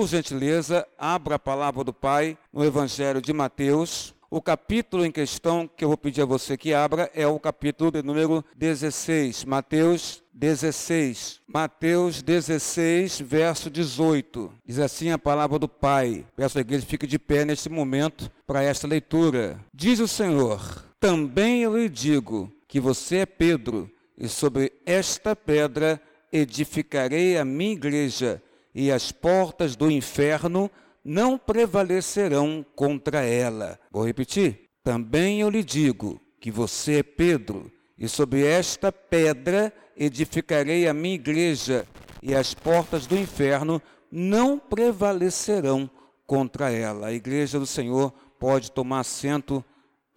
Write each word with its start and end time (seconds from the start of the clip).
por 0.00 0.08
gentileza, 0.08 0.88
abra 0.96 1.34
a 1.34 1.38
palavra 1.38 1.84
do 1.84 1.92
Pai 1.92 2.38
no 2.50 2.64
Evangelho 2.64 3.20
de 3.20 3.34
Mateus. 3.34 4.14
O 4.30 4.40
capítulo 4.40 5.04
em 5.04 5.12
questão 5.12 5.68
que 5.68 5.84
eu 5.84 5.88
vou 5.88 5.98
pedir 5.98 6.22
a 6.22 6.24
você 6.24 6.56
que 6.56 6.72
abra 6.72 7.10
é 7.14 7.26
o 7.26 7.38
capítulo 7.38 7.90
de 7.90 8.02
número 8.02 8.42
16, 8.56 9.44
Mateus 9.44 10.22
16. 10.32 11.42
Mateus 11.46 12.22
16, 12.22 13.20
verso 13.20 13.68
18. 13.68 14.50
Diz 14.64 14.78
assim 14.78 15.10
a 15.10 15.18
palavra 15.18 15.58
do 15.58 15.68
Pai. 15.68 16.24
Peço 16.34 16.56
a 16.56 16.62
igreja 16.62 16.86
fique 16.86 17.06
de 17.06 17.18
pé 17.18 17.44
neste 17.44 17.68
momento 17.68 18.32
para 18.46 18.62
esta 18.62 18.88
leitura. 18.88 19.60
Diz 19.74 20.00
o 20.00 20.08
Senhor: 20.08 20.82
Também 20.98 21.62
eu 21.62 21.76
lhe 21.76 21.90
digo 21.90 22.50
que 22.66 22.80
você 22.80 23.16
é 23.16 23.26
Pedro, 23.26 23.90
e 24.16 24.28
sobre 24.28 24.72
esta 24.86 25.36
pedra 25.36 26.00
edificarei 26.32 27.36
a 27.36 27.44
minha 27.44 27.72
igreja 27.72 28.42
e 28.74 28.90
as 28.90 29.12
portas 29.12 29.76
do 29.76 29.90
inferno 29.90 30.70
não 31.04 31.38
prevalecerão 31.38 32.64
contra 32.74 33.24
ela. 33.24 33.78
Vou 33.90 34.04
repetir. 34.04 34.68
Também 34.82 35.40
eu 35.40 35.50
lhe 35.50 35.62
digo 35.62 36.20
que 36.40 36.50
você 36.50 37.00
é 37.00 37.02
Pedro, 37.02 37.70
e 37.98 38.08
sobre 38.08 38.46
esta 38.46 38.90
pedra 38.90 39.72
edificarei 39.96 40.88
a 40.88 40.94
minha 40.94 41.14
igreja, 41.14 41.86
e 42.22 42.34
as 42.34 42.54
portas 42.54 43.06
do 43.06 43.18
inferno 43.18 43.80
não 44.10 44.58
prevalecerão 44.58 45.88
contra 46.26 46.70
ela. 46.70 47.08
A 47.08 47.12
igreja 47.12 47.58
do 47.58 47.66
Senhor 47.66 48.12
pode 48.38 48.72
tomar 48.72 49.00
assento 49.00 49.64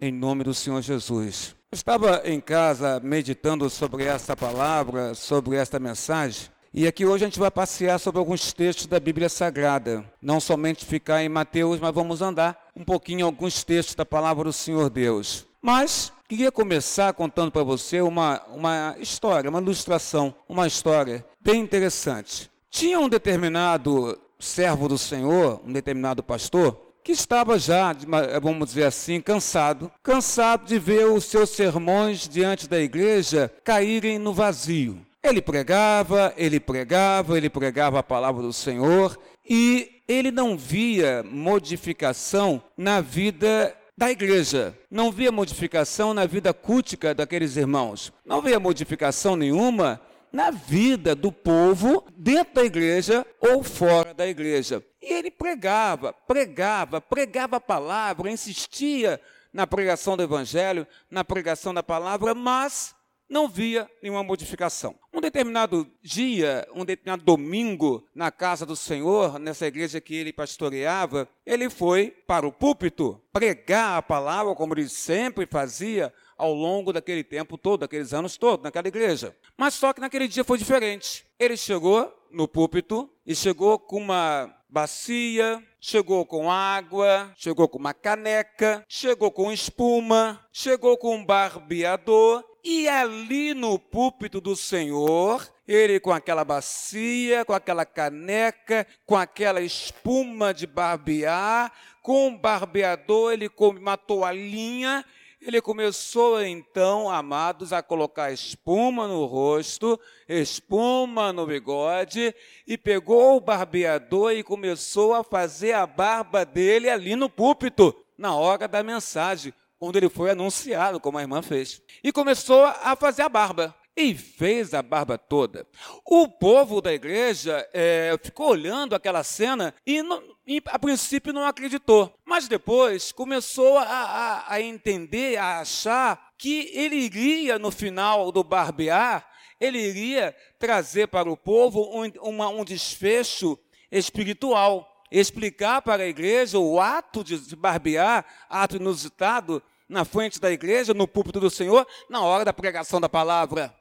em 0.00 0.10
nome 0.10 0.44
do 0.44 0.54
Senhor 0.54 0.80
Jesus. 0.80 1.54
Eu 1.70 1.76
estava 1.76 2.22
em 2.24 2.40
casa 2.40 3.00
meditando 3.02 3.68
sobre 3.68 4.04
essa 4.04 4.36
palavra, 4.36 5.14
sobre 5.14 5.56
esta 5.56 5.78
mensagem, 5.78 6.48
e 6.76 6.88
aqui 6.88 7.06
hoje 7.06 7.24
a 7.24 7.28
gente 7.28 7.38
vai 7.38 7.52
passear 7.52 8.00
sobre 8.00 8.18
alguns 8.18 8.52
textos 8.52 8.88
da 8.88 8.98
Bíblia 8.98 9.28
Sagrada. 9.28 10.04
Não 10.20 10.40
somente 10.40 10.84
ficar 10.84 11.22
em 11.22 11.28
Mateus, 11.28 11.78
mas 11.78 11.94
vamos 11.94 12.20
andar 12.20 12.66
um 12.74 12.82
pouquinho 12.82 13.20
em 13.20 13.22
alguns 13.22 13.62
textos 13.62 13.94
da 13.94 14.04
palavra 14.04 14.42
do 14.42 14.52
Senhor 14.52 14.90
Deus. 14.90 15.46
Mas 15.62 16.12
queria 16.28 16.50
começar 16.50 17.12
contando 17.12 17.52
para 17.52 17.62
você 17.62 18.00
uma, 18.00 18.42
uma 18.48 18.96
história, 18.98 19.48
uma 19.48 19.60
ilustração, 19.60 20.34
uma 20.48 20.66
história 20.66 21.24
bem 21.40 21.60
interessante. 21.60 22.50
Tinha 22.68 22.98
um 22.98 23.08
determinado 23.08 24.18
servo 24.36 24.88
do 24.88 24.98
Senhor, 24.98 25.60
um 25.64 25.72
determinado 25.72 26.24
pastor, 26.24 26.76
que 27.04 27.12
estava 27.12 27.56
já, 27.56 27.94
vamos 28.42 28.70
dizer 28.70 28.86
assim, 28.86 29.20
cansado, 29.20 29.92
cansado 30.02 30.66
de 30.66 30.76
ver 30.76 31.06
os 31.06 31.24
seus 31.26 31.50
sermões 31.50 32.28
diante 32.28 32.68
da 32.68 32.80
igreja 32.80 33.48
caírem 33.62 34.18
no 34.18 34.34
vazio. 34.34 35.00
Ele 35.24 35.40
pregava, 35.40 36.34
ele 36.36 36.60
pregava, 36.60 37.38
ele 37.38 37.48
pregava 37.48 37.98
a 37.98 38.02
palavra 38.02 38.42
do 38.42 38.52
Senhor 38.52 39.18
e 39.48 40.02
ele 40.06 40.30
não 40.30 40.54
via 40.54 41.22
modificação 41.22 42.62
na 42.76 43.00
vida 43.00 43.74
da 43.96 44.10
igreja. 44.10 44.78
Não 44.90 45.10
via 45.10 45.32
modificação 45.32 46.12
na 46.12 46.26
vida 46.26 46.52
cultica 46.52 47.14
daqueles 47.14 47.56
irmãos. 47.56 48.12
Não 48.22 48.42
via 48.42 48.60
modificação 48.60 49.34
nenhuma 49.34 49.98
na 50.30 50.50
vida 50.50 51.14
do 51.14 51.32
povo 51.32 52.04
dentro 52.14 52.56
da 52.56 52.64
igreja 52.64 53.26
ou 53.40 53.62
fora 53.62 54.12
da 54.12 54.26
igreja. 54.26 54.84
E 55.00 55.10
ele 55.10 55.30
pregava, 55.30 56.12
pregava, 56.12 57.00
pregava 57.00 57.56
a 57.56 57.60
palavra, 57.60 58.30
insistia 58.30 59.18
na 59.50 59.66
pregação 59.66 60.18
do 60.18 60.22
evangelho, 60.22 60.86
na 61.10 61.24
pregação 61.24 61.72
da 61.72 61.82
palavra, 61.82 62.34
mas 62.34 62.94
não 63.34 63.48
via 63.48 63.90
nenhuma 64.00 64.22
modificação. 64.22 64.94
Um 65.12 65.20
determinado 65.20 65.90
dia, 66.00 66.64
um 66.72 66.84
determinado 66.84 67.24
domingo, 67.24 68.06
na 68.14 68.30
casa 68.30 68.64
do 68.64 68.76
Senhor, 68.76 69.40
nessa 69.40 69.66
igreja 69.66 70.00
que 70.00 70.14
ele 70.14 70.32
pastoreava, 70.32 71.28
ele 71.44 71.68
foi 71.68 72.12
para 72.28 72.46
o 72.46 72.52
púlpito 72.52 73.20
pregar 73.32 73.98
a 73.98 74.02
palavra, 74.02 74.54
como 74.54 74.72
ele 74.74 74.88
sempre 74.88 75.48
fazia 75.50 76.14
ao 76.38 76.54
longo 76.54 76.92
daquele 76.92 77.24
tempo 77.24 77.58
todo, 77.58 77.80
daqueles 77.80 78.14
anos 78.14 78.36
todos, 78.36 78.62
naquela 78.62 78.86
igreja. 78.86 79.34
Mas 79.56 79.74
só 79.74 79.92
que 79.92 80.00
naquele 80.00 80.28
dia 80.28 80.44
foi 80.44 80.56
diferente. 80.56 81.26
Ele 81.36 81.56
chegou 81.56 82.14
no 82.30 82.46
púlpito 82.46 83.10
e 83.26 83.34
chegou 83.34 83.80
com 83.80 83.96
uma 83.96 84.54
bacia, 84.74 85.62
chegou 85.80 86.26
com 86.26 86.50
água, 86.50 87.32
chegou 87.36 87.68
com 87.68 87.78
uma 87.78 87.94
caneca, 87.94 88.84
chegou 88.88 89.30
com 89.30 89.52
espuma, 89.52 90.44
chegou 90.52 90.98
com 90.98 91.14
um 91.14 91.24
barbeador 91.24 92.44
e 92.64 92.88
ali 92.88 93.54
no 93.54 93.78
púlpito 93.78 94.40
do 94.40 94.56
Senhor, 94.56 95.48
ele 95.68 96.00
com 96.00 96.10
aquela 96.10 96.44
bacia, 96.44 97.44
com 97.44 97.52
aquela 97.52 97.86
caneca, 97.86 98.84
com 99.06 99.14
aquela 99.16 99.60
espuma 99.60 100.52
de 100.52 100.66
barbear, 100.66 101.72
com 102.02 102.26
um 102.26 102.36
barbeador, 102.36 103.32
ele 103.32 103.48
com 103.48 103.68
uma 103.68 103.96
toalhinha, 103.96 105.04
ele 105.46 105.60
começou 105.60 106.42
então, 106.42 107.10
amados, 107.10 107.72
a 107.72 107.82
colocar 107.82 108.32
espuma 108.32 109.06
no 109.06 109.26
rosto, 109.26 110.00
espuma 110.28 111.32
no 111.32 111.46
bigode, 111.46 112.34
e 112.66 112.78
pegou 112.78 113.36
o 113.36 113.40
barbeador 113.40 114.32
e 114.32 114.42
começou 114.42 115.12
a 115.14 115.22
fazer 115.22 115.72
a 115.72 115.86
barba 115.86 116.44
dele 116.44 116.88
ali 116.88 117.14
no 117.14 117.28
púlpito, 117.28 117.94
na 118.16 118.34
hora 118.34 118.66
da 118.66 118.82
mensagem 118.82 119.52
onde 119.80 119.98
ele 119.98 120.08
foi 120.08 120.30
anunciado, 120.30 120.98
como 120.98 121.18
a 121.18 121.22
irmã 121.22 121.42
fez. 121.42 121.82
E 122.02 122.10
começou 122.10 122.64
a 122.64 122.96
fazer 122.96 123.22
a 123.22 123.28
barba. 123.28 123.74
E 123.96 124.14
fez 124.14 124.74
a 124.74 124.82
barba 124.82 125.16
toda. 125.16 125.66
O 126.04 126.28
povo 126.28 126.80
da 126.80 126.92
igreja 126.92 127.68
é, 127.72 128.16
ficou 128.22 128.50
olhando 128.50 128.94
aquela 128.94 129.22
cena 129.22 129.72
e, 129.86 130.02
não, 130.02 130.20
e, 130.46 130.60
a 130.66 130.78
princípio 130.78 131.32
não 131.32 131.46
acreditou. 131.46 132.12
Mas 132.24 132.48
depois 132.48 133.12
começou 133.12 133.78
a, 133.78 133.84
a, 133.84 134.54
a 134.54 134.60
entender, 134.60 135.36
a 135.36 135.60
achar 135.60 136.32
que 136.36 136.70
ele 136.74 136.96
iria, 136.96 137.58
no 137.58 137.70
final 137.70 138.32
do 138.32 138.42
barbear, 138.42 139.28
ele 139.60 139.78
iria 139.78 140.34
trazer 140.58 141.06
para 141.06 141.30
o 141.30 141.36
povo 141.36 141.88
um, 141.96 142.10
uma, 142.28 142.48
um 142.48 142.64
desfecho 142.64 143.56
espiritual 143.92 144.90
explicar 145.10 145.80
para 145.80 146.02
a 146.02 146.08
igreja 146.08 146.58
o 146.58 146.80
ato 146.80 147.22
de 147.22 147.54
barbear, 147.54 148.24
ato 148.48 148.76
inusitado, 148.76 149.62
na 149.88 150.04
frente 150.04 150.40
da 150.40 150.50
igreja, 150.50 150.94
no 150.94 151.06
púlpito 151.06 151.38
do 151.38 151.50
Senhor, 151.50 151.86
na 152.08 152.20
hora 152.20 152.44
da 152.44 152.52
pregação 152.52 153.00
da 153.00 153.08
palavra. 153.08 153.72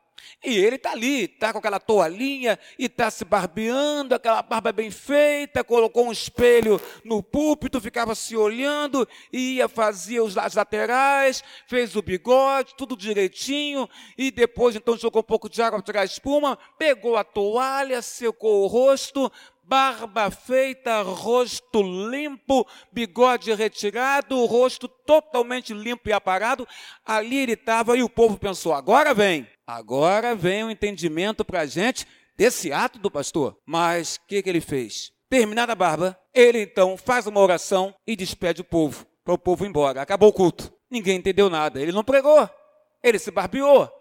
E 0.44 0.58
ele 0.58 0.76
está 0.76 0.92
ali, 0.92 1.26
está 1.26 1.52
com 1.52 1.60
aquela 1.60 1.80
toalhinha 1.80 2.60
e 2.78 2.86
está 2.86 3.10
se 3.10 3.26
barbeando, 3.26 4.16
aquela 4.16 4.42
barba 4.42 4.72
bem 4.72 4.92
feita, 4.92 5.64
colocou 5.64 6.08
um 6.08 6.12
espelho 6.12 6.80
no 7.04 7.24
púlpito, 7.24 7.82
ficava 7.82 8.16
se 8.16 8.36
olhando, 8.36 9.08
ia, 9.32 9.68
fazia 9.68 10.24
os 10.24 10.36
laterais, 10.36 11.44
fez 11.68 11.96
o 11.96 12.02
bigode, 12.02 12.76
tudo 12.78 12.96
direitinho, 12.96 13.90
e 14.18 14.32
depois 14.32 14.76
então 14.76 14.98
jogou 14.98 15.22
um 15.22 15.26
pouco 15.26 15.50
de 15.50 15.62
água 15.62 15.80
para 15.80 15.86
tirar 15.86 16.02
a 16.02 16.06
espuma, 16.06 16.58
pegou 16.78 17.16
a 17.18 17.24
toalha, 17.24 18.02
secou 18.02 18.64
o 18.64 18.68
rosto, 18.68 19.32
barba 19.64 20.30
feita, 20.30 21.02
rosto 21.02 21.82
limpo, 21.82 22.68
bigode 22.92 23.54
retirado, 23.54 24.46
rosto 24.46 24.88
totalmente 24.88 25.74
limpo 25.74 26.10
e 26.10 26.14
aparado. 26.14 26.68
Ali 27.06 27.38
ele 27.38 27.54
estava 27.54 27.98
e 27.98 28.04
o 28.04 28.10
povo 28.10 28.38
pensou: 28.38 28.74
agora 28.74 29.14
vem, 29.14 29.48
agora 29.66 30.36
vem 30.36 30.64
o 30.64 30.68
um 30.68 30.72
entendimento 30.72 31.44
para 31.46 31.62
a 31.62 31.66
gente 31.66 32.08
desse 32.36 32.72
ato 32.72 33.00
do 33.00 33.10
pastor. 33.10 33.58
Mas 33.66 34.16
o 34.16 34.28
que, 34.28 34.42
que 34.42 34.50
ele 34.50 34.62
fez? 34.62 35.12
Terminada 35.30 35.72
a 35.72 35.76
barba, 35.76 36.20
ele 36.34 36.62
então 36.62 36.96
faz 36.98 37.26
uma 37.26 37.40
oração 37.40 37.96
e 38.06 38.16
despede 38.16 38.62
o 38.62 38.66
povo, 38.66 39.06
para 39.24 39.34
o 39.34 39.38
povo 39.38 39.66
ir 39.66 39.70
embora. 39.70 40.02
Acabou 40.02 40.30
o 40.30 40.34
culto. 40.34 40.72
Ninguém 40.92 41.18
entendeu 41.18 41.50
nada. 41.50 41.82
Ele 41.82 41.92
não 41.92 42.04
pregou, 42.04 42.48
ele 43.02 43.18
se 43.18 43.32
barbeou. 43.32 43.92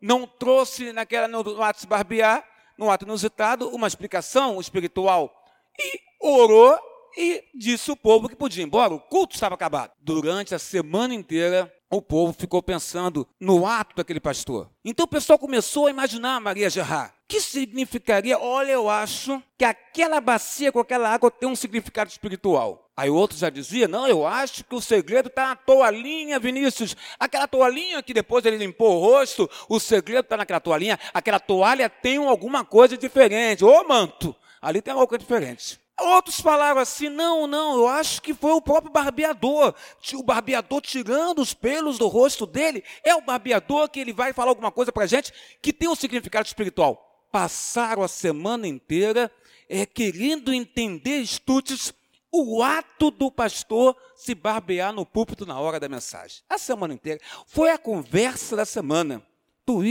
Não 0.00 0.26
trouxe 0.26 0.92
naquela, 0.92 1.28
no 1.28 1.62
ato 1.62 1.80
se 1.80 1.86
barbear 1.86 2.44
num 2.82 2.90
ato 2.90 3.04
inusitado, 3.04 3.68
uma 3.68 3.86
explicação 3.86 4.60
espiritual. 4.60 5.32
E 5.78 6.00
orou 6.20 6.78
e 7.16 7.44
disse 7.54 7.90
o 7.90 7.96
povo 7.96 8.28
que 8.28 8.36
podia 8.36 8.62
ir 8.62 8.66
embora. 8.66 8.92
O 8.92 9.00
culto 9.00 9.34
estava 9.34 9.54
acabado. 9.54 9.92
Durante 10.00 10.54
a 10.54 10.58
semana 10.58 11.14
inteira, 11.14 11.72
o 11.90 12.00
povo 12.00 12.32
ficou 12.32 12.62
pensando 12.62 13.26
no 13.38 13.66
ato 13.66 13.94
daquele 13.94 14.20
pastor. 14.20 14.70
Então 14.84 15.04
o 15.04 15.08
pessoal 15.08 15.38
começou 15.38 15.86
a 15.86 15.90
imaginar 15.90 16.40
Maria 16.40 16.70
Gerard. 16.70 17.12
que 17.28 17.40
significaria? 17.40 18.38
Olha, 18.38 18.72
eu 18.72 18.90
acho 18.90 19.42
que 19.56 19.64
aquela 19.64 20.20
bacia 20.20 20.72
com 20.72 20.80
aquela 20.80 21.08
água 21.08 21.30
tem 21.30 21.48
um 21.48 21.56
significado 21.56 22.10
espiritual. 22.10 22.81
Aí 22.96 23.08
o 23.08 23.14
outro 23.14 23.36
já 23.36 23.48
dizia: 23.48 23.88
Não, 23.88 24.06
eu 24.06 24.26
acho 24.26 24.64
que 24.64 24.74
o 24.74 24.80
segredo 24.80 25.28
está 25.28 25.48
na 25.48 25.56
toalhinha, 25.56 26.38
Vinícius. 26.38 26.94
Aquela 27.18 27.48
toalhinha 27.48 28.02
que 28.02 28.12
depois 28.12 28.44
ele 28.44 28.58
limpou 28.58 28.96
o 28.96 29.00
rosto, 29.00 29.48
o 29.68 29.80
segredo 29.80 30.24
está 30.24 30.36
naquela 30.36 30.60
toalhinha. 30.60 30.98
Aquela 31.14 31.40
toalha 31.40 31.88
tem 31.88 32.18
alguma 32.18 32.64
coisa 32.64 32.96
diferente. 32.96 33.64
Ô 33.64 33.84
manto, 33.84 34.36
ali 34.60 34.82
tem 34.82 34.92
alguma 34.92 35.06
coisa 35.06 35.22
diferente. 35.22 35.80
Outros 35.98 36.40
falaram 36.40 36.80
assim: 36.80 37.08
não, 37.08 37.46
não, 37.46 37.76
eu 37.76 37.88
acho 37.88 38.20
que 38.20 38.34
foi 38.34 38.52
o 38.52 38.60
próprio 38.60 38.92
barbeador. 38.92 39.74
O 40.14 40.22
barbeador 40.22 40.82
tirando 40.82 41.40
os 41.40 41.54
pelos 41.54 41.96
do 41.96 42.08
rosto 42.08 42.44
dele. 42.44 42.84
É 43.02 43.14
o 43.14 43.22
barbeador 43.22 43.88
que 43.88 44.00
ele 44.00 44.12
vai 44.12 44.34
falar 44.34 44.50
alguma 44.50 44.70
coisa 44.70 44.92
para 44.92 45.04
a 45.04 45.06
gente 45.06 45.32
que 45.62 45.72
tem 45.72 45.88
um 45.88 45.94
significado 45.94 46.46
espiritual. 46.46 47.26
Passaram 47.30 48.02
a 48.02 48.08
semana 48.08 48.66
inteira 48.68 49.30
é, 49.66 49.86
querendo 49.86 50.52
entender 50.52 51.18
estúdios 51.20 51.94
o 52.32 52.62
ato 52.62 53.10
do 53.10 53.30
pastor 53.30 53.94
se 54.16 54.34
barbear 54.34 54.92
no 54.92 55.04
púlpito 55.04 55.44
na 55.44 55.60
hora 55.60 55.78
da 55.78 55.88
mensagem. 55.88 56.42
A 56.48 56.56
semana 56.56 56.94
inteira. 56.94 57.20
Foi 57.46 57.70
a 57.70 57.76
conversa 57.76 58.56
da 58.56 58.64
semana. 58.64 59.22
O 59.68 59.82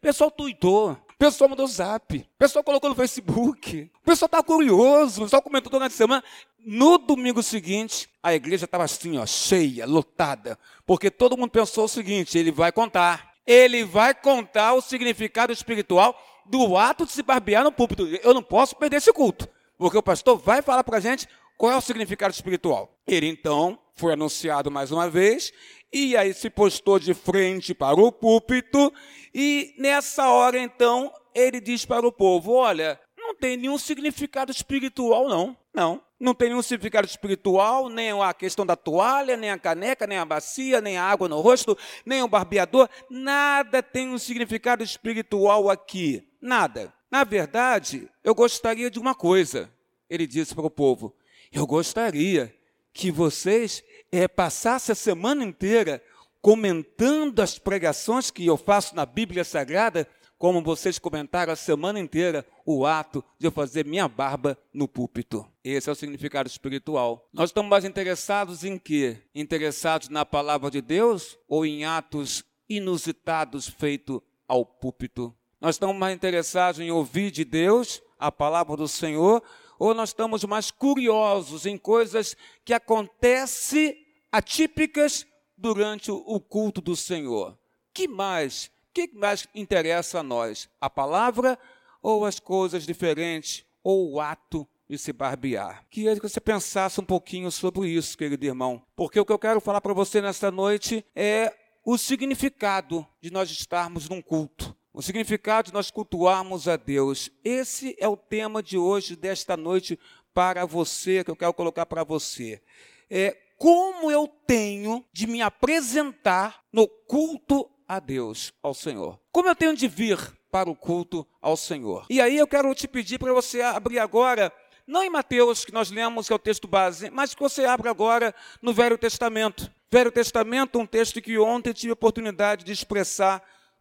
pessoal 0.00 0.30
tuitou, 0.30 0.92
o 0.92 1.16
pessoal 1.18 1.50
mandou 1.50 1.66
zap, 1.66 2.16
o 2.16 2.38
pessoal 2.38 2.64
colocou 2.64 2.88
no 2.88 2.96
Facebook, 2.96 3.90
o 4.02 4.04
pessoal 4.04 4.26
está 4.26 4.42
curioso, 4.42 5.20
o 5.20 5.24
pessoal 5.24 5.42
comentou 5.42 5.70
durante 5.70 5.92
a 5.92 5.96
semana. 5.96 6.24
No 6.58 6.96
domingo 6.96 7.42
seguinte, 7.42 8.08
a 8.22 8.32
igreja 8.34 8.64
estava 8.64 8.84
assim, 8.84 9.18
ó, 9.18 9.26
cheia, 9.26 9.86
lotada, 9.86 10.58
porque 10.86 11.10
todo 11.10 11.36
mundo 11.36 11.50
pensou 11.50 11.84
o 11.84 11.88
seguinte: 11.88 12.38
ele 12.38 12.50
vai 12.50 12.72
contar, 12.72 13.34
ele 13.46 13.84
vai 13.84 14.14
contar 14.14 14.72
o 14.72 14.80
significado 14.80 15.52
espiritual 15.52 16.18
do 16.46 16.76
ato 16.76 17.04
de 17.04 17.12
se 17.12 17.22
barbear 17.22 17.62
no 17.62 17.70
púlpito. 17.70 18.06
Eu 18.06 18.32
não 18.32 18.42
posso 18.42 18.74
perder 18.74 18.96
esse 18.96 19.12
culto, 19.12 19.46
porque 19.76 19.98
o 19.98 20.02
pastor 20.02 20.38
vai 20.38 20.62
falar 20.62 20.82
para 20.82 20.96
a 20.96 21.00
gente 21.00 21.28
qual 21.58 21.72
é 21.72 21.76
o 21.76 21.82
significado 21.82 22.32
espiritual. 22.32 22.96
Ele 23.06 23.26
então 23.26 23.78
foi 23.94 24.14
anunciado 24.14 24.70
mais 24.70 24.90
uma 24.92 25.10
vez 25.10 25.52
e 25.92 26.16
aí 26.16 26.32
se 26.32 26.48
postou 26.48 26.98
de 26.98 27.12
frente 27.12 27.74
para 27.74 27.96
o 27.96 28.12
púlpito, 28.12 28.92
e 29.34 29.74
nessa 29.78 30.28
hora 30.28 30.58
então 30.58 31.12
ele 31.34 31.60
diz 31.60 31.84
para 31.84 32.06
o 32.06 32.12
povo: 32.12 32.52
Olha, 32.52 33.00
não 33.16 33.34
tem 33.34 33.56
nenhum 33.56 33.78
significado 33.78 34.50
espiritual, 34.50 35.28
não. 35.28 35.56
Não. 35.74 36.02
Não 36.20 36.34
tem 36.34 36.48
nenhum 36.48 36.62
significado 36.62 37.06
espiritual, 37.06 37.88
nem 37.88 38.10
a 38.10 38.34
questão 38.34 38.66
da 38.66 38.74
toalha, 38.74 39.36
nem 39.36 39.50
a 39.50 39.58
caneca, 39.58 40.06
nem 40.06 40.18
a 40.18 40.24
bacia, 40.24 40.80
nem 40.80 40.98
a 40.98 41.04
água 41.04 41.28
no 41.28 41.40
rosto, 41.40 41.78
nem 42.04 42.22
o 42.22 42.28
barbeador. 42.28 42.88
Nada 43.08 43.82
tem 43.82 44.08
um 44.08 44.18
significado 44.18 44.82
espiritual 44.82 45.70
aqui. 45.70 46.26
Nada. 46.40 46.92
Na 47.10 47.22
verdade, 47.22 48.10
eu 48.24 48.34
gostaria 48.34 48.90
de 48.90 48.98
uma 48.98 49.14
coisa, 49.14 49.72
ele 50.10 50.26
disse 50.26 50.54
para 50.54 50.66
o 50.66 50.70
povo. 50.70 51.14
Eu 51.52 51.66
gostaria 51.66 52.54
que 52.92 53.10
vocês 53.10 53.82
é, 54.10 54.26
passasse 54.26 54.92
a 54.92 54.94
semana 54.94 55.44
inteira 55.44 56.02
comentando 56.40 57.40
as 57.40 57.58
pregações 57.58 58.30
que 58.30 58.46
eu 58.46 58.56
faço 58.56 58.94
na 58.94 59.04
Bíblia 59.04 59.44
Sagrada, 59.44 60.08
como 60.36 60.62
vocês 60.62 60.98
comentaram 60.98 61.52
a 61.52 61.56
semana 61.56 61.98
inteira 61.98 62.46
o 62.64 62.86
ato 62.86 63.24
de 63.38 63.46
eu 63.46 63.50
fazer 63.50 63.84
minha 63.84 64.06
barba 64.08 64.56
no 64.72 64.86
púlpito. 64.86 65.44
Esse 65.64 65.88
é 65.88 65.92
o 65.92 65.96
significado 65.96 66.48
espiritual. 66.48 67.28
Nós 67.32 67.50
estamos 67.50 67.68
mais 67.68 67.84
interessados 67.84 68.62
em 68.62 68.78
quê? 68.78 69.18
Interessados 69.34 70.08
na 70.08 70.24
palavra 70.24 70.70
de 70.70 70.80
Deus 70.80 71.36
ou 71.48 71.66
em 71.66 71.84
atos 71.84 72.44
inusitados 72.68 73.68
feitos 73.68 74.20
ao 74.46 74.64
púlpito? 74.64 75.34
Nós 75.60 75.74
estamos 75.74 75.96
mais 75.96 76.14
interessados 76.14 76.80
em 76.80 76.90
ouvir 76.90 77.32
de 77.32 77.44
Deus 77.44 78.00
a 78.18 78.30
palavra 78.30 78.76
do 78.76 78.86
Senhor 78.86 79.42
ou 79.78 79.94
nós 79.94 80.10
estamos 80.10 80.44
mais 80.44 80.70
curiosos 80.70 81.64
em 81.66 81.78
coisas 81.78 82.36
que 82.64 82.74
acontecem 82.74 83.96
atípicas 84.30 85.26
durante 85.56 86.10
o 86.10 86.40
culto 86.40 86.80
do 86.80 86.96
Senhor? 86.96 87.56
Que 87.94 88.08
mais? 88.08 88.70
Que 88.92 89.10
mais 89.14 89.46
interessa 89.54 90.20
a 90.20 90.22
nós? 90.22 90.68
A 90.80 90.90
palavra 90.90 91.58
ou 92.02 92.24
as 92.24 92.40
coisas 92.40 92.84
diferentes 92.84 93.64
ou 93.82 94.12
o 94.12 94.20
ato 94.20 94.66
de 94.88 94.98
se 94.98 95.12
barbear? 95.12 95.86
Queria 95.90 96.16
que 96.16 96.28
você 96.28 96.40
pensasse 96.40 97.00
um 97.00 97.04
pouquinho 97.04 97.50
sobre 97.50 97.88
isso, 97.88 98.16
querido 98.16 98.44
irmão, 98.44 98.82
porque 98.96 99.20
o 99.20 99.24
que 99.24 99.32
eu 99.32 99.38
quero 99.38 99.60
falar 99.60 99.80
para 99.80 99.92
você 99.92 100.20
nesta 100.20 100.50
noite 100.50 101.04
é 101.14 101.54
o 101.84 101.96
significado 101.96 103.06
de 103.20 103.30
nós 103.30 103.50
estarmos 103.50 104.08
num 104.08 104.20
culto 104.20 104.76
o 104.98 105.02
significado 105.02 105.68
de 105.68 105.72
nós 105.72 105.92
cultuarmos 105.92 106.66
a 106.66 106.74
Deus. 106.74 107.30
Esse 107.44 107.94
é 108.00 108.08
o 108.08 108.16
tema 108.16 108.60
de 108.60 108.76
hoje, 108.76 109.14
desta 109.14 109.56
noite, 109.56 109.96
para 110.34 110.66
você, 110.66 111.22
que 111.22 111.30
eu 111.30 111.36
quero 111.36 111.54
colocar 111.54 111.86
para 111.86 112.02
você. 112.02 112.60
É 113.08 113.36
como 113.56 114.10
eu 114.10 114.26
tenho 114.44 115.04
de 115.12 115.28
me 115.28 115.40
apresentar 115.40 116.64
no 116.72 116.88
culto 116.88 117.70
a 117.86 118.00
Deus, 118.00 118.52
ao 118.60 118.74
Senhor. 118.74 119.20
Como 119.30 119.48
eu 119.48 119.54
tenho 119.54 119.76
de 119.76 119.86
vir 119.86 120.18
para 120.50 120.68
o 120.68 120.74
culto 120.74 121.24
ao 121.40 121.56
Senhor. 121.56 122.04
E 122.10 122.20
aí 122.20 122.36
eu 122.36 122.48
quero 122.48 122.74
te 122.74 122.88
pedir 122.88 123.20
para 123.20 123.32
você 123.32 123.62
abrir 123.62 124.00
agora, 124.00 124.52
não 124.84 125.04
em 125.04 125.10
Mateus, 125.10 125.64
que 125.64 125.70
nós 125.70 125.92
lemos, 125.92 126.26
que 126.26 126.32
é 126.32 126.36
o 126.36 126.40
texto 126.40 126.66
base, 126.66 127.08
mas 127.08 127.36
que 127.36 127.40
você 127.40 127.64
abra 127.64 127.88
agora 127.88 128.34
no 128.60 128.72
Velho 128.72 128.98
Testamento. 128.98 129.70
Velho 129.92 130.10
Testamento, 130.10 130.76
um 130.76 130.86
texto 130.86 131.22
que 131.22 131.38
ontem 131.38 131.72
tive 131.72 131.90
a 131.90 131.94
oportunidade 131.94 132.64
de 132.64 132.72
expressar 132.72 133.40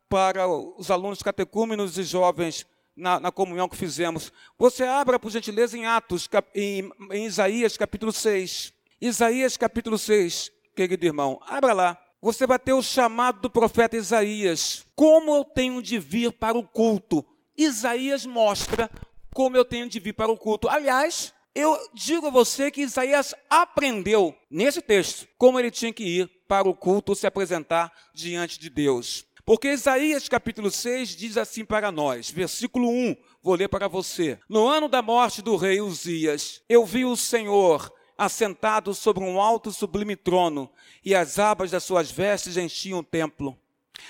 para 0.09 0.47
os 0.47 0.89
alunos 0.89 1.21
catecúmenos 1.21 1.97
e 1.97 2.03
jovens 2.03 2.65
na, 2.95 3.19
na, 3.19 3.31
comunhão 3.31 3.69
que 3.69 3.75
fizemos. 3.75 4.31
Você 4.57 4.83
abra, 4.83 5.19
por 5.19 5.31
gentileza, 5.31 5.77
em 5.77 5.85
Atos, 5.85 6.27
em, 6.55 6.89
em 7.11 7.25
Isaías 7.25 7.77
capítulo 7.77 8.11
6. 8.11 8.73
Isaías 8.99 9.55
capítulo 9.55 9.97
6, 9.97 10.51
querido 10.75 11.05
irmão, 11.05 11.39
abra 11.45 11.73
lá. 11.73 11.97
Você 12.19 12.47
vai 12.47 12.57
ter 12.57 12.73
o 12.73 12.81
chamado 12.81 13.41
do 13.41 13.49
profeta 13.49 13.95
Isaías. 13.95 14.85
Como 14.95 15.35
eu 15.35 15.43
tenho 15.43 15.81
de 15.83 15.99
vir 15.99 16.31
para 16.31 16.57
o 16.57 16.67
culto? 16.67 17.23
Isaías 17.55 18.25
mostra 18.25 18.89
como 19.33 19.55
eu 19.55 19.63
tenho 19.63 19.87
de 19.87 19.99
vir 19.99 20.13
para 20.13 20.31
o 20.31 20.37
culto. 20.37 20.67
Aliás, 20.67 21.31
eu 21.53 21.77
digo 21.93 22.27
a 22.27 22.31
você 22.31 22.71
que 22.71 22.81
Isaías 22.81 23.35
aprendeu 23.49 24.35
nesse 24.49 24.81
texto 24.81 25.27
como 25.37 25.59
ele 25.59 25.69
tinha 25.69 25.93
que 25.93 26.03
ir 26.03 26.31
para 26.47 26.67
o 26.67 26.75
culto 26.75 27.15
se 27.15 27.27
apresentar 27.27 27.91
diante 28.13 28.59
de 28.59 28.69
Deus. 28.69 29.25
Porque 29.47 29.69
Isaías 29.69 30.27
capítulo 30.27 30.69
6 30.69 31.15
diz 31.15 31.37
assim 31.37 31.63
para 31.63 31.89
nós, 31.89 32.29
versículo 32.29 32.89
1, 32.89 33.15
vou 33.41 33.55
ler 33.55 33.69
para 33.69 33.87
você. 33.87 34.37
No 34.49 34.67
ano 34.67 34.89
da 34.89 35.01
morte 35.01 35.41
do 35.41 35.55
rei 35.55 35.79
Uzias, 35.79 36.61
eu 36.67 36.85
vi 36.85 37.05
o 37.05 37.15
Senhor 37.15 37.89
assentado 38.17 38.93
sobre 38.93 39.23
um 39.23 39.39
alto 39.39 39.71
sublime 39.71 40.17
trono, 40.17 40.69
e 41.01 41.15
as 41.15 41.39
abas 41.39 41.71
das 41.71 41.85
suas 41.85 42.11
vestes 42.11 42.57
enchiam 42.57 42.99
o 42.99 43.03
templo. 43.03 43.57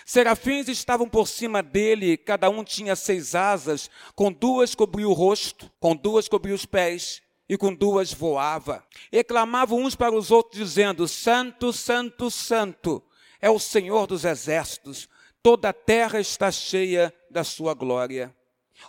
Serafins 0.04 0.70
estavam 0.70 1.08
por 1.08 1.28
cima 1.28 1.62
dele, 1.62 2.18
cada 2.18 2.50
um 2.50 2.64
tinha 2.64 2.96
seis 2.96 3.36
asas, 3.36 3.92
com 4.16 4.32
duas 4.32 4.74
cobria 4.74 5.08
o 5.08 5.14
rosto, 5.14 5.72
com 5.80 5.96
duas 5.96 6.28
cobria 6.28 6.56
os 6.56 6.66
pés, 6.66 7.22
e 7.48 7.56
com 7.56 7.72
duas 7.72 8.12
voava. 8.12 8.84
E 9.12 9.24
clamavam 9.24 9.84
uns 9.84 9.94
para 9.94 10.16
os 10.16 10.32
outros, 10.32 10.60
dizendo: 10.60 11.08
Santo, 11.08 11.72
Santo, 11.72 12.32
Santo 12.32 13.04
é 13.40 13.52
o 13.52 13.60
Senhor 13.60 14.08
dos 14.08 14.26
exércitos 14.26 15.08
toda 15.48 15.70
a 15.70 15.74
terra 15.74 16.20
está 16.20 16.52
cheia 16.52 17.14
da 17.32 17.42
sua 17.42 17.74
glória. 17.74 18.36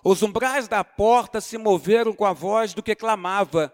Os 0.03 0.25
umbrais 0.25 0.67
da 0.67 0.83
porta 0.83 1.41
se 1.41 1.57
moveram 1.57 2.13
com 2.13 2.25
a 2.25 2.33
voz 2.33 2.75
do 2.75 2.83
que 2.83 2.97
clamava, 2.97 3.73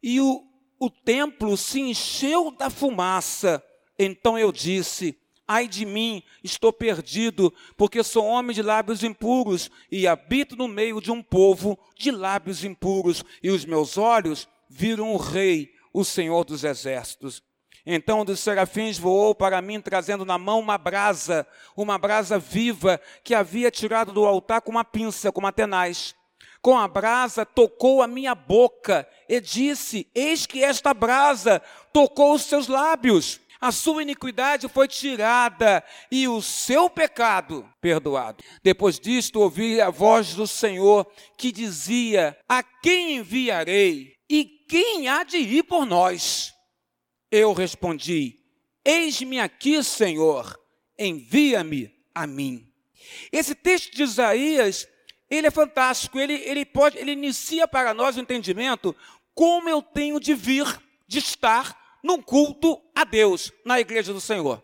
e 0.00 0.20
o, 0.20 0.40
o 0.78 0.88
templo 0.88 1.56
se 1.56 1.80
encheu 1.80 2.52
da 2.52 2.70
fumaça. 2.70 3.60
Então 3.98 4.38
eu 4.38 4.52
disse: 4.52 5.18
Ai 5.44 5.66
de 5.66 5.84
mim, 5.84 6.22
estou 6.44 6.72
perdido, 6.72 7.52
porque 7.76 8.00
sou 8.04 8.24
homem 8.24 8.54
de 8.54 8.62
lábios 8.62 9.02
impuros 9.02 9.68
e 9.90 10.06
habito 10.06 10.54
no 10.54 10.68
meio 10.68 11.00
de 11.00 11.10
um 11.10 11.24
povo 11.24 11.76
de 11.98 12.12
lábios 12.12 12.62
impuros, 12.62 13.24
e 13.42 13.50
os 13.50 13.64
meus 13.64 13.98
olhos 13.98 14.48
viram 14.68 15.12
o 15.12 15.16
Rei, 15.16 15.74
o 15.92 16.04
Senhor 16.04 16.44
dos 16.44 16.62
Exércitos. 16.62 17.42
Então 17.86 18.20
um 18.20 18.24
dos 18.24 18.40
serafins 18.40 18.98
voou 18.98 19.34
para 19.34 19.60
mim, 19.62 19.80
trazendo 19.80 20.24
na 20.24 20.38
mão 20.38 20.60
uma 20.60 20.76
brasa, 20.76 21.46
uma 21.76 21.98
brasa 21.98 22.38
viva, 22.38 23.00
que 23.24 23.34
havia 23.34 23.70
tirado 23.70 24.12
do 24.12 24.24
altar 24.26 24.60
com 24.60 24.70
uma 24.70 24.84
pinça, 24.84 25.32
com 25.32 25.40
uma 25.40 25.52
tenaz. 25.52 26.14
Com 26.62 26.78
a 26.78 26.86
brasa 26.86 27.46
tocou 27.46 28.02
a 28.02 28.06
minha 28.06 28.34
boca 28.34 29.08
e 29.28 29.40
disse: 29.40 30.06
Eis 30.14 30.44
que 30.44 30.62
esta 30.62 30.92
brasa 30.92 31.62
tocou 31.92 32.34
os 32.34 32.42
seus 32.42 32.68
lábios. 32.68 33.40
A 33.60 33.70
sua 33.70 34.02
iniquidade 34.02 34.68
foi 34.68 34.88
tirada 34.88 35.84
e 36.10 36.26
o 36.26 36.40
seu 36.40 36.88
pecado 36.88 37.68
perdoado. 37.78 38.42
Depois 38.62 38.98
disto, 38.98 39.38
ouvi 39.38 39.80
a 39.80 39.90
voz 39.90 40.34
do 40.34 40.46
Senhor 40.46 41.06
que 41.36 41.52
dizia: 41.52 42.36
A 42.48 42.62
quem 42.62 43.16
enviarei? 43.16 44.14
E 44.28 44.44
quem 44.44 45.08
há 45.08 45.24
de 45.24 45.38
ir 45.38 45.64
por 45.64 45.84
nós? 45.84 46.54
Eu 47.30 47.52
respondi: 47.52 48.40
Eis-me 48.84 49.38
aqui, 49.38 49.82
Senhor, 49.82 50.58
envia-me 50.98 51.94
a 52.14 52.26
mim. 52.26 52.66
Esse 53.30 53.54
texto 53.54 53.94
de 53.94 54.02
Isaías, 54.02 54.88
ele 55.28 55.46
é 55.46 55.50
fantástico, 55.50 56.18
ele, 56.18 56.34
ele, 56.34 56.64
pode, 56.64 56.98
ele 56.98 57.12
inicia 57.12 57.68
para 57.68 57.94
nós 57.94 58.16
o 58.16 58.20
entendimento 58.20 58.94
como 59.34 59.68
eu 59.68 59.80
tenho 59.80 60.18
de 60.18 60.34
vir, 60.34 60.66
de 61.06 61.18
estar 61.18 61.78
num 62.02 62.20
culto 62.20 62.80
a 62.94 63.04
Deus, 63.04 63.52
na 63.64 63.80
igreja 63.80 64.12
do 64.12 64.20
Senhor. 64.20 64.62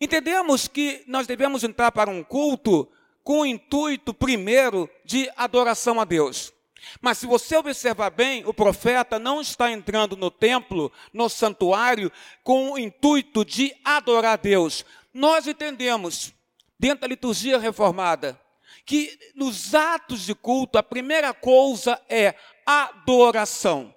Entendemos 0.00 0.68
que 0.68 1.02
nós 1.06 1.26
devemos 1.26 1.64
entrar 1.64 1.90
para 1.90 2.10
um 2.10 2.22
culto 2.22 2.90
com 3.24 3.40
o 3.40 3.46
intuito, 3.46 4.14
primeiro, 4.14 4.88
de 5.04 5.30
adoração 5.36 6.00
a 6.00 6.04
Deus. 6.04 6.52
Mas 7.00 7.18
se 7.18 7.26
você 7.26 7.56
observar 7.56 8.10
bem, 8.10 8.44
o 8.46 8.54
profeta 8.54 9.18
não 9.18 9.40
está 9.40 9.70
entrando 9.70 10.16
no 10.16 10.30
templo, 10.30 10.92
no 11.12 11.28
santuário, 11.28 12.10
com 12.42 12.72
o 12.72 12.78
intuito 12.78 13.44
de 13.44 13.74
adorar 13.84 14.34
a 14.34 14.36
Deus. 14.36 14.84
Nós 15.12 15.46
entendemos, 15.46 16.32
dentro 16.78 17.00
da 17.02 17.06
liturgia 17.06 17.58
reformada, 17.58 18.40
que 18.84 19.18
nos 19.34 19.74
atos 19.74 20.24
de 20.24 20.34
culto, 20.34 20.78
a 20.78 20.82
primeira 20.82 21.34
coisa 21.34 22.00
é 22.08 22.34
adoração. 22.64 23.94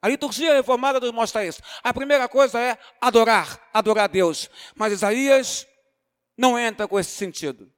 A 0.00 0.08
liturgia 0.08 0.52
reformada 0.54 0.98
nos 0.98 1.12
mostra 1.12 1.46
isso. 1.46 1.62
A 1.82 1.94
primeira 1.94 2.28
coisa 2.28 2.60
é 2.60 2.76
adorar, 3.00 3.70
adorar 3.72 4.04
a 4.04 4.08
Deus. 4.08 4.50
Mas 4.74 4.92
Isaías 4.92 5.64
não 6.36 6.58
entra 6.58 6.88
com 6.88 6.98
esse 6.98 7.12
sentido. 7.12 7.72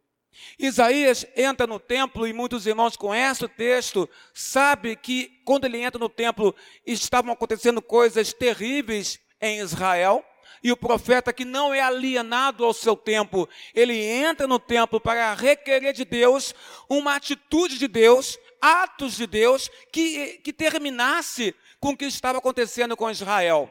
Isaías 0.59 1.27
entra 1.37 1.67
no 1.67 1.79
templo 1.79 2.27
e 2.27 2.33
muitos 2.33 2.67
irmãos 2.67 2.97
conhecem 2.97 3.47
o 3.47 3.49
texto, 3.49 4.09
sabe 4.33 4.97
que 4.97 5.41
quando 5.45 5.65
ele 5.65 5.79
entra 5.79 5.99
no 5.99 6.09
templo 6.09 6.55
estavam 6.87 7.33
acontecendo 7.33 7.81
coisas 7.83 8.33
terríveis 8.33 9.21
em 9.41 9.59
Israel. 9.59 10.25
E 10.63 10.73
o 10.73 10.77
profeta 10.77 11.33
que 11.33 11.45
não 11.45 11.75
é 11.75 11.81
alienado 11.81 12.65
ao 12.65 12.73
seu 12.73 12.97
tempo, 12.97 13.47
ele 13.75 13.99
entra 14.03 14.47
no 14.47 14.59
templo 14.59 14.99
para 14.99 15.35
requerer 15.35 15.93
de 15.93 16.07
Deus 16.07 16.55
uma 16.89 17.17
atitude 17.17 17.79
de 17.79 17.87
Deus, 17.87 18.39
atos 18.63 19.17
de 19.17 19.27
Deus 19.27 19.71
que, 19.93 20.41
que 20.43 20.55
terminasse 20.55 21.55
com 21.79 21.91
o 21.91 21.97
que 21.97 22.07
estava 22.07 22.39
acontecendo 22.39 22.97
com 22.97 23.11
Israel. 23.11 23.71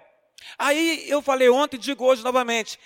Aí 0.57 1.03
eu 1.09 1.19
falei 1.21 1.49
ontem 1.49 1.77
e 1.77 1.79
digo 1.79 2.05
hoje 2.05 2.23
novamente: 2.23 2.79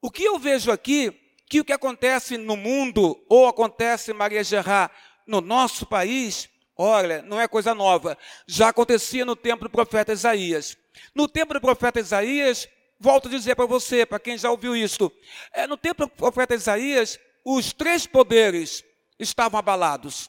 o 0.00 0.10
que 0.10 0.24
eu 0.24 0.38
vejo 0.38 0.70
aqui, 0.70 1.12
que 1.48 1.60
o 1.60 1.64
que 1.64 1.72
acontece 1.72 2.36
no 2.36 2.56
mundo, 2.56 3.24
ou 3.28 3.46
acontece, 3.46 4.12
Maria 4.12 4.42
Gerard, 4.42 4.92
no 5.26 5.40
nosso 5.40 5.86
país, 5.86 6.48
olha, 6.76 7.22
não 7.22 7.40
é 7.40 7.48
coisa 7.48 7.74
nova. 7.74 8.18
Já 8.46 8.68
acontecia 8.68 9.24
no 9.24 9.36
tempo 9.36 9.64
do 9.64 9.70
profeta 9.70 10.12
Isaías. 10.12 10.76
No 11.14 11.28
tempo 11.28 11.54
do 11.54 11.60
profeta 11.60 12.00
Isaías, 12.00 12.68
volto 12.98 13.28
a 13.28 13.30
dizer 13.30 13.54
para 13.54 13.66
você, 13.66 14.04
para 14.04 14.18
quem 14.18 14.36
já 14.36 14.50
ouviu 14.50 14.74
isto, 14.74 15.12
é, 15.52 15.66
no 15.66 15.76
tempo 15.76 16.06
do 16.06 16.08
profeta 16.10 16.54
Isaías, 16.54 17.18
os 17.44 17.72
três 17.72 18.06
poderes 18.06 18.84
estavam 19.18 19.58
abalados. 19.58 20.28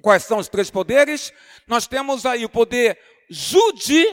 Quais 0.00 0.24
são 0.24 0.38
os 0.38 0.48
três 0.48 0.70
poderes? 0.70 1.32
Nós 1.66 1.86
temos 1.86 2.24
aí 2.24 2.44
o 2.44 2.48
poder 2.48 2.98
judi, 3.28 4.04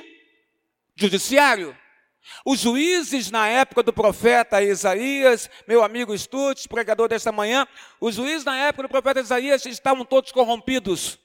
judiciário. 0.96 1.76
Os 2.46 2.60
juízes 2.60 3.32
na 3.32 3.48
época 3.48 3.84
do 3.84 3.94
profeta 3.94 4.62
Isaías, 4.62 5.50
meu 5.68 5.84
amigo 5.84 6.18
Stutz, 6.18 6.68
pregador 6.68 7.08
desta 7.08 7.32
manhã, 7.32 7.68
os 8.00 8.16
juízes 8.16 8.44
na 8.44 8.58
época 8.58 8.84
do 8.84 8.90
profeta 8.90 9.20
Isaías 9.20 9.66
estavam 9.66 10.06
todos 10.06 10.32
corrompidos. 10.32 11.20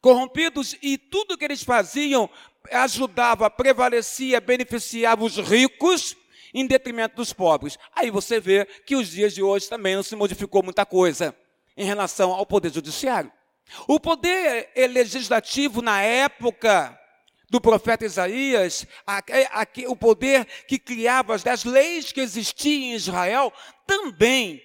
Corrompidos 0.00 0.76
e 0.80 0.96
tudo 0.96 1.36
que 1.36 1.44
eles 1.44 1.62
faziam 1.62 2.30
ajudava, 2.70 3.50
prevalecia, 3.50 4.40
beneficiava 4.40 5.24
os 5.24 5.36
ricos 5.36 6.16
em 6.54 6.66
detrimento 6.66 7.16
dos 7.16 7.32
pobres. 7.32 7.78
Aí 7.94 8.10
você 8.10 8.40
vê 8.40 8.64
que 8.64 8.96
os 8.96 9.08
dias 9.08 9.34
de 9.34 9.42
hoje 9.42 9.68
também 9.68 9.96
não 9.96 10.02
se 10.02 10.16
modificou 10.16 10.62
muita 10.62 10.86
coisa 10.86 11.34
em 11.76 11.84
relação 11.84 12.32
ao 12.32 12.46
poder 12.46 12.72
judiciário. 12.72 13.32
O 13.86 14.00
poder 14.00 14.70
legislativo 14.88 15.82
na 15.82 16.00
época 16.02 16.98
do 17.50 17.60
profeta 17.60 18.04
Isaías, 18.04 18.86
o 19.86 19.96
poder 19.96 20.44
que 20.66 20.78
criava 20.78 21.34
as 21.34 21.64
leis 21.64 22.12
que 22.12 22.20
existiam 22.20 22.92
em 22.92 22.94
Israel, 22.94 23.52
também 23.86 24.62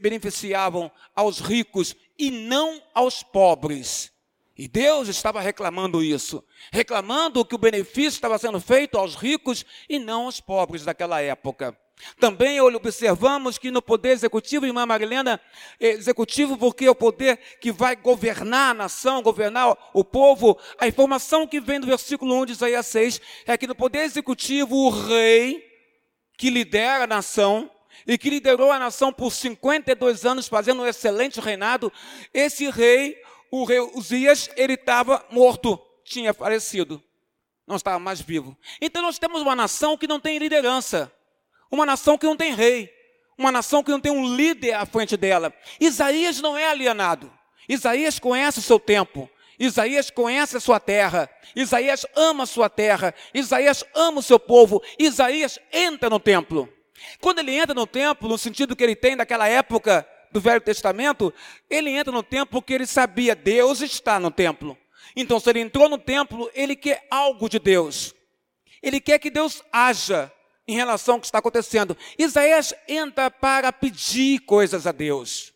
beneficiavam 0.00 0.90
aos 1.14 1.38
ricos 1.38 1.96
e 2.18 2.30
não 2.30 2.82
aos 2.94 3.22
pobres. 3.22 4.12
E 4.56 4.66
Deus 4.66 5.06
estava 5.08 5.40
reclamando 5.40 6.02
isso, 6.02 6.44
reclamando 6.72 7.44
que 7.44 7.54
o 7.54 7.58
benefício 7.58 8.16
estava 8.16 8.38
sendo 8.38 8.60
feito 8.60 8.98
aos 8.98 9.14
ricos 9.14 9.64
e 9.88 9.98
não 9.98 10.24
aos 10.24 10.40
pobres 10.40 10.84
daquela 10.84 11.20
época. 11.20 11.78
Também 12.18 12.60
observamos 12.60 13.58
que 13.58 13.70
no 13.70 13.82
poder 13.82 14.10
executivo, 14.10 14.66
irmã 14.66 14.86
Marilena, 14.86 15.40
executivo 15.80 16.56
porque 16.56 16.86
é 16.86 16.90
o 16.90 16.94
poder 16.94 17.38
que 17.60 17.72
vai 17.72 17.96
governar 17.96 18.70
a 18.70 18.74
nação, 18.74 19.22
governar 19.22 19.76
o 19.92 20.04
povo, 20.04 20.58
a 20.78 20.86
informação 20.86 21.46
que 21.46 21.60
vem 21.60 21.80
do 21.80 21.86
versículo 21.86 22.34
1 22.42 22.46
de 22.46 22.52
Isaías 22.52 22.86
6 22.86 23.20
é 23.46 23.56
que 23.56 23.66
no 23.66 23.74
poder 23.74 24.00
executivo 24.00 24.76
o 24.76 24.90
rei 24.90 25.64
que 26.36 26.50
lidera 26.50 27.04
a 27.04 27.06
nação 27.06 27.70
e 28.06 28.16
que 28.16 28.30
liderou 28.30 28.70
a 28.70 28.78
nação 28.78 29.12
por 29.12 29.32
52 29.32 30.24
anos 30.24 30.48
fazendo 30.48 30.82
um 30.82 30.86
excelente 30.86 31.40
reinado, 31.40 31.92
esse 32.32 32.70
rei, 32.70 33.20
o 33.50 33.64
rei 33.64 33.80
Uzias, 33.80 34.48
ele 34.56 34.74
estava 34.74 35.24
morto, 35.30 35.78
tinha 36.04 36.32
falecido, 36.32 37.02
não 37.66 37.76
estava 37.76 37.98
mais 37.98 38.20
vivo. 38.20 38.56
Então 38.80 39.02
nós 39.02 39.18
temos 39.18 39.42
uma 39.42 39.56
nação 39.56 39.96
que 39.96 40.06
não 40.06 40.20
tem 40.20 40.38
liderança. 40.38 41.12
Uma 41.70 41.84
nação 41.84 42.16
que 42.16 42.26
não 42.26 42.36
tem 42.36 42.54
rei, 42.54 42.90
uma 43.36 43.52
nação 43.52 43.82
que 43.82 43.90
não 43.90 44.00
tem 44.00 44.10
um 44.10 44.34
líder 44.34 44.72
à 44.72 44.84
frente 44.84 45.16
dela. 45.16 45.54
Isaías 45.80 46.40
não 46.40 46.56
é 46.56 46.68
alienado. 46.68 47.32
Isaías 47.68 48.18
conhece 48.18 48.58
o 48.58 48.62
seu 48.62 48.80
tempo. 48.80 49.30
Isaías 49.58 50.10
conhece 50.10 50.56
a 50.56 50.60
sua 50.60 50.80
terra. 50.80 51.28
Isaías 51.54 52.06
ama 52.16 52.44
a 52.44 52.46
sua 52.46 52.68
terra. 52.68 53.14
Isaías 53.34 53.84
ama 53.94 54.20
o 54.20 54.22
seu 54.22 54.38
povo. 54.38 54.82
Isaías 54.98 55.58
entra 55.72 56.08
no 56.08 56.18
templo. 56.18 56.68
Quando 57.20 57.40
ele 57.40 57.54
entra 57.54 57.74
no 57.74 57.86
templo, 57.86 58.28
no 58.28 58.38
sentido 58.38 58.74
que 58.74 58.82
ele 58.82 58.96
tem 58.96 59.16
daquela 59.16 59.48
época 59.48 60.08
do 60.32 60.40
Velho 60.40 60.60
Testamento, 60.60 61.32
ele 61.68 61.90
entra 61.90 62.12
no 62.12 62.22
templo 62.22 62.60
porque 62.60 62.72
ele 62.72 62.86
sabia 62.86 63.34
Deus 63.34 63.80
está 63.80 64.18
no 64.18 64.30
templo. 64.30 64.76
Então, 65.16 65.40
se 65.40 65.48
ele 65.50 65.60
entrou 65.60 65.88
no 65.88 65.98
templo, 65.98 66.50
ele 66.54 66.76
quer 66.76 67.06
algo 67.10 67.48
de 67.48 67.58
Deus. 67.58 68.14
Ele 68.82 69.00
quer 69.00 69.18
que 69.18 69.30
Deus 69.30 69.62
haja 69.72 70.32
em 70.68 70.76
relação 70.76 71.14
ao 71.14 71.20
que 71.20 71.26
está 71.26 71.38
acontecendo. 71.38 71.96
Isaías 72.18 72.74
entra 72.86 73.30
para 73.30 73.72
pedir 73.72 74.40
coisas 74.40 74.86
a 74.86 74.92
Deus. 74.92 75.54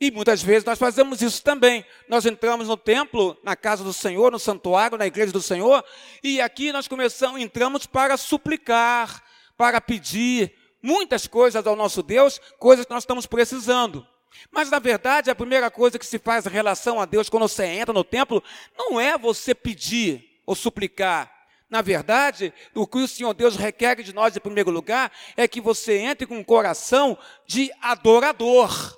E 0.00 0.10
muitas 0.10 0.42
vezes 0.42 0.64
nós 0.64 0.78
fazemos 0.78 1.20
isso 1.20 1.42
também. 1.42 1.84
Nós 2.08 2.24
entramos 2.24 2.68
no 2.68 2.76
templo, 2.76 3.36
na 3.44 3.54
casa 3.54 3.84
do 3.84 3.92
Senhor, 3.92 4.32
no 4.32 4.38
santuário, 4.38 4.98
na 4.98 5.06
igreja 5.06 5.32
do 5.32 5.42
Senhor, 5.42 5.84
e 6.22 6.40
aqui 6.40 6.72
nós 6.72 6.88
começamos, 6.88 7.40
entramos 7.40 7.86
para 7.86 8.16
suplicar, 8.16 9.22
para 9.56 9.80
pedir 9.80 10.54
muitas 10.82 11.26
coisas 11.26 11.66
ao 11.66 11.76
nosso 11.76 12.02
Deus, 12.02 12.40
coisas 12.58 12.86
que 12.86 12.92
nós 12.92 13.02
estamos 13.02 13.26
precisando. 13.26 14.06
Mas 14.50 14.70
na 14.70 14.78
verdade, 14.78 15.30
a 15.30 15.34
primeira 15.34 15.70
coisa 15.70 15.98
que 15.98 16.06
se 16.06 16.18
faz 16.18 16.46
em 16.46 16.50
relação 16.50 17.00
a 17.00 17.06
Deus 17.06 17.28
quando 17.28 17.48
você 17.48 17.64
entra 17.64 17.92
no 17.92 18.04
templo 18.04 18.42
não 18.76 19.00
é 19.00 19.16
você 19.16 19.54
pedir 19.54 20.40
ou 20.44 20.54
suplicar, 20.54 21.30
na 21.68 21.82
verdade, 21.82 22.54
o 22.74 22.86
que 22.86 22.98
o 22.98 23.08
Senhor 23.08 23.34
Deus 23.34 23.56
requer 23.56 23.96
de 23.96 24.14
nós, 24.14 24.36
em 24.36 24.40
primeiro 24.40 24.70
lugar, 24.70 25.10
é 25.36 25.48
que 25.48 25.60
você 25.60 25.98
entre 25.98 26.26
com 26.26 26.38
um 26.38 26.44
coração 26.44 27.18
de 27.44 27.72
adorador. 27.80 28.96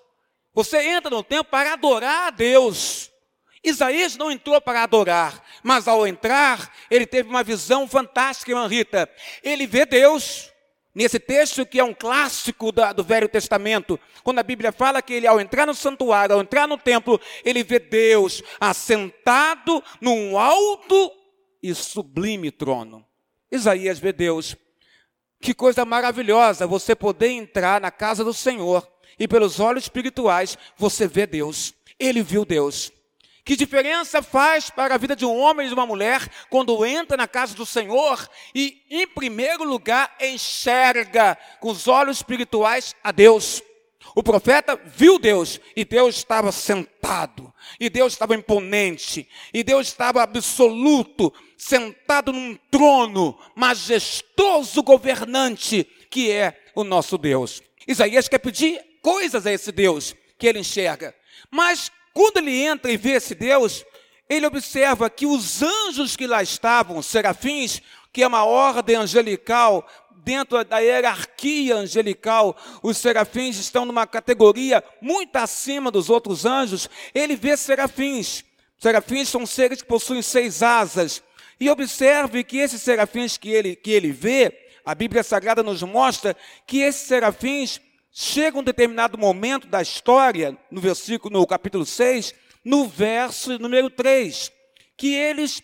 Você 0.52 0.78
entra 0.82 1.10
no 1.10 1.22
templo 1.22 1.50
para 1.50 1.72
adorar 1.72 2.28
a 2.28 2.30
Deus. 2.30 3.10
Isaías 3.64 4.16
não 4.16 4.30
entrou 4.30 4.60
para 4.60 4.82
adorar, 4.82 5.42
mas 5.62 5.88
ao 5.88 6.06
entrar, 6.06 6.72
ele 6.90 7.06
teve 7.06 7.28
uma 7.28 7.42
visão 7.42 7.88
fantástica, 7.88 8.50
irmã 8.50 8.68
Rita. 8.68 9.08
Ele 9.42 9.66
vê 9.66 9.86
Deus. 9.86 10.52
Nesse 10.94 11.20
texto 11.20 11.64
que 11.64 11.78
é 11.78 11.84
um 11.84 11.94
clássico 11.94 12.72
do 12.72 13.04
Velho 13.04 13.28
Testamento, 13.28 14.00
quando 14.24 14.40
a 14.40 14.42
Bíblia 14.42 14.72
fala 14.72 15.00
que 15.00 15.12
ele, 15.12 15.28
ao 15.28 15.40
entrar 15.40 15.64
no 15.64 15.74
santuário, 15.74 16.34
ao 16.34 16.40
entrar 16.40 16.66
no 16.66 16.76
templo, 16.76 17.20
ele 17.44 17.62
vê 17.62 17.78
Deus 17.78 18.42
assentado 18.58 19.82
num 20.00 20.36
alto 20.36 21.12
e 21.62 21.74
sublime 21.74 22.50
trono. 22.50 23.04
Isaías 23.50 23.98
vê 23.98 24.12
Deus. 24.12 24.56
Que 25.40 25.54
coisa 25.54 25.84
maravilhosa 25.84 26.66
você 26.66 26.94
poder 26.94 27.30
entrar 27.30 27.80
na 27.80 27.90
casa 27.90 28.24
do 28.24 28.34
Senhor 28.34 28.86
e 29.18 29.26
pelos 29.26 29.60
olhos 29.60 29.84
espirituais 29.84 30.58
você 30.76 31.06
vê 31.06 31.26
Deus. 31.26 31.74
Ele 31.98 32.22
viu 32.22 32.44
Deus. 32.44 32.92
Que 33.44 33.56
diferença 33.56 34.20
faz 34.20 34.68
para 34.68 34.94
a 34.94 34.98
vida 34.98 35.16
de 35.16 35.24
um 35.24 35.34
homem 35.38 35.64
e 35.64 35.68
de 35.68 35.74
uma 35.74 35.86
mulher 35.86 36.28
quando 36.50 36.84
entra 36.84 37.16
na 37.16 37.26
casa 37.26 37.54
do 37.54 37.64
Senhor 37.64 38.28
e, 38.54 38.82
em 38.90 39.06
primeiro 39.06 39.64
lugar, 39.64 40.14
enxerga 40.20 41.34
com 41.58 41.70
os 41.70 41.88
olhos 41.88 42.18
espirituais 42.18 42.94
a 43.02 43.10
Deus? 43.10 43.62
O 44.14 44.22
profeta 44.22 44.76
viu 44.76 45.18
Deus 45.18 45.58
e 45.74 45.82
Deus 45.82 46.16
estava 46.16 46.52
sentado, 46.52 47.47
e 47.78 47.88
Deus 47.88 48.12
estava 48.12 48.34
imponente, 48.34 49.28
e 49.52 49.62
Deus 49.62 49.88
estava 49.88 50.22
absoluto, 50.22 51.32
sentado 51.56 52.32
num 52.32 52.56
trono, 52.70 53.38
majestoso 53.54 54.82
governante, 54.82 55.84
que 56.10 56.30
é 56.30 56.60
o 56.74 56.84
nosso 56.84 57.18
Deus. 57.18 57.62
Isaías 57.86 58.28
quer 58.28 58.38
pedir 58.38 58.80
coisas 59.02 59.46
a 59.46 59.52
esse 59.52 59.72
Deus 59.72 60.14
que 60.38 60.46
ele 60.46 60.60
enxerga, 60.60 61.14
mas 61.50 61.90
quando 62.12 62.38
ele 62.38 62.62
entra 62.62 62.90
e 62.90 62.96
vê 62.96 63.12
esse 63.12 63.34
Deus, 63.34 63.84
ele 64.28 64.46
observa 64.46 65.08
que 65.08 65.26
os 65.26 65.62
anjos 65.62 66.16
que 66.16 66.26
lá 66.26 66.42
estavam, 66.42 67.00
serafins, 67.00 67.80
que 68.12 68.22
é 68.22 68.26
uma 68.26 68.44
ordem 68.44 68.96
angelical 68.96 69.86
dentro 70.24 70.62
da 70.64 70.78
hierarquia 70.78 71.76
angelical, 71.76 72.56
os 72.82 72.96
serafins 72.96 73.56
estão 73.58 73.84
numa 73.84 74.06
categoria 74.06 74.82
muito 75.00 75.36
acima 75.36 75.90
dos 75.90 76.10
outros 76.10 76.44
anjos. 76.44 76.88
Ele 77.14 77.36
vê 77.36 77.56
serafins. 77.56 78.44
Serafins 78.78 79.28
são 79.28 79.44
seres 79.46 79.82
que 79.82 79.88
possuem 79.88 80.22
seis 80.22 80.62
asas. 80.62 81.22
E 81.60 81.68
observe 81.68 82.44
que 82.44 82.58
esses 82.58 82.80
serafins 82.80 83.36
que 83.36 83.50
ele, 83.50 83.74
que 83.74 83.90
ele 83.90 84.12
vê, 84.12 84.70
a 84.84 84.94
Bíblia 84.94 85.22
Sagrada 85.22 85.62
nos 85.62 85.82
mostra 85.82 86.36
que 86.66 86.78
esses 86.78 87.02
serafins 87.02 87.80
chegam 88.10 88.60
a 88.60 88.62
um 88.62 88.64
determinado 88.64 89.18
momento 89.18 89.66
da 89.66 89.82
história, 89.82 90.56
no 90.70 90.80
versículo, 90.80 91.38
no 91.38 91.46
capítulo 91.46 91.84
6, 91.84 92.34
no 92.64 92.86
verso 92.86 93.58
número 93.58 93.90
3, 93.90 94.52
que 94.96 95.14
eles 95.14 95.62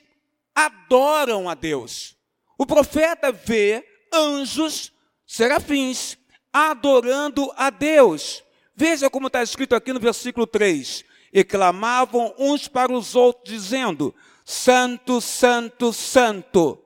adoram 0.54 1.48
a 1.48 1.54
Deus. 1.54 2.16
O 2.56 2.66
profeta 2.66 3.32
vê 3.32 3.84
anjos, 4.14 4.92
serafins, 5.26 6.16
adorando 6.52 7.52
a 7.56 7.70
Deus. 7.70 8.42
Veja 8.74 9.10
como 9.10 9.26
está 9.26 9.42
escrito 9.42 9.74
aqui 9.74 9.92
no 9.92 10.00
versículo 10.00 10.46
3: 10.46 11.04
E 11.32 11.44
clamavam 11.44 12.34
uns 12.38 12.68
para 12.68 12.92
os 12.92 13.14
outros, 13.14 13.52
dizendo: 13.52 14.14
Santo, 14.44 15.20
Santo, 15.20 15.92
Santo 15.92 16.84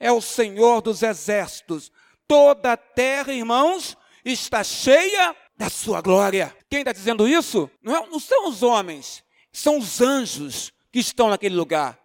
é 0.00 0.10
o 0.10 0.22
Senhor 0.22 0.80
dos 0.80 1.02
exércitos. 1.02 1.92
Toda 2.26 2.72
a 2.72 2.76
terra, 2.76 3.32
irmãos, 3.32 3.96
está 4.24 4.64
cheia 4.64 5.36
da 5.56 5.68
sua 5.68 6.00
glória. 6.00 6.56
Quem 6.70 6.80
está 6.80 6.92
dizendo 6.92 7.28
isso? 7.28 7.70
Não, 7.82 7.94
é, 7.94 8.06
não 8.06 8.18
são 8.18 8.48
os 8.48 8.62
homens, 8.62 9.22
são 9.52 9.78
os 9.78 10.00
anjos 10.00 10.72
que 10.90 10.98
estão 10.98 11.28
naquele 11.28 11.54
lugar. 11.54 11.98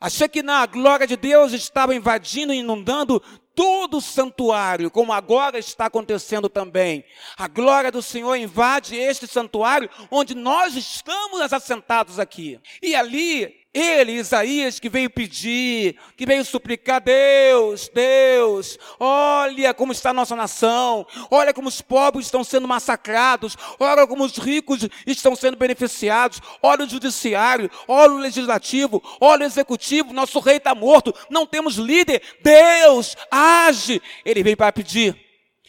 Achei 0.00 0.28
que 0.28 0.42
na 0.42 0.64
glória 0.66 1.06
de 1.06 1.16
Deus 1.16 1.52
estava 1.52 1.94
invadindo 1.94 2.52
e 2.52 2.58
inundando 2.58 3.20
todo 3.58 3.96
o 3.96 4.00
santuário, 4.00 4.88
como 4.88 5.12
agora 5.12 5.58
está 5.58 5.86
acontecendo 5.86 6.48
também. 6.48 7.04
A 7.36 7.48
glória 7.48 7.90
do 7.90 8.00
Senhor 8.00 8.36
invade 8.36 8.94
este 8.94 9.26
santuário 9.26 9.90
onde 10.12 10.32
nós 10.32 10.76
estamos 10.76 11.40
assentados 11.52 12.20
aqui. 12.20 12.60
E 12.80 12.94
ali 12.94 13.66
ele, 13.72 14.12
Isaías, 14.12 14.80
que 14.80 14.88
veio 14.88 15.10
pedir, 15.10 15.96
que 16.16 16.24
veio 16.24 16.44
suplicar, 16.44 17.00
Deus, 17.00 17.88
Deus, 17.92 18.78
olha 18.98 19.74
como 19.74 19.92
está 19.92 20.10
a 20.10 20.14
nossa 20.14 20.34
nação, 20.34 21.06
olha 21.30 21.52
como 21.52 21.68
os 21.68 21.80
pobres 21.80 22.26
estão 22.26 22.42
sendo 22.42 22.66
massacrados, 22.66 23.56
olha 23.78 24.06
como 24.06 24.24
os 24.24 24.36
ricos 24.38 24.88
estão 25.06 25.36
sendo 25.36 25.56
beneficiados, 25.56 26.40
olha 26.62 26.84
o 26.84 26.88
judiciário, 26.88 27.70
olha 27.86 28.12
o 28.14 28.18
legislativo, 28.18 29.02
olha 29.20 29.44
o 29.44 29.46
executivo, 29.46 30.12
nosso 30.12 30.40
rei 30.40 30.56
está 30.56 30.74
morto, 30.74 31.14
não 31.30 31.46
temos 31.46 31.76
líder, 31.76 32.22
Deus, 32.42 33.16
age. 33.30 34.00
Ele 34.24 34.42
veio 34.42 34.56
para 34.56 34.72
pedir, 34.72 35.14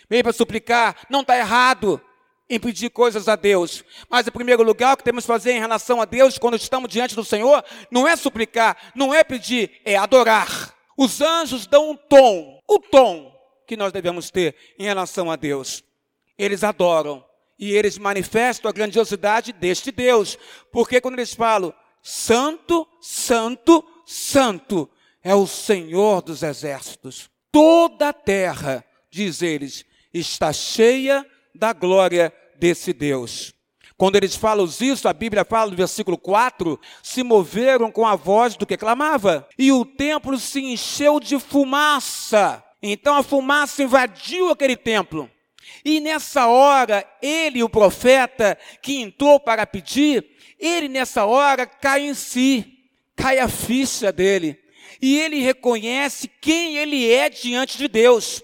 veio 0.09 0.23
para 0.23 0.33
suplicar, 0.33 0.95
não 1.09 1.21
está 1.21 1.37
errado, 1.37 2.01
em 2.49 2.59
pedir 2.59 2.89
coisas 2.89 3.27
a 3.27 3.35
Deus. 3.35 3.83
Mas, 4.09 4.27
em 4.27 4.31
primeiro 4.31 4.63
lugar, 4.63 4.93
o 4.93 4.97
que 4.97 5.03
temos 5.03 5.23
que 5.23 5.27
fazer 5.27 5.51
em 5.51 5.59
relação 5.59 6.01
a 6.01 6.05
Deus, 6.05 6.37
quando 6.37 6.55
estamos 6.55 6.89
diante 6.89 7.15
do 7.15 7.23
Senhor, 7.23 7.63
não 7.91 8.07
é 8.07 8.15
suplicar, 8.15 8.75
não 8.95 9.13
é 9.13 9.23
pedir, 9.23 9.79
é 9.85 9.95
adorar. 9.95 10.73
Os 10.97 11.21
anjos 11.21 11.67
dão 11.67 11.91
um 11.91 11.95
tom, 11.95 12.59
o 12.67 12.79
tom 12.79 13.33
que 13.67 13.77
nós 13.77 13.93
devemos 13.93 14.31
ter 14.31 14.55
em 14.79 14.85
relação 14.85 15.29
a 15.29 15.35
Deus. 15.35 15.83
Eles 16.37 16.63
adoram 16.63 17.23
e 17.57 17.71
eles 17.71 17.97
manifestam 17.97 18.67
a 18.67 18.73
grandiosidade 18.73 19.53
deste 19.53 19.91
Deus, 19.91 20.37
porque 20.71 20.99
quando 20.99 21.19
eles 21.19 21.33
falam, 21.33 21.73
Santo, 22.01 22.87
Santo, 22.99 23.85
Santo 24.05 24.89
é 25.21 25.35
o 25.35 25.45
Senhor 25.45 26.21
dos 26.21 26.41
exércitos. 26.41 27.29
Toda 27.51 28.09
a 28.09 28.13
terra, 28.13 28.83
diz 29.11 29.41
eles, 29.41 29.85
está 30.13 30.51
cheia 30.51 31.25
da 31.53 31.73
glória 31.73 32.33
desse 32.57 32.93
Deus. 32.93 33.53
Quando 33.97 34.15
eles 34.15 34.33
falam 34.33 34.65
isso, 34.65 35.09
a 35.09 35.13
Bíblia 35.13 35.43
fala 35.43 35.71
no 35.71 35.75
versículo 35.75 36.17
4: 36.17 36.79
se 37.03 37.21
moveram 37.21 37.91
com 37.91 38.07
a 38.07 38.15
voz 38.15 38.55
do 38.55 38.65
que 38.65 38.77
clamava, 38.77 39.47
e 39.57 39.71
o 39.73 39.83
templo 39.83 40.39
se 40.39 40.61
encheu 40.61 41.19
de 41.19 41.37
fumaça. 41.37 42.63
Então 42.81 43.15
a 43.15 43.23
fumaça 43.23 43.83
invadiu 43.83 44.49
aquele 44.49 44.77
templo. 44.77 45.29
E 45.83 45.99
nessa 45.99 46.47
hora, 46.47 47.05
ele, 47.21 47.61
o 47.61 47.69
profeta, 47.69 48.57
que 48.81 49.01
entrou 49.01 49.39
para 49.39 49.67
pedir, 49.67 50.25
ele 50.57 50.87
nessa 50.87 51.25
hora 51.25 51.65
cai 51.65 52.07
em 52.07 52.13
si, 52.13 52.65
cai 53.15 53.39
a 53.39 53.49
ficha 53.49 54.11
dele. 54.11 54.57
E 55.01 55.19
ele 55.19 55.39
reconhece 55.41 56.29
quem 56.41 56.77
ele 56.77 57.09
é 57.09 57.29
diante 57.29 57.77
de 57.77 57.87
Deus. 57.87 58.41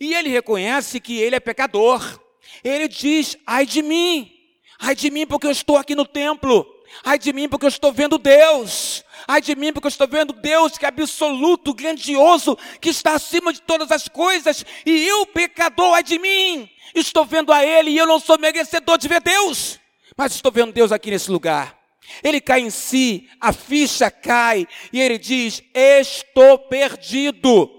E 0.00 0.14
ele 0.14 0.28
reconhece 0.28 1.00
que 1.00 1.18
ele 1.18 1.36
é 1.36 1.40
pecador. 1.40 2.20
Ele 2.62 2.88
diz: 2.88 3.36
ai 3.46 3.66
de 3.66 3.82
mim, 3.82 4.30
ai 4.78 4.94
de 4.94 5.10
mim 5.10 5.26
porque 5.26 5.46
eu 5.46 5.50
estou 5.50 5.76
aqui 5.76 5.94
no 5.94 6.04
templo, 6.04 6.66
ai 7.04 7.18
de 7.18 7.32
mim 7.32 7.48
porque 7.48 7.66
eu 7.66 7.68
estou 7.68 7.92
vendo 7.92 8.18
Deus, 8.18 9.04
ai 9.26 9.40
de 9.40 9.54
mim 9.54 9.72
porque 9.72 9.86
eu 9.86 9.90
estou 9.90 10.08
vendo 10.08 10.32
Deus 10.32 10.76
que 10.76 10.84
é 10.84 10.88
absoluto, 10.88 11.74
grandioso, 11.74 12.56
que 12.80 12.90
está 12.90 13.14
acima 13.14 13.52
de 13.52 13.62
todas 13.62 13.90
as 13.90 14.08
coisas, 14.08 14.64
e 14.84 15.06
eu, 15.06 15.26
pecador, 15.26 15.94
ai 15.94 16.02
de 16.02 16.18
mim, 16.18 16.68
estou 16.94 17.24
vendo 17.24 17.52
a 17.52 17.64
Ele 17.64 17.90
e 17.90 17.98
eu 17.98 18.06
não 18.06 18.18
sou 18.18 18.38
merecedor 18.38 18.98
de 18.98 19.08
ver 19.08 19.20
Deus, 19.20 19.78
mas 20.16 20.34
estou 20.34 20.50
vendo 20.52 20.72
Deus 20.72 20.92
aqui 20.92 21.10
nesse 21.10 21.30
lugar. 21.30 21.78
Ele 22.22 22.40
cai 22.40 22.60
em 22.60 22.70
si, 22.70 23.28
a 23.40 23.52
ficha 23.52 24.10
cai, 24.10 24.66
e 24.92 25.00
ele 25.00 25.18
diz: 25.18 25.62
Estou 25.74 26.58
perdido. 26.58 27.77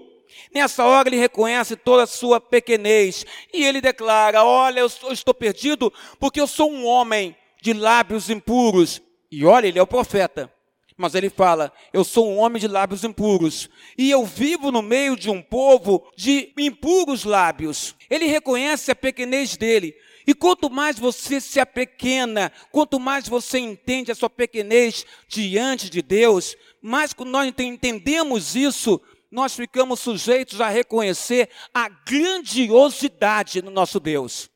Nessa 0.52 0.84
hora 0.84 1.08
ele 1.08 1.16
reconhece 1.16 1.76
toda 1.76 2.02
a 2.02 2.06
sua 2.06 2.40
pequenez 2.40 3.24
e 3.52 3.64
ele 3.64 3.80
declara: 3.80 4.44
Olha, 4.44 4.80
eu 4.80 5.12
estou 5.12 5.32
perdido 5.32 5.92
porque 6.18 6.40
eu 6.40 6.46
sou 6.46 6.70
um 6.70 6.84
homem 6.84 7.36
de 7.62 7.72
lábios 7.72 8.30
impuros. 8.30 9.00
E 9.30 9.44
olha, 9.44 9.68
ele 9.68 9.78
é 9.78 9.82
o 9.82 9.86
profeta. 9.86 10.52
Mas 10.96 11.14
ele 11.14 11.30
fala: 11.30 11.72
Eu 11.92 12.04
sou 12.04 12.28
um 12.28 12.38
homem 12.38 12.60
de 12.60 12.68
lábios 12.68 13.04
impuros. 13.04 13.70
E 13.96 14.10
eu 14.10 14.24
vivo 14.24 14.70
no 14.72 14.82
meio 14.82 15.16
de 15.16 15.30
um 15.30 15.40
povo 15.40 16.10
de 16.16 16.52
impuros 16.58 17.24
lábios. 17.24 17.94
Ele 18.10 18.26
reconhece 18.26 18.90
a 18.90 18.94
pequenez 18.94 19.56
dele. 19.56 19.94
E 20.26 20.34
quanto 20.34 20.68
mais 20.68 20.98
você 20.98 21.40
se 21.40 21.58
apequena, 21.58 22.52
quanto 22.70 23.00
mais 23.00 23.26
você 23.26 23.58
entende 23.58 24.12
a 24.12 24.14
sua 24.14 24.28
pequenez 24.28 25.06
diante 25.26 25.88
de 25.88 26.02
Deus, 26.02 26.54
mais 26.82 27.14
nós 27.18 27.52
entendemos 27.58 28.54
isso, 28.54 29.00
nós 29.30 29.54
ficamos 29.54 30.00
sujeitos 30.00 30.60
a 30.60 30.68
reconhecer 30.68 31.48
a 31.72 31.88
grandiosidade 31.88 33.60
do 33.60 33.70
nosso 33.70 34.00
Deus. 34.00 34.50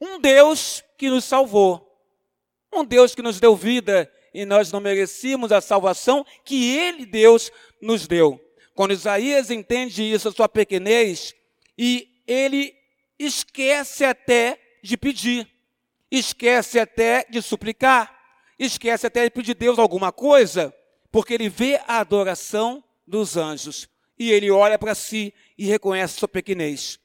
Um 0.00 0.18
Deus 0.18 0.82
que 0.98 1.08
nos 1.08 1.24
salvou, 1.24 1.96
um 2.72 2.84
Deus 2.84 3.14
que 3.14 3.22
nos 3.22 3.38
deu 3.38 3.54
vida 3.54 4.10
e 4.34 4.44
nós 4.44 4.72
não 4.72 4.80
merecíamos 4.80 5.52
a 5.52 5.60
salvação 5.60 6.26
que 6.44 6.76
Ele, 6.76 7.06
Deus, 7.06 7.52
nos 7.80 8.06
deu. 8.06 8.40
Quando 8.74 8.92
Isaías 8.92 9.50
entende 9.50 10.02
isso, 10.02 10.28
a 10.28 10.32
sua 10.32 10.48
pequenez, 10.48 11.34
e 11.78 12.20
ele 12.26 12.74
esquece 13.18 14.04
até 14.04 14.58
de 14.82 14.96
pedir, 14.96 15.48
esquece 16.10 16.78
até 16.78 17.24
de 17.30 17.40
suplicar, 17.40 18.14
esquece 18.58 19.06
até 19.06 19.24
de 19.24 19.30
pedir 19.30 19.52
a 19.52 19.58
Deus 19.58 19.78
alguma 19.78 20.12
coisa, 20.12 20.74
porque 21.10 21.32
ele 21.32 21.48
vê 21.48 21.80
a 21.86 22.00
adoração 22.00 22.84
dos 23.06 23.36
anjos 23.36 23.88
e 24.18 24.30
ele 24.30 24.50
olha 24.50 24.78
para 24.78 24.94
si 24.94 25.32
e 25.56 25.66
reconhece 25.66 26.18
sua 26.18 26.28
pequenez. 26.28 26.98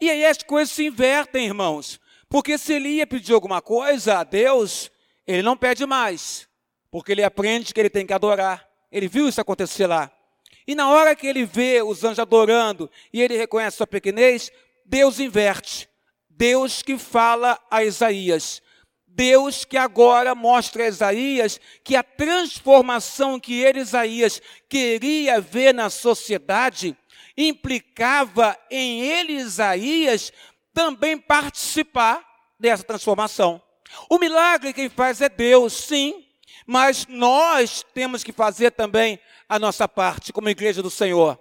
E 0.00 0.10
aí 0.10 0.24
as 0.24 0.38
coisas 0.42 0.74
se 0.74 0.86
invertem, 0.86 1.46
irmãos. 1.46 2.00
Porque 2.28 2.58
se 2.58 2.74
ele 2.74 2.88
ia 2.88 3.06
pedir 3.06 3.32
alguma 3.32 3.62
coisa 3.62 4.18
a 4.18 4.24
Deus, 4.24 4.90
ele 5.26 5.42
não 5.42 5.56
pede 5.56 5.86
mais. 5.86 6.48
Porque 6.90 7.12
ele 7.12 7.22
aprende 7.22 7.72
que 7.72 7.80
ele 7.80 7.90
tem 7.90 8.06
que 8.06 8.12
adorar. 8.12 8.68
Ele 8.90 9.08
viu 9.08 9.28
isso 9.28 9.40
acontecer 9.40 9.86
lá. 9.86 10.10
E 10.66 10.74
na 10.74 10.90
hora 10.90 11.14
que 11.14 11.26
ele 11.26 11.44
vê 11.44 11.82
os 11.82 12.02
anjos 12.02 12.18
adorando 12.18 12.90
e 13.12 13.22
ele 13.22 13.36
reconhece 13.36 13.76
sua 13.76 13.86
pequenez, 13.86 14.50
Deus 14.84 15.20
inverte. 15.20 15.88
Deus 16.28 16.82
que 16.82 16.98
fala 16.98 17.58
a 17.70 17.84
Isaías. 17.84 18.60
Deus 19.16 19.64
que 19.64 19.78
agora 19.78 20.34
mostra 20.34 20.84
a 20.84 20.88
Isaías 20.88 21.58
que 21.82 21.96
a 21.96 22.02
transformação 22.02 23.40
que 23.40 23.58
ele, 23.58 23.80
Isaías, 23.80 24.42
queria 24.68 25.40
ver 25.40 25.72
na 25.72 25.88
sociedade 25.88 26.94
implicava 27.34 28.56
em 28.70 29.00
ele, 29.00 29.32
Isaías, 29.32 30.32
também 30.72 31.16
participar 31.16 32.22
dessa 32.60 32.84
transformação. 32.84 33.60
O 34.10 34.18
milagre 34.18 34.74
quem 34.74 34.90
faz 34.90 35.22
é 35.22 35.28
Deus, 35.28 35.72
sim, 35.72 36.26
mas 36.66 37.06
nós 37.08 37.84
temos 37.94 38.22
que 38.22 38.32
fazer 38.32 38.72
também 38.72 39.18
a 39.48 39.58
nossa 39.58 39.88
parte 39.88 40.32
como 40.32 40.48
igreja 40.50 40.82
do 40.82 40.90
Senhor. 40.90 41.40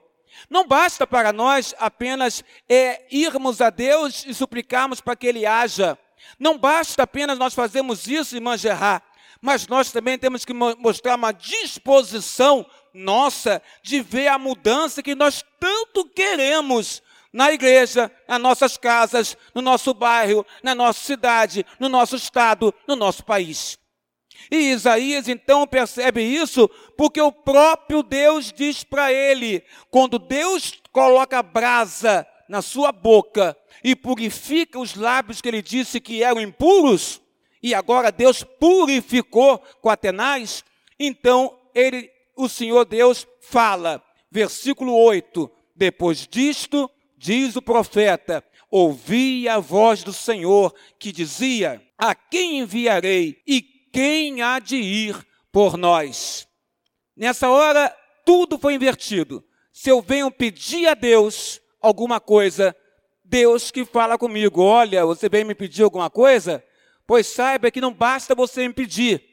Não 0.49 0.65
basta 0.65 1.05
para 1.05 1.33
nós 1.33 1.73
apenas 1.77 2.43
é, 2.69 3.05
irmos 3.09 3.59
a 3.61 3.69
Deus 3.69 4.25
e 4.25 4.33
suplicarmos 4.33 5.01
para 5.01 5.15
que 5.15 5.27
Ele 5.27 5.45
haja. 5.45 5.97
Não 6.39 6.57
basta 6.57 7.03
apenas 7.03 7.37
nós 7.37 7.53
fazermos 7.53 8.07
isso 8.07 8.35
e 8.35 8.39
manjerrar, 8.39 9.03
mas 9.41 9.67
nós 9.67 9.91
também 9.91 10.17
temos 10.17 10.43
que 10.45 10.53
mostrar 10.53 11.15
uma 11.15 11.31
disposição 11.31 12.65
nossa 12.93 13.61
de 13.83 14.01
ver 14.01 14.27
a 14.27 14.37
mudança 14.37 15.03
que 15.03 15.15
nós 15.15 15.43
tanto 15.59 16.05
queremos 16.05 17.03
na 17.31 17.51
igreja, 17.51 18.09
nas 18.27 18.39
nossas 18.39 18.77
casas, 18.77 19.37
no 19.53 19.61
nosso 19.61 19.93
bairro, 19.93 20.45
na 20.63 20.73
nossa 20.73 21.01
cidade, 21.01 21.65
no 21.79 21.89
nosso 21.89 22.15
estado, 22.15 22.73
no 22.87 22.95
nosso 22.95 23.25
país. 23.25 23.77
E 24.51 24.71
Isaías 24.71 25.27
então 25.27 25.67
percebe 25.67 26.21
isso 26.21 26.69
porque 26.97 27.19
o 27.21 27.31
próprio 27.31 28.03
Deus 28.03 28.53
diz 28.53 28.83
para 28.83 29.11
ele: 29.11 29.63
quando 29.89 30.19
Deus 30.19 30.79
coloca 30.91 31.41
brasa 31.43 32.25
na 32.47 32.61
sua 32.61 32.91
boca 32.91 33.57
e 33.83 33.95
purifica 33.95 34.79
os 34.79 34.95
lábios 34.95 35.41
que 35.41 35.47
ele 35.47 35.61
disse 35.61 35.99
que 35.99 36.23
eram 36.23 36.41
impuros, 36.41 37.21
e 37.61 37.73
agora 37.73 38.11
Deus 38.11 38.43
purificou 38.43 39.59
com 39.81 39.89
Atenais, 39.89 40.63
então 40.99 41.57
ele 41.73 42.09
o 42.35 42.49
Senhor 42.49 42.85
Deus 42.85 43.27
fala. 43.39 44.03
Versículo 44.29 44.93
8: 44.93 45.49
Depois 45.75 46.27
disto, 46.27 46.89
diz 47.17 47.55
o 47.55 47.61
profeta: 47.61 48.43
Ouvi 48.69 49.47
a 49.47 49.59
voz 49.59 50.03
do 50.03 50.13
Senhor 50.13 50.73
que 50.99 51.11
dizia: 51.11 51.81
A 51.97 52.13
quem 52.13 52.59
enviarei 52.59 53.41
e 53.47 53.61
quem 53.61 54.41
há 54.41 54.59
de 54.59 54.75
ir 54.75 55.25
por 55.51 55.77
nós? 55.77 56.47
Nessa 57.15 57.49
hora, 57.49 57.95
tudo 58.25 58.57
foi 58.57 58.73
invertido. 58.73 59.43
Se 59.71 59.89
eu 59.89 60.01
venho 60.01 60.29
pedir 60.29 60.87
a 60.87 60.93
Deus 60.93 61.61
alguma 61.81 62.19
coisa, 62.19 62.75
Deus 63.25 63.71
que 63.71 63.83
fala 63.83 64.17
comigo: 64.17 64.61
Olha, 64.61 65.05
você 65.05 65.27
vem 65.27 65.43
me 65.43 65.55
pedir 65.55 65.83
alguma 65.83 66.09
coisa? 66.09 66.63
Pois 67.07 67.27
saiba 67.27 67.71
que 67.71 67.81
não 67.81 67.93
basta 67.93 68.35
você 68.35 68.67
me 68.67 68.73
pedir. 68.73 69.23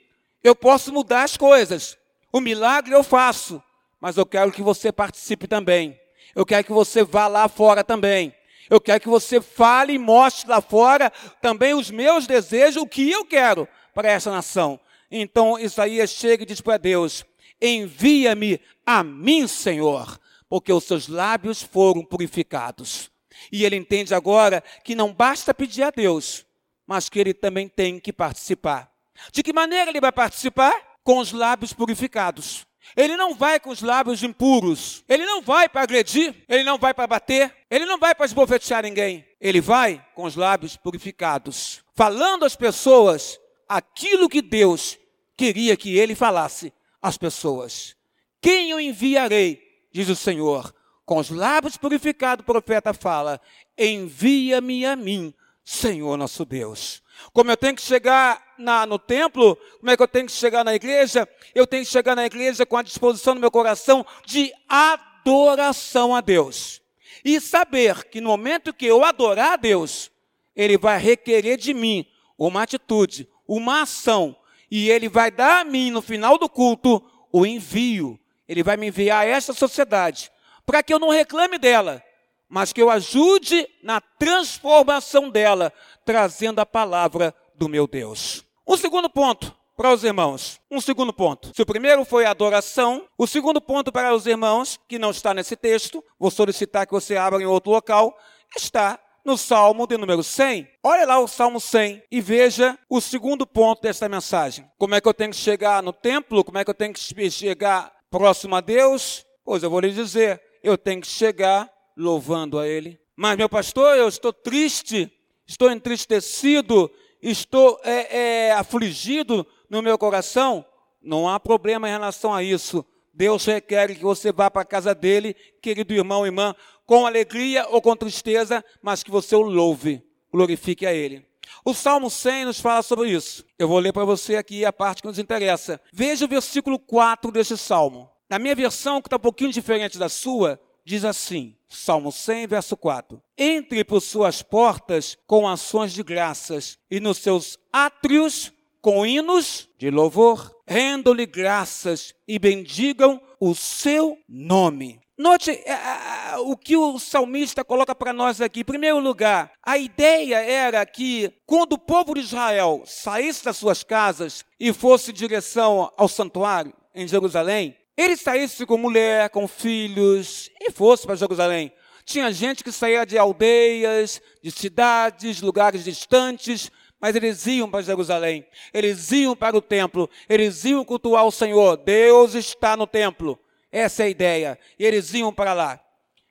Eu 0.43 0.57
posso 0.57 0.93
mudar 0.93 1.23
as 1.23 1.37
coisas. 1.37 1.97
O 2.33 2.41
milagre 2.41 2.95
eu 2.95 3.05
faço, 3.05 3.63
mas 4.01 4.17
eu 4.17 4.25
quero 4.25 4.51
que 4.51 4.63
você 4.63 4.91
participe 4.91 5.47
também. 5.47 5.99
Eu 6.35 6.47
quero 6.47 6.65
que 6.65 6.73
você 6.73 7.05
vá 7.05 7.29
lá 7.29 7.47
fora 7.49 7.85
também. 7.85 8.35
Eu 8.71 8.81
quero 8.81 9.01
que 9.01 9.09
você 9.09 9.41
fale 9.41 9.93
e 9.93 9.99
mostre 9.99 10.49
lá 10.49 10.63
fora 10.63 11.13
também 11.43 11.75
os 11.75 11.91
meus 11.91 12.27
desejos, 12.27 12.83
o 12.83 12.87
que 12.87 13.11
eu 13.11 13.25
quero 13.25 13.69
para 13.95 14.11
essa 14.11 14.31
nação. 14.31 14.81
Então 15.11 15.59
Isaías 15.59 16.11
chega 16.11 16.43
e 16.43 16.47
diz 16.47 16.63
para 16.63 16.79
Deus: 16.79 17.25
Envia-me 17.61 18.59
a 18.87 19.05
mim, 19.05 19.47
Senhor, 19.47 20.19
porque 20.49 20.73
os 20.73 20.85
seus 20.85 21.07
lábios 21.07 21.63
foram 21.63 22.03
purificados. 22.03 23.12
E 23.51 23.65
ele 23.65 23.77
entende 23.77 24.15
agora 24.15 24.63
que 24.85 24.95
não 24.95 25.13
basta 25.13 25.55
pedir 25.55 25.83
a 25.83 25.91
Deus, 25.91 26.47
mas 26.87 27.09
que 27.09 27.19
ele 27.19 27.35
também 27.35 27.69
tem 27.69 27.99
que 27.99 28.13
participar. 28.13 28.93
De 29.33 29.43
que 29.43 29.53
maneira 29.53 29.91
ele 29.91 30.01
vai 30.01 30.13
participar? 30.13 30.73
Com 31.03 31.19
os 31.19 31.33
lábios 31.33 31.73
purificados. 31.73 32.67
Ele 32.97 33.17
não 33.17 33.35
vai 33.35 33.59
com 33.59 33.71
os 33.71 33.81
lábios 33.81 34.23
impuros. 34.23 35.05
Ele 35.09 35.25
não 35.25 35.41
vai 35.41 35.69
para 35.69 35.83
agredir. 35.83 36.35
Ele 36.49 36.65
não 36.65 36.79
vai 36.79 36.93
para 36.93 37.07
bater. 37.07 37.55
Ele 37.71 37.87
não 37.87 37.99
vai 37.99 38.15
para 38.15 38.27
esbofetear 38.27 38.83
ninguém. 38.83 39.27
Ele 39.41 39.61
vai 39.61 40.05
com 40.15 40.25
os 40.25 40.37
lábios 40.37 40.77
purificados, 40.77 41.83
falando 41.95 42.45
às 42.45 42.55
pessoas 42.55 43.41
aquilo 43.69 44.29
que 44.29 44.43
Deus 44.43 44.99
queria 45.37 45.77
que 45.77 45.97
ele 45.97 46.15
falasse 46.15 46.73
às 47.01 47.17
pessoas. 47.17 47.97
Quem 48.41 48.71
eu 48.71 48.81
enviarei, 48.81 49.61
diz 49.93 50.09
o 50.09 50.17
Senhor. 50.17 50.75
Com 51.05 51.19
os 51.19 51.31
lábios 51.31 51.77
purificados, 51.77 52.43
o 52.43 52.47
profeta 52.47 52.93
fala: 52.95 53.41
Envia-me 53.77 54.87
a 54.87 54.95
mim, 54.97 55.35
Senhor 55.65 56.17
nosso 56.17 56.45
Deus. 56.45 57.03
Como 57.33 57.51
eu 57.51 57.57
tenho 57.57 57.75
que 57.75 57.83
chegar 57.83 58.55
na, 58.59 58.87
no 58.87 58.99
templo, 58.99 59.57
como 59.79 59.91
é 59.91 59.97
que 59.97 60.03
eu 60.03 60.09
tenho 60.09 60.27
que 60.27 60.33
chegar 60.33 60.65
na 60.65 60.75
igreja? 60.75 61.29
Eu 61.55 61.67
tenho 61.67 61.85
que 61.85 61.91
chegar 61.91 62.17
na 62.17 62.27
igreja 62.27 62.67
com 62.67 62.77
a 62.77 62.83
disposição 62.83 63.35
no 63.35 63.41
meu 63.41 63.51
coração 63.51 64.05
de 64.25 64.53
adoração 64.69 66.15
a 66.15 66.21
Deus. 66.21 66.81
E 67.25 67.41
saber 67.41 68.05
que 68.05 68.21
no 68.21 68.31
momento 68.31 68.75
que 68.75 68.87
eu 68.87 69.05
adorar 69.05 69.53
a 69.53 69.57
Deus, 69.57 70.11
Ele 70.57 70.77
vai 70.77 70.99
requerer 70.99 71.57
de 71.57 71.73
mim 71.73 72.07
uma 72.37 72.63
atitude, 72.63 73.29
uma 73.47 73.83
ação, 73.83 74.37
e 74.71 74.91
Ele 74.91 75.09
vai 75.09 75.31
dar 75.31 75.61
a 75.61 75.65
mim, 75.65 75.91
no 75.91 76.03
final 76.03 76.39
do 76.39 76.49
culto, 76.49 77.03
o 77.31 77.47
envio. 77.47 78.19
Ele 78.49 78.63
vai 78.63 78.77
me 78.77 78.89
enviar 78.89 79.23
a 79.23 79.29
esta 79.29 79.53
sociedade, 79.53 80.32
para 80.67 80.83
que 80.83 80.93
eu 80.93 80.99
não 80.99 81.11
reclame 81.11 81.59
dela, 81.59 82.03
mas 82.49 82.73
que 82.73 82.83
eu 82.83 82.91
ajude 82.91 83.69
na 83.83 84.01
transformação 84.01 85.31
dela, 85.31 85.73
trazendo 86.05 86.61
a 86.61 86.67
palavra 86.67 87.35
do 87.55 87.69
meu 87.69 87.87
Deus. 87.87 88.45
Um 88.67 88.77
segundo 88.77 89.09
ponto 89.09 89.57
para 89.77 89.93
os 89.93 90.05
irmãos. 90.05 90.61
Um 90.71 90.81
segundo 90.81 91.13
ponto. 91.13 91.51
Se 91.55 91.63
o 91.63 91.67
primeiro 91.67 92.05
foi 92.05 92.25
a 92.25 92.31
adoração, 92.31 93.07
o 93.19 93.27
segundo 93.27 93.61
ponto 93.61 93.91
para 93.91 94.15
os 94.15 94.27
irmãos, 94.27 94.79
que 94.89 94.99
não 94.99 95.11
está 95.11 95.35
nesse 95.35 95.57
texto, 95.57 96.05
vou 96.19 96.31
solicitar 96.31 96.87
que 96.87 96.93
você 96.93 97.17
abra 97.17 97.43
em 97.43 97.47
outro 97.47 97.73
local, 97.73 98.17
está 98.57 98.99
no 99.25 99.39
Salmo 99.39 99.87
de 99.87 99.97
número 99.97 100.23
100. 100.23 100.69
Olha 100.83 101.07
lá 101.07 101.19
o 101.19 101.29
Salmo 101.29 101.61
100 101.61 102.03
e 102.11 102.21
veja 102.21 102.79
o 102.89 103.01
segundo 103.01 103.47
ponto 103.47 103.83
desta 103.83 104.09
mensagem. 104.09 104.69
Como 104.79 104.95
é 104.95 105.01
que 105.01 105.09
eu 105.09 105.15
tenho 105.15 105.31
que 105.31 105.37
chegar 105.37 105.83
no 105.83 105.93
templo? 105.93 106.45
Como 106.45 106.59
é 106.59 106.65
que 106.65 106.71
eu 106.71 106.75
tenho 106.75 106.93
que 106.93 107.31
chegar 107.31 107.93
próximo 108.11 108.57
a 108.57 108.61
Deus? 108.61 109.25
Pois 109.45 109.63
eu 109.63 109.71
vou 109.71 109.81
lhe 109.81 109.91
dizer, 109.91 110.41
eu 110.63 110.79
tenho 110.79 111.01
que 111.01 111.07
chegar 111.07 111.71
louvando 111.97 112.59
a 112.59 112.67
Ele. 112.67 112.99
Mas, 113.17 113.37
meu 113.37 113.49
pastor, 113.49 113.97
eu 113.97 114.09
estou 114.09 114.33
triste, 114.33 115.11
estou 115.47 115.71
entristecido, 115.71 116.91
estou 117.21 117.81
é, 117.85 118.49
é, 118.49 118.53
afligido 118.53 119.47
no 119.69 119.83
meu 119.83 119.97
coração, 119.99 120.65
não 121.03 121.29
há 121.29 121.39
problema 121.39 121.89
em 121.89 121.93
relação 121.93 122.33
a 122.33 122.43
isso. 122.43 122.85
Deus 123.15 123.45
requer 123.45 123.95
que 123.95 124.03
você 124.03 124.33
vá 124.33 124.51
para 124.51 124.63
a 124.63 124.67
casa 124.67 124.95
dele, 124.95 125.35
querido 125.61 125.93
irmão 125.93 126.25
e 126.25 126.29
irmã, 126.29 126.55
com 126.87 127.07
alegria 127.07 127.67
ou 127.69 127.83
com 127.83 127.95
tristeza, 127.95 128.65
mas 128.81 129.03
que 129.03 129.11
você 129.11 129.37
o 129.37 129.43
louve, 129.43 130.03
glorifique 130.33 130.87
a 130.87 130.93
ele. 130.93 131.27
O 131.65 131.75
Salmo 131.75 132.11
100 132.11 132.47
nos 132.47 132.61
fala 132.61 132.83
sobre 132.83 133.11
isso. 133.11 133.45
Eu 133.59 133.69
vou 133.69 133.79
ler 133.79 133.93
para 133.93 134.05
você 134.05 134.37
aqui 134.37 134.65
a 134.65 134.73
parte 134.73 135.03
que 135.03 135.09
nos 135.09 135.19
interessa. 135.19 135.81
Veja 135.93 136.25
o 136.25 136.29
versículo 136.29 136.79
4 136.79 137.31
desse 137.31 137.57
salmo. 137.57 138.11
Na 138.33 138.39
minha 138.39 138.55
versão, 138.55 139.03
que 139.03 139.09
está 139.09 139.17
um 139.17 139.21
pouquinho 139.21 139.53
diferente 139.53 139.99
da 139.99 140.09
sua, 140.09 140.59
diz 140.87 141.05
assim: 141.05 141.55
Salmo 141.69 142.11
100, 142.11 142.47
verso 142.47 142.75
4. 142.79 143.23
Entre 143.37 143.85
por 143.85 144.01
suas 144.01 144.41
portas 144.41 145.19
com 145.27 145.47
ações 145.47 145.93
de 145.93 146.03
graças 146.03 146.79
e 146.91 146.99
nos 146.99 147.19
seus 147.19 147.59
átrios 147.71 148.51
com 148.81 149.05
hinos 149.05 149.69
de 149.77 149.91
louvor. 149.91 150.51
Rendo-lhe 150.67 151.27
graças 151.27 152.15
e 152.27 152.39
bendigam 152.39 153.21
o 153.39 153.55
seu 153.55 154.17
nome. 154.27 154.99
Note 155.19 155.51
é, 155.51 155.71
é, 155.71 156.33
é, 156.33 156.37
o 156.39 156.57
que 156.57 156.75
o 156.75 156.99
salmista 156.99 157.63
coloca 157.63 157.95
para 157.95 158.15
nós 158.15 158.41
aqui. 158.41 158.61
Em 158.61 158.65
primeiro 158.65 158.99
lugar, 158.99 159.53
a 159.63 159.77
ideia 159.77 160.37
era 160.37 160.87
que 160.87 161.31
quando 161.45 161.75
o 161.75 161.79
povo 161.79 162.15
de 162.15 162.21
Israel 162.21 162.83
saísse 162.87 163.45
das 163.45 163.59
suas 163.59 163.85
casas 163.85 164.43
e 164.59 164.73
fosse 164.73 165.11
em 165.11 165.15
direção 165.15 165.93
ao 165.99 166.09
santuário 166.09 166.73
em 166.95 167.07
Jerusalém, 167.07 167.77
ele 167.97 168.17
saísse 168.17 168.65
com 168.65 168.79
mulher, 168.79 169.29
com 169.31 169.47
filhos 169.47 170.51
e 170.61 170.71
fosse 170.71 171.07
para 171.07 171.17
Jerusalém. 171.17 171.73
Tinha 172.05 172.33
gente 172.33 172.65
que 172.65 172.73
saía 172.73 173.07
de 173.07 173.17
aldeias, 173.17 174.21
de 174.43 174.51
cidades, 174.51 175.41
lugares 175.41 175.85
distantes, 175.85 176.71
mas 177.01 177.17
eles 177.17 177.47
iam 177.47 177.71
para 177.71 177.83
Jerusalém, 177.83 178.47
eles 178.73 179.11
iam 179.11 179.35
para 179.35 179.57
o 179.57 179.61
templo, 179.61 180.09
eles 180.29 180.65
iam 180.65 180.85
cultuar 180.85 181.27
o 181.27 181.33
Senhor. 181.33 181.77
Deus 181.77 182.35
está 182.35 182.77
no 182.77 182.87
templo. 182.87 183.39
Essa 183.71 184.03
é 184.03 184.07
a 184.07 184.11
ideia. 184.11 184.59
E 184.79 184.85
eles 184.85 185.13
iam 185.15 185.33
para 185.33 185.53
lá. 185.53 185.81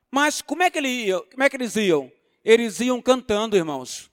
Mas 0.10 0.42
como 0.42 0.64
é 0.64 0.70
que 0.70 0.78
eles 0.78 1.08
iam? 1.08 1.26
Como 1.32 1.44
é 1.44 1.50
que 1.50 1.58
eles 1.58 1.76
iam? 1.76 2.12
Eles 2.44 2.80
iam 2.80 3.02
cantando, 3.02 3.58
irmãos. 3.58 4.10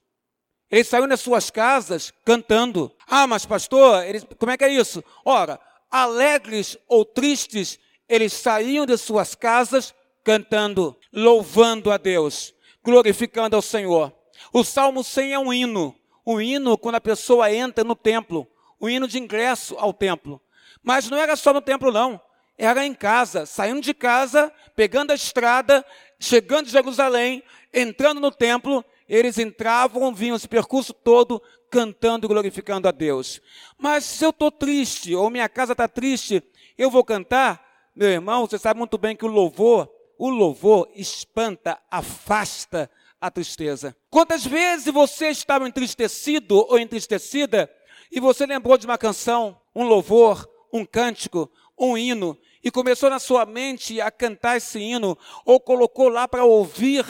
Eles 0.71 0.89
saíram 0.89 1.09
das 1.09 1.21
suas 1.21 1.51
casas 1.51 2.13
cantando. 2.25 2.95
Ah, 3.07 3.27
mas 3.27 3.47
pastor, 3.47 4.05
eles, 4.05 4.27
como 4.39 4.53
é 4.53 4.57
que 4.57 4.65
é 4.65 4.69
isso? 4.69 5.03
Ora, 5.25 5.59
alegres 5.91 6.77
ou 6.87 7.05
tristes, 7.05 7.79
eles 8.09 8.33
saíam 8.33 8.87
de 8.87 8.97
suas 8.97 9.35
casas 9.35 9.95
cantando, 10.25 10.97
louvando 11.13 11.91
a 11.91 11.97
Deus, 11.97 12.55
glorificando 12.83 13.57
ao 13.57 13.63
Senhor. 13.63 14.13
O 14.53 14.65
Salmo 14.65 15.03
100 15.03 15.33
é 15.33 15.39
um 15.39 15.53
hino, 15.53 15.95
um 16.27 16.41
hino 16.41 16.77
quando 16.77 16.97
a 16.97 17.01
pessoa 17.01 17.53
entra 17.53 17.85
no 17.85 17.95
templo, 17.95 18.47
um 18.81 18.89
hino 18.89 19.09
de 19.09 19.19
ingresso 19.19 19.75
ao 19.79 19.93
templo. 19.93 20.41
Mas 20.83 21.09
não 21.09 21.19
era 21.19 21.37
só 21.37 21.53
no 21.53 21.61
templo, 21.61 21.91
não. 21.91 22.21
Era 22.57 22.85
em 22.85 22.95
casa, 22.95 23.47
saindo 23.47 23.81
de 23.81 23.95
casa, 23.95 24.53
pegando 24.75 25.13
a 25.13 25.15
estrada, 25.15 25.85
chegando 26.19 26.67
em 26.67 26.71
Jerusalém, 26.71 27.43
entrando 27.73 28.21
no 28.21 28.31
templo, 28.31 28.85
eles 29.09 29.39
entravam, 29.39 30.15
vinham 30.15 30.37
esse 30.37 30.49
percurso 30.49 30.93
todo 30.93 31.43
cantando 31.71 32.27
e 32.27 32.29
glorificando 32.29 32.89
a 32.89 32.91
Deus. 32.91 33.41
Mas 33.79 34.05
se 34.05 34.25
eu 34.25 34.31
estou 34.31 34.51
triste, 34.51 35.15
ou 35.15 35.31
minha 35.31 35.49
casa 35.49 35.73
está 35.73 35.89
triste, 35.89 36.43
eu 36.77 36.91
vou 36.91 37.05
cantar? 37.05 37.65
Meu 37.95 38.09
irmão, 38.09 38.47
você 38.47 38.59
sabe 38.59 38.79
muito 38.79 38.99
bem 38.99 39.17
que 39.17 39.25
o 39.25 39.29
louvor, 39.29 39.91
o 40.19 40.29
louvor 40.29 40.89
espanta, 40.95 41.79
afasta 41.91 42.91
a 43.21 43.31
tristeza. 43.31 43.97
Quantas 44.11 44.47
vezes 44.47 44.93
você 44.93 45.29
estava 45.29 45.67
entristecido 45.67 46.57
ou 46.69 46.79
entristecida 46.79 47.71
e 48.11 48.21
você 48.21 48.47
lembrou 48.47 48.79
de 48.79 48.87
uma 48.87 48.97
canção, 48.97 49.61
um 49.75 49.85
louvor, 49.85 50.49
um 50.73 50.85
cântico, 50.85 51.51
um 51.79 51.97
hino, 51.97 52.39
e 52.63 52.71
começou 52.71 53.09
na 53.09 53.19
sua 53.19 53.47
mente 53.47 54.01
a 54.01 54.11
cantar 54.11 54.57
esse 54.57 54.79
hino, 54.79 55.17
ou 55.45 55.61
colocou 55.61 56.09
lá 56.09 56.27
para 56.27 56.45
ouvir 56.45 57.05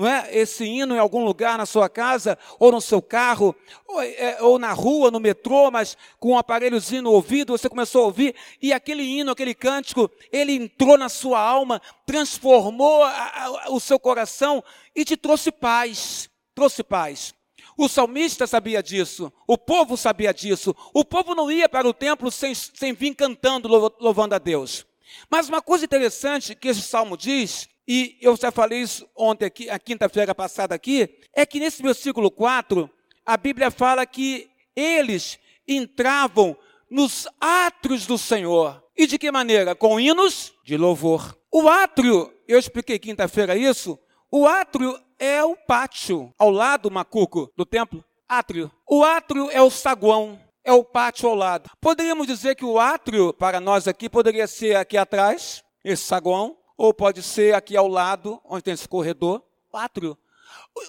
não 0.00 0.08
é? 0.08 0.34
Esse 0.34 0.64
hino 0.64 0.94
em 0.94 0.98
algum 0.98 1.22
lugar 1.22 1.58
na 1.58 1.66
sua 1.66 1.86
casa, 1.86 2.38
ou 2.58 2.72
no 2.72 2.80
seu 2.80 3.02
carro, 3.02 3.54
ou, 3.86 4.02
é, 4.02 4.38
ou 4.40 4.58
na 4.58 4.72
rua, 4.72 5.10
no 5.10 5.20
metrô, 5.20 5.70
mas 5.70 5.94
com 6.18 6.30
um 6.30 6.38
aparelhozinho 6.38 7.02
no 7.02 7.12
ouvido, 7.12 7.52
você 7.52 7.68
começou 7.68 8.02
a 8.02 8.06
ouvir, 8.06 8.34
e 8.62 8.72
aquele 8.72 9.02
hino, 9.02 9.30
aquele 9.30 9.54
cântico, 9.54 10.10
ele 10.32 10.54
entrou 10.54 10.96
na 10.96 11.10
sua 11.10 11.38
alma, 11.38 11.82
transformou 12.06 13.02
a, 13.02 13.10
a, 13.10 13.70
o 13.70 13.78
seu 13.78 14.00
coração 14.00 14.64
e 14.96 15.04
te 15.04 15.18
trouxe 15.18 15.52
paz. 15.52 16.30
Trouxe 16.54 16.82
paz. 16.82 17.34
O 17.76 17.86
salmista 17.86 18.46
sabia 18.46 18.82
disso, 18.82 19.30
o 19.46 19.56
povo 19.58 19.98
sabia 19.98 20.32
disso. 20.32 20.74
O 20.94 21.04
povo 21.04 21.34
não 21.34 21.50
ia 21.50 21.68
para 21.68 21.86
o 21.86 21.92
templo 21.92 22.30
sem, 22.30 22.54
sem 22.54 22.94
vir 22.94 23.14
cantando, 23.14 23.68
louvando 23.68 24.34
a 24.34 24.38
Deus. 24.38 24.86
Mas 25.28 25.48
uma 25.48 25.60
coisa 25.60 25.84
interessante 25.84 26.54
que 26.54 26.68
esse 26.68 26.82
salmo 26.82 27.16
diz, 27.16 27.68
e 27.92 28.16
eu 28.20 28.36
já 28.36 28.52
falei 28.52 28.82
isso 28.82 29.04
ontem 29.16 29.46
aqui, 29.46 29.68
a 29.68 29.76
quinta-feira 29.76 30.32
passada 30.32 30.72
aqui, 30.72 31.12
é 31.34 31.44
que 31.44 31.58
nesse 31.58 31.82
versículo 31.82 32.30
4, 32.30 32.88
a 33.26 33.36
Bíblia 33.36 33.68
fala 33.68 34.06
que 34.06 34.48
eles 34.76 35.40
entravam 35.66 36.56
nos 36.88 37.26
átrios 37.40 38.06
do 38.06 38.16
Senhor. 38.16 38.80
E 38.96 39.08
de 39.08 39.18
que 39.18 39.32
maneira? 39.32 39.74
Com 39.74 39.98
hinos 39.98 40.54
de 40.64 40.76
louvor. 40.76 41.36
O 41.50 41.68
átrio, 41.68 42.32
eu 42.46 42.60
expliquei 42.60 42.96
quinta-feira 42.96 43.56
isso, 43.56 43.98
o 44.30 44.46
átrio 44.46 44.96
é 45.18 45.42
o 45.42 45.56
pátio, 45.56 46.32
ao 46.38 46.48
lado, 46.48 46.92
Macuco, 46.92 47.50
do 47.56 47.66
templo. 47.66 48.04
Átrio. 48.28 48.70
O 48.88 49.02
átrio 49.02 49.50
é 49.50 49.60
o 49.60 49.68
saguão, 49.68 50.38
é 50.62 50.72
o 50.72 50.84
pátio 50.84 51.28
ao 51.28 51.34
lado. 51.34 51.68
Poderíamos 51.80 52.28
dizer 52.28 52.54
que 52.54 52.64
o 52.64 52.78
átrio, 52.78 53.34
para 53.34 53.58
nós 53.58 53.88
aqui, 53.88 54.08
poderia 54.08 54.46
ser 54.46 54.76
aqui 54.76 54.96
atrás, 54.96 55.64
esse 55.84 56.04
saguão, 56.04 56.56
ou 56.80 56.94
pode 56.94 57.22
ser 57.22 57.54
aqui 57.54 57.76
ao 57.76 57.86
lado, 57.86 58.40
onde 58.42 58.62
tem 58.62 58.72
esse 58.72 58.88
corredor, 58.88 59.42
o 59.70 59.76
átrio. 59.76 60.16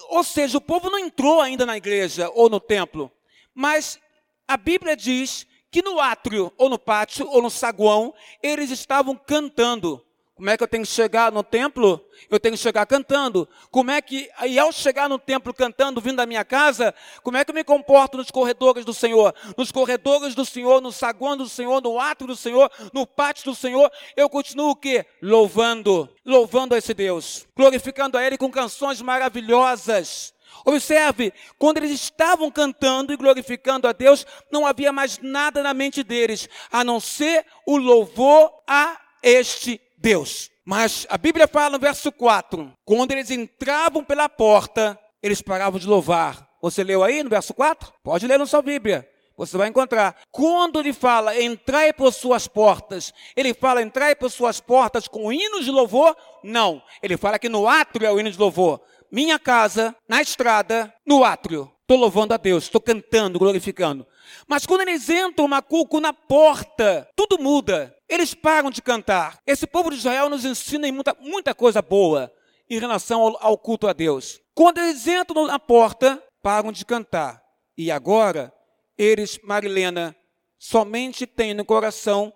Ou 0.08 0.24
seja, 0.24 0.56
o 0.56 0.60
povo 0.60 0.88
não 0.88 0.98
entrou 0.98 1.38
ainda 1.38 1.66
na 1.66 1.76
igreja 1.76 2.30
ou 2.30 2.48
no 2.48 2.58
templo, 2.58 3.12
mas 3.54 4.00
a 4.48 4.56
Bíblia 4.56 4.96
diz 4.96 5.46
que 5.70 5.82
no 5.82 6.00
átrio, 6.00 6.50
ou 6.56 6.70
no 6.70 6.78
pátio, 6.78 7.28
ou 7.28 7.42
no 7.42 7.50
saguão, 7.50 8.14
eles 8.42 8.70
estavam 8.70 9.14
cantando. 9.14 10.02
Como 10.42 10.50
é 10.50 10.56
que 10.56 10.64
eu 10.64 10.66
tenho 10.66 10.82
que 10.82 10.90
chegar 10.90 11.30
no 11.30 11.44
templo? 11.44 12.04
Eu 12.28 12.40
tenho 12.40 12.56
que 12.56 12.60
chegar 12.60 12.84
cantando. 12.84 13.48
Como 13.70 13.92
é 13.92 14.02
que, 14.02 14.28
e 14.44 14.58
ao 14.58 14.72
chegar 14.72 15.08
no 15.08 15.16
templo 15.16 15.54
cantando, 15.54 16.00
vindo 16.00 16.16
da 16.16 16.26
minha 16.26 16.44
casa, 16.44 16.92
como 17.22 17.36
é 17.36 17.44
que 17.44 17.52
eu 17.52 17.54
me 17.54 17.62
comporto 17.62 18.16
nos 18.16 18.28
corredores 18.28 18.84
do 18.84 18.92
Senhor? 18.92 19.32
Nos 19.56 19.70
corredores 19.70 20.34
do 20.34 20.44
Senhor, 20.44 20.80
no 20.80 20.90
saguão 20.90 21.36
do 21.36 21.48
Senhor, 21.48 21.80
no 21.80 21.96
átrio 21.96 22.26
do 22.26 22.34
Senhor, 22.34 22.68
no 22.92 23.06
pátio 23.06 23.52
do 23.52 23.54
Senhor, 23.54 23.88
eu 24.16 24.28
continuo 24.28 24.70
o 24.70 24.74
quê? 24.74 25.06
Louvando, 25.22 26.08
louvando 26.26 26.74
a 26.74 26.78
esse 26.78 26.92
Deus, 26.92 27.46
glorificando 27.56 28.18
a 28.18 28.26
Ele 28.26 28.36
com 28.36 28.50
canções 28.50 29.00
maravilhosas. 29.00 30.34
Observe, 30.64 31.32
quando 31.56 31.76
eles 31.76 31.92
estavam 31.92 32.50
cantando 32.50 33.12
e 33.12 33.16
glorificando 33.16 33.86
a 33.86 33.92
Deus, 33.92 34.26
não 34.50 34.66
havia 34.66 34.90
mais 34.90 35.18
nada 35.18 35.62
na 35.62 35.72
mente 35.72 36.02
deles, 36.02 36.48
a 36.72 36.82
não 36.82 36.98
ser 36.98 37.46
o 37.64 37.76
louvor 37.76 38.52
a 38.66 39.00
este 39.22 39.80
Deus. 40.02 40.50
Mas 40.64 41.06
a 41.08 41.16
Bíblia 41.16 41.46
fala 41.46 41.70
no 41.70 41.78
verso 41.78 42.10
4: 42.10 42.72
quando 42.84 43.12
eles 43.12 43.30
entravam 43.30 44.04
pela 44.04 44.28
porta, 44.28 44.98
eles 45.22 45.40
paravam 45.40 45.78
de 45.78 45.86
louvar. 45.86 46.48
Você 46.60 46.82
leu 46.82 47.02
aí 47.02 47.22
no 47.22 47.30
verso 47.30 47.54
4? 47.54 47.92
Pode 48.02 48.26
ler 48.26 48.38
na 48.38 48.46
sua 48.46 48.60
Bíblia. 48.60 49.08
Você 49.36 49.56
vai 49.56 49.68
encontrar. 49.68 50.16
Quando 50.30 50.78
ele 50.78 50.92
fala 50.92 51.40
entrai 51.40 51.92
por 51.92 52.12
suas 52.12 52.46
portas, 52.46 53.14
ele 53.36 53.54
fala 53.54 53.82
entrai 53.82 54.14
por 54.14 54.30
suas 54.30 54.60
portas 54.60 55.08
com 55.08 55.32
hinos 55.32 55.64
de 55.64 55.70
louvor? 55.70 56.16
Não. 56.44 56.82
Ele 57.02 57.16
fala 57.16 57.38
que 57.38 57.48
no 57.48 57.66
átrio 57.66 58.06
é 58.06 58.12
o 58.12 58.20
hino 58.20 58.30
de 58.30 58.38
louvor. 58.38 58.80
Minha 59.10 59.38
casa, 59.38 59.96
na 60.08 60.20
estrada, 60.20 60.92
no 61.06 61.24
átrio. 61.24 61.71
Estou 61.82 61.98
louvando 61.98 62.32
a 62.32 62.36
Deus, 62.36 62.64
estou 62.64 62.80
cantando, 62.80 63.38
glorificando. 63.38 64.06
Mas 64.46 64.64
quando 64.64 64.82
eles 64.82 65.08
entram, 65.08 65.46
Macuco, 65.46 66.00
na 66.00 66.12
porta, 66.12 67.08
tudo 67.14 67.38
muda. 67.38 67.94
Eles 68.08 68.34
param 68.34 68.70
de 68.70 68.80
cantar. 68.80 69.38
Esse 69.46 69.66
povo 69.66 69.90
de 69.90 69.96
Israel 69.96 70.28
nos 70.28 70.44
ensina 70.44 70.90
muita, 70.92 71.14
muita 71.20 71.54
coisa 71.54 71.82
boa 71.82 72.32
em 72.70 72.78
relação 72.78 73.20
ao, 73.20 73.46
ao 73.46 73.58
culto 73.58 73.88
a 73.88 73.92
Deus. 73.92 74.40
Quando 74.54 74.78
eles 74.78 75.06
entram 75.06 75.46
na 75.46 75.58
porta, 75.58 76.22
param 76.42 76.72
de 76.72 76.84
cantar. 76.84 77.42
E 77.76 77.90
agora, 77.90 78.52
eles, 78.96 79.38
Marilena, 79.42 80.16
somente 80.58 81.26
têm 81.26 81.54
no 81.54 81.64
coração 81.64 82.32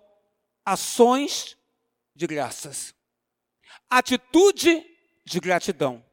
ações 0.65 1.55
de 2.13 2.27
graças, 2.27 2.93
atitude 3.89 4.83
de 5.25 5.39
gratidão. 5.39 6.03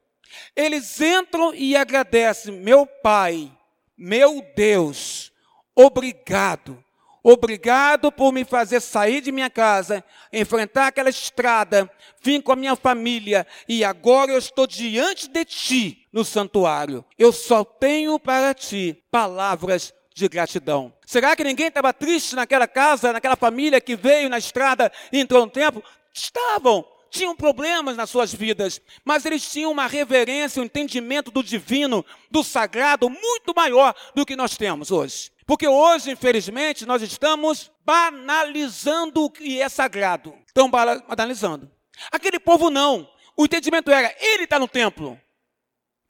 Eles 0.55 1.01
entram 1.01 1.55
e 1.55 1.77
agradecem, 1.77 2.53
meu 2.53 2.87
Pai, 2.87 3.51
meu 3.97 4.45
Deus, 4.55 5.33
obrigado. 5.75 6.83
Obrigado 7.27 8.13
por 8.13 8.33
me 8.33 8.45
fazer 8.45 8.83
sair 8.83 9.23
de 9.23 9.33
minha 9.33 9.49
casa, 9.49 10.05
enfrentar 10.31 10.89
aquela 10.89 11.09
estrada, 11.09 11.91
vim 12.23 12.39
com 12.39 12.53
a 12.53 12.57
minha 12.57 12.77
família 12.77 13.47
e 13.67 13.83
agora 13.83 14.31
eu 14.31 14.37
estou 14.37 14.67
diante 14.67 15.27
de 15.27 15.43
ti 15.47 16.07
no 16.13 16.23
santuário. 16.23 17.03
Eu 17.19 17.33
só 17.33 17.65
tenho 17.65 18.21
para 18.21 18.53
ti 18.53 19.03
palavras 19.11 19.95
de 20.15 20.29
gratidão. 20.29 20.93
Será 21.07 21.35
que 21.35 21.43
ninguém 21.43 21.69
estava 21.69 21.95
triste 21.95 22.37
naquela 22.37 22.69
casa, 22.69 23.11
naquela 23.11 23.37
família 23.37 23.81
que 23.81 23.97
veio 23.97 24.29
na 24.29 24.37
estrada 24.37 24.93
e 25.11 25.19
entrou 25.19 25.47
no 25.47 25.51
templo? 25.51 25.83
Estavam 26.13 26.85
tinham 27.15 27.37
problemas 27.37 27.97
nas 27.97 28.11
suas 28.11 28.35
vidas, 28.35 28.81
mas 29.05 29.25
eles 29.25 29.49
tinham 29.49 29.71
uma 29.71 29.87
reverência, 29.87 30.61
um 30.61 30.65
entendimento 30.65 31.31
do 31.31 31.43
divino, 31.43 32.05
do 32.31 32.43
sagrado, 32.43 33.09
muito 33.09 33.55
maior 33.55 33.95
do 34.15 34.27
que 34.27 34.35
nós 34.37 34.57
temos 34.57 34.91
hoje. 34.91 35.31
Porque 35.47 35.69
hoje, 35.69 36.11
infelizmente, 36.11 36.85
nós 36.85 37.03
estamos 37.03 37.71
banalizando 37.85 39.25
o 39.25 39.31
que 39.31 39.61
é 39.61 39.69
sagrado. 39.69 40.35
Estão 40.47 40.71
banalizando. 40.71 41.71
Aquele 42.11 42.41
povo 42.41 42.71
não. 42.71 43.09
O 43.37 43.45
entendimento 43.45 43.91
era, 43.91 44.15
ele 44.19 44.45
está 44.45 44.59
no 44.59 44.69
templo. 44.69 45.21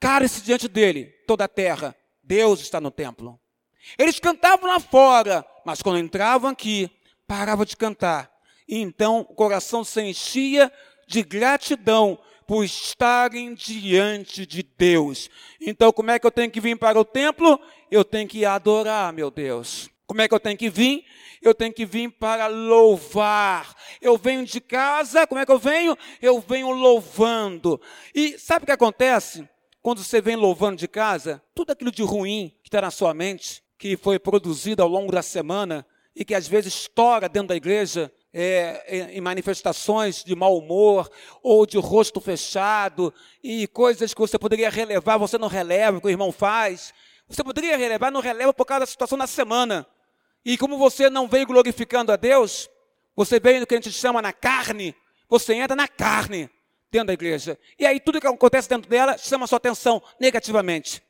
Cara-se 0.00 0.42
diante 0.42 0.68
dele, 0.68 1.06
toda 1.26 1.44
a 1.44 1.48
terra. 1.48 1.94
Deus 2.22 2.60
está 2.60 2.80
no 2.80 2.90
templo. 2.90 3.38
Eles 3.98 4.18
cantavam 4.18 4.70
lá 4.70 4.80
fora, 4.80 5.44
mas 5.64 5.82
quando 5.82 5.98
entravam 5.98 6.50
aqui, 6.50 6.90
paravam 7.26 7.64
de 7.64 7.76
cantar. 7.76 8.32
E 8.66 8.78
então 8.78 9.20
o 9.28 9.34
coração 9.34 9.84
se 9.84 10.00
enchia 10.00 10.72
de 11.14 11.22
gratidão 11.22 12.18
por 12.44 12.64
estarem 12.64 13.54
diante 13.54 14.44
de 14.44 14.64
Deus. 14.64 15.30
Então, 15.60 15.92
como 15.92 16.10
é 16.10 16.18
que 16.18 16.26
eu 16.26 16.30
tenho 16.30 16.50
que 16.50 16.60
vir 16.60 16.76
para 16.76 16.98
o 16.98 17.04
templo? 17.04 17.60
Eu 17.88 18.04
tenho 18.04 18.28
que 18.28 18.44
adorar, 18.44 19.12
meu 19.12 19.30
Deus. 19.30 19.88
Como 20.08 20.20
é 20.20 20.26
que 20.26 20.34
eu 20.34 20.40
tenho 20.40 20.58
que 20.58 20.68
vir? 20.68 21.04
Eu 21.40 21.54
tenho 21.54 21.72
que 21.72 21.86
vir 21.86 22.10
para 22.10 22.48
louvar. 22.48 23.76
Eu 24.00 24.18
venho 24.18 24.44
de 24.44 24.60
casa, 24.60 25.24
como 25.24 25.40
é 25.40 25.46
que 25.46 25.52
eu 25.52 25.58
venho? 25.58 25.96
Eu 26.20 26.40
venho 26.40 26.72
louvando. 26.72 27.80
E 28.12 28.36
sabe 28.36 28.64
o 28.64 28.66
que 28.66 28.72
acontece? 28.72 29.48
Quando 29.80 30.02
você 30.02 30.20
vem 30.20 30.34
louvando 30.34 30.76
de 30.76 30.88
casa, 30.88 31.40
tudo 31.54 31.70
aquilo 31.70 31.92
de 31.92 32.02
ruim 32.02 32.52
que 32.60 32.68
está 32.68 32.80
na 32.80 32.90
sua 32.90 33.14
mente, 33.14 33.62
que 33.78 33.96
foi 33.96 34.18
produzido 34.18 34.82
ao 34.82 34.88
longo 34.88 35.12
da 35.12 35.22
semana 35.22 35.86
e 36.16 36.24
que 36.24 36.34
às 36.34 36.48
vezes 36.48 36.74
estoura 36.74 37.28
dentro 37.28 37.48
da 37.48 37.56
igreja, 37.56 38.12
é, 38.36 39.12
em 39.12 39.20
manifestações 39.20 40.24
de 40.24 40.34
mau 40.34 40.58
humor 40.58 41.08
ou 41.40 41.64
de 41.64 41.78
rosto 41.78 42.20
fechado 42.20 43.14
e 43.40 43.68
coisas 43.68 44.12
que 44.12 44.20
você 44.20 44.36
poderia 44.36 44.68
relevar, 44.68 45.16
você 45.16 45.38
não 45.38 45.46
releva, 45.46 46.00
que 46.00 46.06
o 46.08 46.10
irmão 46.10 46.32
faz. 46.32 46.92
Você 47.28 47.44
poderia 47.44 47.76
relevar, 47.76 48.10
não 48.10 48.20
releva 48.20 48.52
por 48.52 48.64
causa 48.64 48.80
da 48.80 48.86
situação 48.86 49.16
da 49.16 49.28
semana. 49.28 49.86
E 50.44 50.58
como 50.58 50.76
você 50.76 51.08
não 51.08 51.28
veio 51.28 51.46
glorificando 51.46 52.10
a 52.10 52.16
Deus, 52.16 52.68
você 53.14 53.38
veio 53.38 53.60
no 53.60 53.66
que 53.66 53.74
a 53.74 53.78
gente 53.78 53.92
chama 53.92 54.20
na 54.20 54.32
carne, 54.32 54.94
você 55.28 55.54
entra 55.54 55.76
na 55.76 55.86
carne 55.86 56.50
dentro 56.90 57.06
da 57.06 57.12
igreja. 57.12 57.56
E 57.78 57.86
aí 57.86 58.00
tudo 58.00 58.20
que 58.20 58.26
acontece 58.26 58.68
dentro 58.68 58.90
dela 58.90 59.16
chama 59.16 59.46
sua 59.46 59.58
atenção 59.58 60.02
negativamente. 60.18 61.00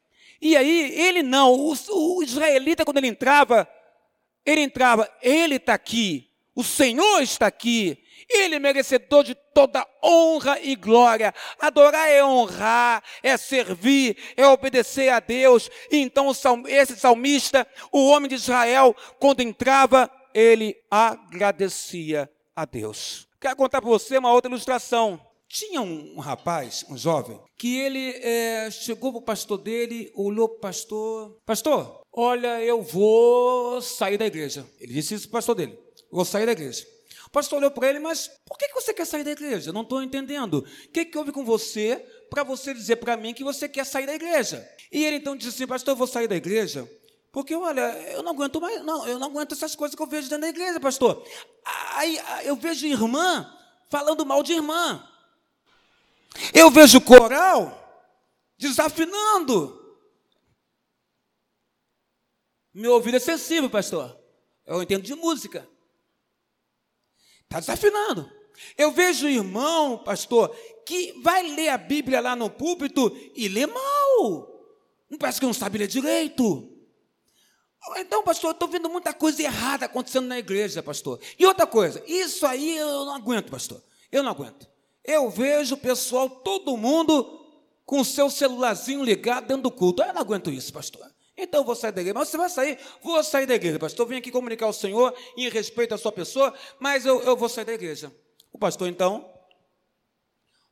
E 0.43 0.59
aí 0.59 1.01
ele 1.01 1.23
não, 1.23 1.53
o, 1.55 1.73
o 1.73 2.23
israelita 2.23 2.85
quando 2.85 2.99
ele 2.99 3.09
entrava, 3.09 3.67
ele 4.45 4.61
entrava, 4.61 5.11
ele 5.23 5.57
está 5.57 5.73
aqui, 5.73 6.31
o 6.55 6.62
Senhor 6.62 7.21
está 7.21 7.47
aqui. 7.47 7.99
Ele 8.29 8.55
é 8.55 8.59
merecedor 8.59 9.23
de 9.23 9.35
toda 9.35 9.87
honra 10.03 10.59
e 10.61 10.75
glória. 10.77 11.35
Adorar 11.59 12.09
é 12.09 12.25
honrar, 12.25 13.03
é 13.23 13.37
servir, 13.37 14.17
é 14.37 14.47
obedecer 14.47 15.11
a 15.11 15.21
Deus. 15.21 15.69
E 15.90 15.99
então 15.99 16.31
esse 16.67 16.97
salmista, 16.97 17.67
o 17.93 18.07
homem 18.07 18.29
de 18.29 18.37
Israel, 18.37 18.97
quando 19.19 19.40
entrava, 19.40 20.11
ele 20.33 20.77
agradecia 20.90 22.31
a 22.57 22.64
Deus. 22.64 23.29
Quero 23.40 23.57
contar 23.57 23.81
para 23.83 23.90
você 23.90 24.17
uma 24.17 24.33
outra 24.33 24.51
ilustração. 24.51 25.21
Tinha 25.47 25.83
um, 25.83 26.19
rapaz, 26.19 26.85
um 26.88 26.97
jovem, 26.97 27.38
que 27.57 27.79
ele 27.79 28.11
é, 28.23 28.71
chegou 28.71 29.12
para 29.12 29.19
o 29.19 29.23
pastor 29.23 29.59
dele, 29.59 30.11
olhou 30.14 30.49
para 30.49 30.57
o 30.57 30.61
pastor: 30.61 31.38
Pastor, 31.45 32.01
olha, 32.12 32.61
eu 32.62 32.83
vou 32.83 33.81
sair 33.81 34.17
da 34.17 34.27
igreja. 34.27 34.67
Ele 34.81 34.95
disse 34.95 35.14
isso 35.14 35.29
para 35.29 35.37
o 35.37 35.38
pastor 35.38 35.55
dele 35.55 35.84
vou 36.16 36.24
sair 36.24 36.46
da 36.46 36.53
igreja. 36.53 36.87
O 37.27 37.31
pastor 37.31 37.59
olhou 37.59 37.70
para 37.70 37.88
ele, 37.88 37.98
mas 37.98 38.31
por 38.46 38.57
que 38.57 38.72
você 38.72 38.94
quer 38.94 39.07
sair 39.07 39.24
da 39.24 39.33
igreja? 39.33 39.72
Não 39.72 39.83
estou 39.83 40.03
entendendo. 40.03 40.59
O 40.59 40.88
que, 40.90 41.05
que 41.05 41.18
houve 41.18 41.33
com 41.33 41.44
você 41.44 41.96
para 42.31 42.42
você 42.42 42.72
dizer 42.72 42.96
para 42.96 43.16
mim 43.16 43.35
que 43.35 43.42
você 43.42 43.68
quer 43.68 43.85
sair 43.85 44.07
da 44.07 44.14
igreja? 44.14 44.66
E 44.92 45.05
ele 45.05 45.16
então 45.16 45.37
disse 45.37 45.50
assim, 45.50 45.66
pastor, 45.66 45.92
eu 45.92 45.96
vou 45.96 46.07
sair 46.07 46.29
da 46.29 46.37
igreja 46.37 46.88
porque, 47.35 47.53
olha, 47.57 47.81
eu 48.12 48.22
não 48.22 48.31
aguento 48.31 48.61
mais, 48.61 48.81
não, 48.85 49.05
eu 49.09 49.18
não 49.18 49.27
aguento 49.27 49.50
essas 49.50 49.74
coisas 49.74 49.96
que 49.96 50.00
eu 50.00 50.07
vejo 50.07 50.29
dentro 50.29 50.42
da 50.42 50.48
igreja, 50.48 50.79
pastor. 50.79 51.27
Aí 51.94 52.16
eu 52.44 52.55
vejo 52.55 52.87
irmã 52.87 53.53
falando 53.90 54.24
mal 54.24 54.40
de 54.40 54.53
irmã. 54.53 55.05
Eu 56.55 56.70
vejo 56.70 57.00
coral 57.00 57.77
desafinando. 58.57 59.98
Meu 62.72 62.92
ouvido 62.92 63.16
é 63.16 63.20
sensível, 63.20 63.68
pastor. 63.68 64.16
Eu 64.64 64.81
entendo 64.81 65.03
de 65.03 65.16
música. 65.16 65.68
Está 67.55 67.61
desafinando. 67.61 68.29
Eu 68.77 68.90
vejo 68.90 69.29
irmão, 69.29 69.99
pastor, 69.99 70.49
que 70.85 71.12
vai 71.23 71.55
ler 71.55 71.69
a 71.69 71.79
Bíblia 71.79 72.21
lá 72.21 72.35
no 72.35 72.51
púlpito 72.51 73.17
e 73.35 73.47
lê 73.47 73.64
mal. 73.64 74.49
Não 75.09 75.17
parece 75.17 75.38
que 75.38 75.47
não 75.47 75.55
sabe 75.55 75.79
ler 75.79 75.87
direito. 75.87 76.69
Então, 77.97 78.25
pastor, 78.25 78.51
eu 78.51 78.53
estou 78.55 78.69
vendo 78.69 78.88
muita 78.88 79.12
coisa 79.12 79.40
errada 79.40 79.87
acontecendo 79.87 80.27
na 80.27 80.38
igreja, 80.38 80.83
pastor. 80.83 81.21
E 81.38 81.47
outra 81.47 81.67
coisa, 81.67 82.03
isso 82.09 82.45
aí 82.45 82.77
eu 82.77 83.05
não 83.05 83.14
aguento, 83.14 83.51
pastor. 83.51 83.81
Eu 84.11 84.25
não 84.25 84.33
aguento. 84.33 84.67
Eu 85.05 85.31
vejo 85.31 85.75
o 85.75 85.79
pessoal, 85.79 86.29
todo 86.29 86.77
mundo, 86.77 87.40
com 87.85 88.01
o 88.01 88.05
seu 88.05 88.29
celularzinho 88.31 89.05
ligado 89.05 89.47
dentro 89.47 89.64
do 89.64 89.71
culto. 89.71 90.03
Eu 90.03 90.12
não 90.12 90.21
aguento 90.21 90.51
isso, 90.51 90.73
pastor. 90.73 91.13
Então 91.37 91.61
eu 91.61 91.64
vou 91.64 91.75
sair 91.75 91.92
da 91.92 92.01
igreja. 92.01 92.18
Mas 92.18 92.29
você 92.29 92.37
vai 92.37 92.49
sair? 92.49 92.79
Vou 93.03 93.23
sair 93.23 93.47
da 93.47 93.55
igreja, 93.55 93.79
pastor. 93.79 94.05
Eu 94.05 94.09
vim 94.11 94.16
aqui 94.16 94.31
comunicar 94.31 94.66
ao 94.66 94.73
Senhor 94.73 95.14
em 95.37 95.49
respeito 95.49 95.94
à 95.94 95.99
sua 95.99 96.12
pessoa, 96.12 96.55
mas 96.79 97.05
eu, 97.05 97.23
eu 97.23 97.37
vou 97.37 97.49
sair 97.49 97.64
da 97.64 97.73
igreja. 97.73 98.12
O 98.53 98.59
pastor, 98.59 98.88
então, 98.88 99.29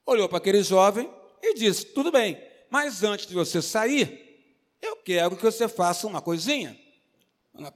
olhou 0.06 0.28
para 0.28 0.38
aquele 0.38 0.62
jovem 0.62 1.12
e 1.42 1.54
disse: 1.54 1.86
Tudo 1.86 2.12
bem, 2.12 2.40
mas 2.70 3.02
antes 3.02 3.26
de 3.26 3.34
você 3.34 3.60
sair, 3.60 4.76
eu 4.80 4.96
quero 4.96 5.36
que 5.36 5.42
você 5.42 5.68
faça 5.68 6.06
uma 6.06 6.22
coisinha. 6.22 6.78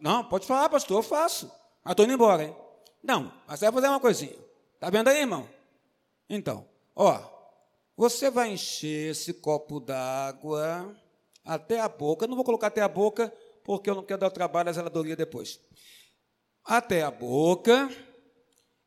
Não, 0.01 0.25
pode 0.25 0.47
falar, 0.47 0.69
pastor, 0.69 0.99
eu 0.99 1.03
faço. 1.03 1.51
Mas 1.85 1.93
estou 1.93 2.05
indo 2.05 2.15
embora, 2.15 2.45
hein? 2.45 2.57
Não, 3.03 3.33
mas 3.47 3.59
você 3.59 3.67
vai 3.67 3.75
fazer 3.75 3.89
uma 3.89 4.01
coisinha. 4.01 4.37
Está 4.75 4.91
vendo 4.91 5.09
aí, 5.09 5.21
irmão? 5.21 5.49
Então, 6.29 6.67
ó, 6.95 7.21
você 7.97 8.31
vai 8.31 8.51
encher 8.51 9.11
esse 9.11 9.35
copo 9.35 9.79
d'água 9.81 10.97
até 11.47 11.81
a 11.81 11.89
boca. 11.89 12.25
Eu 12.25 12.29
não 12.29 12.37
vou 12.37 12.45
colocar 12.45 12.67
até 12.67 12.83
a 12.83 12.89
boca, 12.89 13.33
porque 13.65 13.89
eu 13.89 13.95
não 13.95 14.03
quero 14.03 14.21
dar 14.21 14.27
o 14.27 14.31
trabalho 14.31 14.69
à 14.69 14.73
zeladoria 14.73 15.17
depois. 15.17 15.61
Até 16.65 17.03
a 17.03 17.11
boca. 17.11 17.89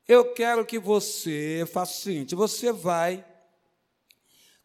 Eu 0.07 0.33
quero 0.33 0.65
que 0.65 0.77
você 0.77 1.65
faça 1.71 1.93
o 1.93 2.01
seguinte: 2.01 2.35
você 2.35 2.71
vai, 2.71 3.25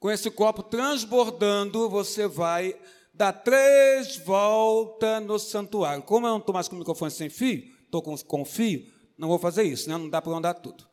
com 0.00 0.11
esse 0.11 0.30
copo 0.30 0.62
transbordando, 0.62 1.88
você 1.88 2.26
vai 2.26 2.78
dar 3.12 3.33
três 3.33 4.16
voltas 4.16 5.22
no 5.22 5.38
santuário. 5.38 6.02
Como 6.02 6.26
eu 6.26 6.30
não 6.30 6.38
estou 6.38 6.52
mais 6.52 6.66
com 6.66 6.74
o 6.74 6.78
microfone 6.78 7.11
sem 7.11 7.30
fio, 7.30 7.62
estou 7.85 8.02
com, 8.02 8.16
com 8.18 8.44
fio, 8.44 8.85
não 9.16 9.28
vou 9.28 9.38
fazer 9.38 9.62
isso, 9.62 9.88
né? 9.88 9.96
não 9.96 10.09
dá 10.09 10.20
para 10.20 10.33
andar 10.33 10.54
tudo. 10.54 10.85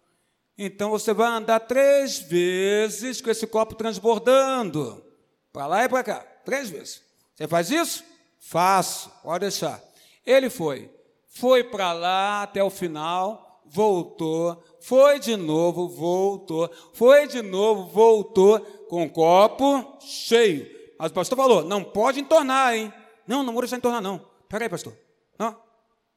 Então 0.58 0.92
você 0.92 1.14
vai 1.14 1.28
andar 1.28 1.62
três 1.62 2.20
vezes 2.20 3.20
com 3.22 3.32
esse 3.32 3.48
copo 3.48 3.74
transbordando, 3.74 5.04
para 5.52 5.66
lá 5.66 5.84
e 5.86 5.90
para 5.90 6.04
cá, 6.04 6.31
três 6.46 6.70
vezes. 6.70 7.02
Você 7.36 7.48
faz 7.48 7.72
isso? 7.72 8.04
Faço, 8.40 9.12
pode 9.24 9.42
deixar. 9.42 9.82
Ele 10.26 10.50
foi, 10.50 10.90
foi 11.28 11.64
para 11.64 11.94
lá 11.94 12.44
até 12.44 12.64
o 12.64 12.70
final, 12.70 13.62
voltou, 13.66 14.62
foi 14.82 15.20
de 15.20 15.36
novo, 15.36 15.88
voltou, 15.88 16.70
foi 16.94 17.28
de 17.28 17.42
novo, 17.42 17.86
voltou, 17.86 18.60
com 18.90 19.06
o 19.06 19.10
copo 19.10 19.98
cheio. 20.02 20.70
Mas 21.00 21.12
o 21.12 21.14
pastor 21.14 21.38
falou: 21.38 21.64
não 21.64 21.84
pode 21.84 22.20
entornar, 22.20 22.76
hein? 22.76 22.94
Não, 23.26 23.44
não 23.44 23.54
vou 23.54 23.62
deixar 23.62 23.78
entornar, 23.78 24.02
não. 24.02 24.28
Peraí, 24.50 24.68
pastor. 24.68 24.96
Não, 25.40 25.52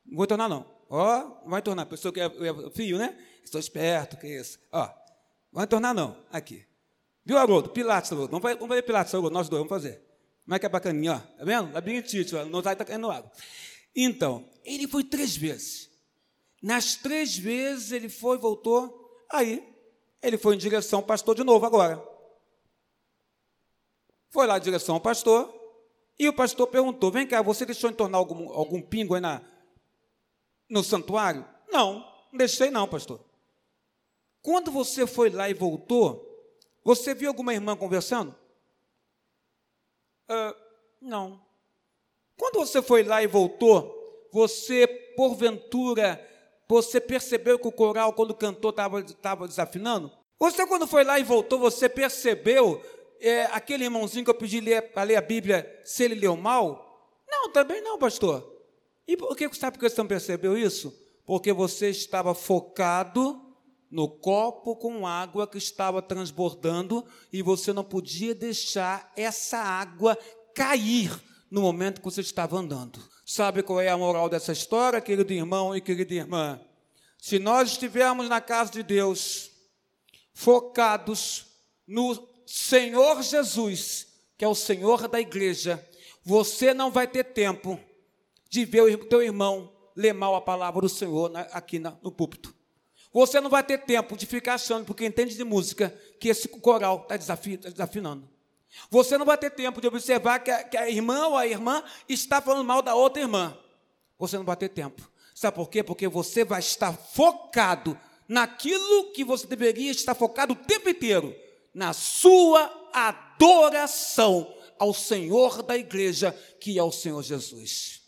não 0.04 0.16
vou 0.16 0.24
entornar, 0.24 0.48
não. 0.48 0.66
Ó, 0.90 1.40
oh, 1.44 1.48
vai 1.48 1.60
entornar. 1.60 1.86
Pessoa 1.86 2.12
que 2.12 2.20
é, 2.20 2.26
é 2.26 2.70
fio, 2.74 2.98
né? 2.98 3.16
Estou 3.42 3.60
esperto, 3.60 4.16
que 4.16 4.26
é 4.26 4.40
isso. 4.40 4.58
Ó, 4.72 4.88
vai 5.52 5.64
entornar, 5.64 5.94
não. 5.94 6.16
Aqui. 6.32 6.66
Viu, 7.24 7.38
Haroldo? 7.38 7.70
Pilates, 7.70 8.12
Haroldo. 8.12 8.30
Vamos 8.30 8.42
fazer, 8.42 8.54
vamos 8.56 8.68
fazer 8.68 8.82
Pilates, 8.82 9.14
Haroldo. 9.14 9.30
Nós 9.30 9.48
dois, 9.48 9.60
vamos 9.60 9.70
fazer. 9.70 10.02
Como 10.44 10.54
é 10.54 10.58
que 10.58 10.66
é 10.66 10.68
bacaninha, 10.68 11.14
ó. 11.14 11.38
Tá 11.38 11.44
vendo? 11.44 11.72
Labirintite, 11.72 12.36
ó. 12.36 12.44
Não 12.44 12.58
está 12.60 12.76
tá 12.76 12.84
caindo 12.84 13.10
água. 13.10 13.30
Então, 13.96 14.48
ele 14.64 14.86
foi 14.86 15.04
três 15.04 15.36
vezes. 15.36 15.90
Nas 16.62 16.96
três 16.96 17.36
vezes 17.36 17.92
ele 17.92 18.08
foi, 18.08 18.38
voltou. 18.38 19.24
Aí, 19.30 19.62
ele 20.22 20.38
foi 20.38 20.54
em 20.54 20.58
direção 20.58 21.00
ao 21.00 21.04
pastor 21.04 21.34
de 21.34 21.44
novo 21.44 21.64
agora. 21.64 22.02
Foi 24.30 24.46
lá 24.46 24.58
em 24.58 24.60
direção 24.60 24.96
ao 24.96 25.00
pastor, 25.00 25.52
e 26.18 26.28
o 26.28 26.32
pastor 26.32 26.66
perguntou: 26.66 27.10
Vem 27.10 27.26
cá, 27.26 27.42
você 27.42 27.64
deixou 27.64 27.90
entornar 27.90 28.18
algum, 28.18 28.48
algum 28.50 28.80
pingo 28.80 29.14
aí 29.14 29.20
na, 29.20 29.42
no 30.68 30.82
santuário? 30.82 31.44
Não, 31.70 32.00
não 32.30 32.38
deixei, 32.38 32.70
não, 32.70 32.88
pastor. 32.88 33.24
Quando 34.42 34.70
você 34.70 35.06
foi 35.06 35.30
lá 35.30 35.48
e 35.48 35.54
voltou, 35.54 36.22
você 36.84 37.14
viu 37.14 37.28
alguma 37.28 37.54
irmã 37.54 37.76
conversando? 37.76 38.34
Uh, 40.28 40.54
não. 41.00 41.40
Quando 42.38 42.56
você 42.56 42.82
foi 42.82 43.02
lá 43.02 43.22
e 43.22 43.26
voltou, 43.26 43.94
você, 44.32 44.86
porventura, 45.16 46.20
você 46.68 47.00
percebeu 47.00 47.58
que 47.58 47.68
o 47.68 47.72
coral, 47.72 48.12
quando 48.12 48.34
cantou, 48.34 48.70
estava 48.70 49.46
desafinando? 49.46 50.10
Você, 50.38 50.66
quando 50.66 50.86
foi 50.86 51.04
lá 51.04 51.18
e 51.18 51.22
voltou, 51.22 51.58
você 51.58 51.88
percebeu 51.88 52.82
é, 53.20 53.44
aquele 53.46 53.84
irmãozinho 53.84 54.24
que 54.24 54.30
eu 54.30 54.34
pedi 54.34 54.60
para 54.92 55.04
ler 55.04 55.16
a 55.16 55.20
Bíblia, 55.20 55.80
se 55.84 56.04
ele 56.04 56.16
leu 56.16 56.36
mal? 56.36 57.20
Não, 57.28 57.50
também 57.50 57.80
não, 57.80 57.98
pastor. 57.98 58.52
E 59.06 59.16
por 59.16 59.36
que 59.36 59.52
sabe 59.54 59.78
que 59.78 59.88
você 59.88 60.00
não 60.00 60.08
percebeu 60.08 60.56
isso? 60.56 60.92
Porque 61.24 61.52
você 61.52 61.90
estava 61.90 62.34
focado 62.34 63.40
no 63.94 64.08
copo 64.08 64.74
com 64.74 65.06
água 65.06 65.46
que 65.46 65.56
estava 65.56 66.02
transbordando 66.02 67.06
e 67.32 67.42
você 67.42 67.72
não 67.72 67.84
podia 67.84 68.34
deixar 68.34 69.12
essa 69.16 69.56
água 69.56 70.18
cair 70.52 71.12
no 71.48 71.62
momento 71.62 72.00
que 72.00 72.04
você 72.04 72.20
estava 72.20 72.58
andando. 72.58 72.98
Sabe 73.24 73.62
qual 73.62 73.80
é 73.80 73.88
a 73.88 73.96
moral 73.96 74.28
dessa 74.28 74.50
história, 74.50 75.00
querido 75.00 75.32
irmão 75.32 75.76
e 75.76 75.80
querida 75.80 76.12
irmã? 76.12 76.60
Se 77.16 77.38
nós 77.38 77.70
estivermos 77.70 78.28
na 78.28 78.40
casa 78.40 78.72
de 78.72 78.82
Deus, 78.82 79.52
focados 80.32 81.46
no 81.86 82.28
Senhor 82.44 83.22
Jesus, 83.22 84.08
que 84.36 84.44
é 84.44 84.48
o 84.48 84.56
Senhor 84.56 85.06
da 85.06 85.20
igreja, 85.20 85.88
você 86.24 86.74
não 86.74 86.90
vai 86.90 87.06
ter 87.06 87.22
tempo 87.22 87.78
de 88.50 88.64
ver 88.64 88.82
o 88.82 89.04
teu 89.04 89.22
irmão 89.22 89.72
ler 89.94 90.12
mal 90.12 90.34
a 90.34 90.40
palavra 90.40 90.80
do 90.80 90.88
Senhor 90.88 91.30
aqui 91.52 91.78
no 91.78 92.10
púlpito. 92.10 92.63
Você 93.14 93.40
não 93.40 93.48
vai 93.48 93.62
ter 93.62 93.78
tempo 93.78 94.16
de 94.16 94.26
ficar 94.26 94.54
achando, 94.54 94.84
porque 94.84 95.06
entende 95.06 95.36
de 95.36 95.44
música, 95.44 95.96
que 96.18 96.28
esse 96.28 96.48
coral 96.48 97.06
está 97.08 97.16
tá 97.16 97.70
desafinando. 97.70 98.28
Você 98.90 99.16
não 99.16 99.24
vai 99.24 99.38
ter 99.38 99.50
tempo 99.50 99.80
de 99.80 99.86
observar 99.86 100.40
que 100.40 100.50
a, 100.50 100.64
que 100.64 100.76
a 100.76 100.90
irmã 100.90 101.28
ou 101.28 101.36
a 101.36 101.46
irmã 101.46 101.84
está 102.08 102.42
falando 102.42 102.66
mal 102.66 102.82
da 102.82 102.96
outra 102.96 103.22
irmã. 103.22 103.56
Você 104.18 104.36
não 104.36 104.44
vai 104.44 104.56
ter 104.56 104.68
tempo. 104.68 105.08
Sabe 105.32 105.54
por 105.54 105.70
quê? 105.70 105.80
Porque 105.80 106.08
você 106.08 106.44
vai 106.44 106.58
estar 106.58 106.92
focado 106.92 107.96
naquilo 108.26 109.12
que 109.12 109.22
você 109.22 109.46
deveria 109.46 109.92
estar 109.92 110.16
focado 110.16 110.54
o 110.54 110.56
tempo 110.56 110.88
inteiro, 110.88 111.36
na 111.72 111.92
sua 111.92 112.90
adoração 112.92 114.52
ao 114.76 114.92
Senhor 114.92 115.62
da 115.62 115.76
igreja, 115.76 116.32
que 116.60 116.80
é 116.80 116.82
o 116.82 116.90
Senhor 116.90 117.22
Jesus. 117.22 118.03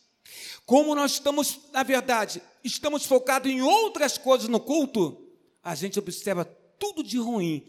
Como 0.66 0.96
nós 0.96 1.12
estamos, 1.12 1.60
na 1.72 1.84
verdade, 1.84 2.42
estamos 2.64 3.06
focados 3.06 3.50
em 3.50 3.62
outras 3.62 4.18
coisas 4.18 4.48
no 4.48 4.58
culto, 4.60 5.16
a 5.62 5.74
gente 5.76 5.98
observa 5.98 6.44
tudo 6.44 7.04
de 7.04 7.16
ruim 7.18 7.64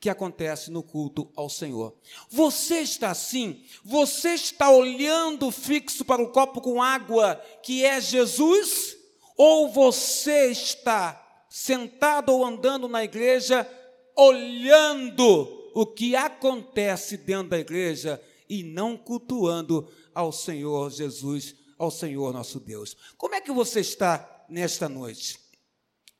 que 0.00 0.08
acontece 0.08 0.70
no 0.70 0.82
culto 0.82 1.30
ao 1.36 1.50
Senhor. 1.50 1.94
Você 2.30 2.80
está 2.80 3.10
assim? 3.10 3.62
Você 3.84 4.30
está 4.30 4.70
olhando 4.70 5.50
fixo 5.50 6.04
para 6.04 6.22
o 6.22 6.30
copo 6.30 6.60
com 6.60 6.82
água 6.82 7.34
que 7.62 7.84
é 7.84 8.00
Jesus? 8.00 8.96
Ou 9.36 9.68
você 9.68 10.50
está 10.50 11.44
sentado 11.50 12.30
ou 12.30 12.44
andando 12.44 12.88
na 12.88 13.04
igreja 13.04 13.68
olhando 14.16 15.70
o 15.74 15.86
que 15.86 16.16
acontece 16.16 17.16
dentro 17.16 17.50
da 17.50 17.58
igreja 17.58 18.20
e 18.48 18.64
não 18.64 18.96
cultuando 18.96 19.88
ao 20.12 20.32
Senhor 20.32 20.90
Jesus, 20.90 21.54
ao 21.78 21.90
Senhor 21.90 22.32
nosso 22.32 22.58
Deus. 22.58 22.96
Como 23.16 23.34
é 23.34 23.40
que 23.40 23.52
você 23.52 23.80
está 23.80 24.44
nesta 24.48 24.88
noite, 24.88 25.38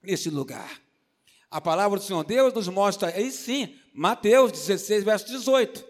neste 0.03 0.31
lugar? 0.31 0.81
A 1.51 1.61
palavra 1.61 1.99
do 1.99 2.05
Senhor 2.05 2.25
Deus 2.25 2.53
nos 2.55 2.69
mostra, 2.69 3.09
aí 3.09 3.31
sim, 3.31 3.75
Mateus 3.93 4.53
16, 4.53 5.03
verso 5.03 5.27
18. 5.27 5.85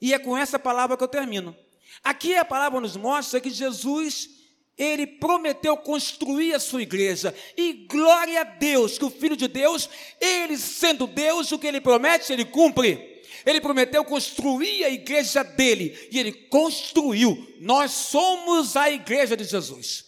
E 0.00 0.14
é 0.14 0.18
com 0.18 0.36
essa 0.36 0.58
palavra 0.58 0.96
que 0.96 1.02
eu 1.02 1.08
termino. 1.08 1.56
Aqui 2.04 2.36
a 2.36 2.44
palavra 2.44 2.80
nos 2.80 2.96
mostra 2.96 3.40
que 3.40 3.50
Jesus 3.50 4.38
ele 4.78 5.06
prometeu 5.06 5.76
construir 5.76 6.54
a 6.54 6.60
sua 6.60 6.82
igreja. 6.82 7.34
E 7.56 7.72
glória 7.90 8.42
a 8.42 8.44
Deus, 8.44 8.96
que 8.96 9.04
o 9.04 9.10
Filho 9.10 9.36
de 9.36 9.48
Deus, 9.48 9.90
ele 10.20 10.56
sendo 10.56 11.06
Deus, 11.06 11.50
o 11.50 11.58
que 11.58 11.66
ele 11.66 11.80
promete, 11.80 12.32
ele 12.32 12.44
cumpre. 12.44 13.17
Ele 13.44 13.60
prometeu 13.60 14.04
construir 14.04 14.84
a 14.84 14.90
igreja 14.90 15.42
dele, 15.42 15.96
e 16.10 16.18
ele 16.18 16.32
construiu. 16.32 17.46
Nós 17.60 17.90
somos 17.90 18.76
a 18.76 18.90
igreja 18.90 19.36
de 19.36 19.44
Jesus. 19.44 20.06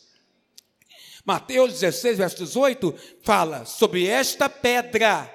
Mateus 1.25 1.73
16, 1.81 2.19
verso 2.19 2.37
18, 2.45 2.95
fala: 3.23 3.65
Sobre 3.65 4.07
esta 4.07 4.49
pedra 4.49 5.33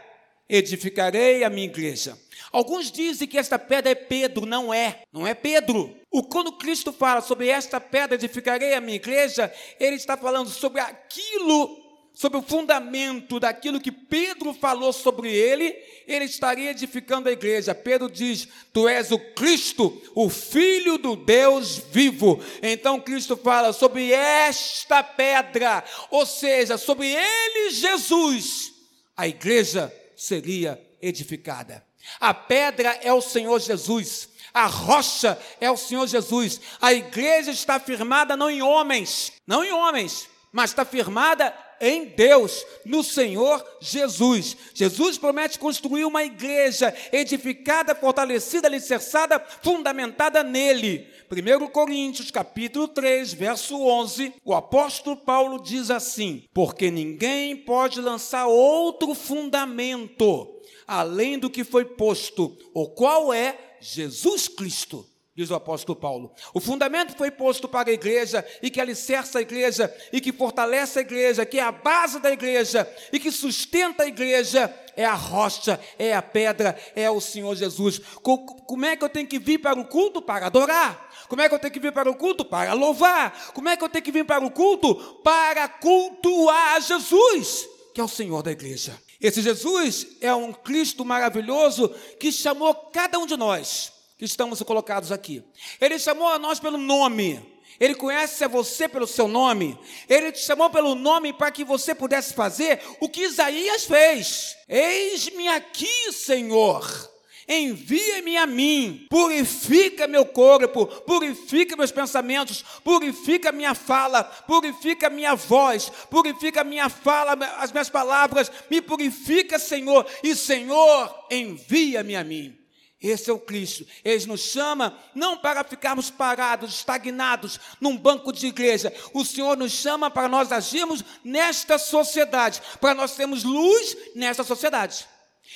edificarei 0.47 1.43
a 1.43 1.49
minha 1.49 1.65
igreja 1.65 2.17
Alguns 2.55 2.89
dizem 2.89 3.27
que 3.27 3.37
esta 3.37 3.59
pedra 3.59 3.91
é 3.91 3.95
Pedro, 3.95 4.45
não 4.45 4.73
é, 4.73 5.01
não 5.11 5.27
é 5.27 5.33
Pedro. 5.33 5.93
O 6.09 6.23
quando 6.23 6.53
Cristo 6.53 6.93
fala 6.93 7.19
sobre 7.19 7.49
esta 7.49 7.81
pedra 7.81 8.15
edificarei 8.15 8.73
a 8.73 8.79
minha 8.79 8.95
igreja, 8.95 9.53
ele 9.77 9.97
está 9.97 10.15
falando 10.15 10.49
sobre 10.49 10.79
aquilo, 10.79 11.84
sobre 12.15 12.39
o 12.39 12.41
fundamento 12.41 13.41
daquilo 13.41 13.79
que 13.79 13.91
Pedro 13.91 14.53
falou 14.53 14.93
sobre 14.93 15.29
ele, 15.31 15.75
ele 16.07 16.23
estaria 16.23 16.71
edificando 16.71 17.27
a 17.27 17.31
igreja. 17.33 17.75
Pedro 17.75 18.09
diz: 18.09 18.47
Tu 18.71 18.87
és 18.87 19.11
o 19.11 19.19
Cristo, 19.19 20.01
o 20.15 20.29
Filho 20.29 20.97
do 20.97 21.17
Deus 21.17 21.77
vivo. 21.91 22.41
Então 22.63 23.01
Cristo 23.01 23.35
fala 23.35 23.73
sobre 23.73 24.13
esta 24.13 25.03
pedra, 25.03 25.83
ou 26.09 26.25
seja, 26.25 26.77
sobre 26.77 27.07
ele, 27.13 27.71
Jesus, 27.71 28.71
a 29.15 29.27
igreja 29.27 29.93
seria 30.15 30.81
edificada. 31.01 31.85
A 32.19 32.33
pedra 32.33 32.97
é 33.03 33.11
o 33.11 33.21
Senhor 33.21 33.59
Jesus. 33.59 34.29
A 34.53 34.67
rocha 34.67 35.37
é 35.59 35.69
o 35.69 35.75
Senhor 35.75 36.07
Jesus. 36.07 36.61
A 36.79 36.93
igreja 36.93 37.51
está 37.51 37.77
firmada 37.77 38.37
não 38.37 38.49
em 38.49 38.61
homens, 38.61 39.33
não 39.45 39.65
em 39.65 39.73
homens, 39.73 40.29
mas 40.53 40.69
está 40.69 40.85
firmada 40.85 41.53
em 41.79 42.05
Deus, 42.05 42.65
no 42.85 43.03
Senhor 43.03 43.65
Jesus. 43.79 44.55
Jesus 44.73 45.17
promete 45.17 45.59
construir 45.59 46.05
uma 46.05 46.23
igreja 46.23 46.93
edificada, 47.11 47.95
fortalecida, 47.95 48.67
alicerçada, 48.67 49.39
fundamentada 49.61 50.43
nele. 50.43 51.07
1 51.29 51.67
Coríntios, 51.67 52.31
capítulo 52.31 52.87
3, 52.87 53.33
verso 53.33 53.81
11, 53.81 54.33
o 54.43 54.53
apóstolo 54.53 55.17
Paulo 55.17 55.61
diz 55.61 55.89
assim: 55.89 56.43
Porque 56.53 56.91
ninguém 56.91 57.55
pode 57.55 57.99
lançar 57.99 58.45
outro 58.47 59.13
fundamento 59.13 60.55
além 60.87 61.39
do 61.39 61.49
que 61.49 61.63
foi 61.63 61.85
posto, 61.85 62.55
o 62.73 62.87
qual 62.87 63.33
é 63.33 63.57
Jesus 63.79 64.47
Cristo, 64.47 65.05
diz 65.35 65.49
o 65.51 65.55
apóstolo 65.55 65.99
Paulo. 65.99 66.31
O 66.53 66.61
fundamento 66.61 67.15
foi 67.17 67.29
posto 67.29 67.67
para 67.67 67.89
a 67.89 67.93
igreja 67.93 68.45
e 68.61 68.69
que 68.69 68.79
alicerça 68.79 69.39
a 69.39 69.41
igreja 69.41 69.93
e 70.13 70.21
que 70.21 70.31
fortalece 70.31 70.99
a 70.99 71.01
igreja, 71.01 71.45
que 71.45 71.59
é 71.59 71.63
a 71.63 71.73
base 71.73 72.19
da 72.19 72.31
igreja 72.31 72.89
e 73.11 73.19
que 73.19 73.31
sustenta 73.31 74.03
a 74.03 74.07
igreja 74.07 74.73
é 74.95 75.03
a 75.03 75.13
rocha, 75.13 75.77
é 75.99 76.13
a 76.13 76.21
pedra, 76.21 76.79
é 76.95 77.11
o 77.11 77.19
Senhor 77.19 77.53
Jesus. 77.53 77.99
Como 78.21 78.85
é 78.85 78.95
que 78.95 79.03
eu 79.03 79.09
tenho 79.09 79.27
que 79.27 79.37
vir 79.37 79.57
para 79.57 79.77
o 79.77 79.83
culto? 79.83 80.21
Para 80.21 80.45
adorar. 80.45 81.09
Como 81.27 81.41
é 81.41 81.49
que 81.49 81.55
eu 81.55 81.59
tenho 81.59 81.73
que 81.73 81.81
vir 81.81 81.91
para 81.91 82.09
o 82.09 82.15
culto? 82.15 82.45
Para 82.45 82.71
louvar. 82.71 83.51
Como 83.53 83.67
é 83.67 83.75
que 83.75 83.83
eu 83.83 83.89
tenho 83.89 84.05
que 84.05 84.11
vir 84.11 84.25
para 84.25 84.45
o 84.45 84.49
culto? 84.49 84.95
Para 85.21 85.67
cultuar 85.67 86.81
Jesus, 86.81 87.67
que 87.93 87.99
é 87.99 88.03
o 88.05 88.07
Senhor 88.07 88.41
da 88.41 88.53
igreja. 88.53 88.97
Esse 89.19 89.41
Jesus 89.41 90.07
é 90.21 90.33
um 90.33 90.53
Cristo 90.53 91.03
maravilhoso 91.03 91.89
que 92.17 92.31
chamou 92.31 92.73
cada 92.73 93.19
um 93.19 93.25
de 93.25 93.35
nós 93.35 93.94
que 94.17 94.25
estamos 94.25 94.61
colocados 94.63 95.11
aqui. 95.11 95.43
Ele 95.79 95.99
chamou 95.99 96.27
a 96.27 96.39
nós 96.39 96.59
pelo 96.59 96.77
nome. 96.77 97.55
Ele 97.79 97.95
conhece 97.95 98.43
a 98.43 98.47
você 98.47 98.87
pelo 98.87 99.05
seu 99.05 99.27
nome. 99.27 99.77
Ele 100.07 100.31
te 100.31 100.39
chamou 100.39 100.69
pelo 100.69 100.95
nome 100.95 101.33
para 101.33 101.51
que 101.51 101.63
você 101.63 101.93
pudesse 101.93 102.33
fazer 102.33 102.81
o 103.01 103.09
que 103.09 103.23
Isaías 103.23 103.85
fez. 103.85 104.55
Eis-me 104.67 105.47
aqui, 105.49 106.11
Senhor. 106.13 107.13
Envia-me 107.47 108.37
a 108.37 108.47
mim, 108.47 109.05
purifica 109.07 110.07
meu 110.07 110.25
corpo, 110.25 110.87
purifica 110.87 111.75
meus 111.77 111.91
pensamentos, 111.91 112.65
purifica 112.83 113.51
minha 113.51 113.75
fala, 113.75 114.23
purifica 114.23 115.11
minha 115.11 115.35
voz, 115.35 115.91
purifica 116.09 116.63
minha 116.63 116.89
fala, 116.89 117.33
as 117.57 117.71
minhas 117.71 117.87
palavras, 117.87 118.51
me 118.67 118.81
purifica, 118.81 119.59
Senhor, 119.59 120.07
e 120.23 120.35
Senhor, 120.35 121.27
envia-me 121.29 122.15
a 122.15 122.23
mim. 122.23 122.64
Esse 123.07 123.29
é 123.29 123.33
o 123.33 123.39
Cristo. 123.39 123.85
Ele 124.03 124.25
nos 124.25 124.41
chama 124.41 124.97
não 125.13 125.37
para 125.37 125.63
ficarmos 125.63 126.09
parados, 126.09 126.73
estagnados 126.73 127.59
num 127.79 127.95
banco 127.95 128.33
de 128.33 128.47
igreja. 128.47 128.91
O 129.13 129.23
Senhor 129.23 129.55
nos 129.55 129.73
chama 129.73 130.09
para 130.09 130.27
nós 130.27 130.51
agirmos 130.51 131.05
nesta 131.23 131.77
sociedade, 131.77 132.61
para 132.81 132.95
nós 132.95 133.15
termos 133.15 133.43
luz 133.43 133.95
nesta 134.15 134.43
sociedade. 134.43 135.07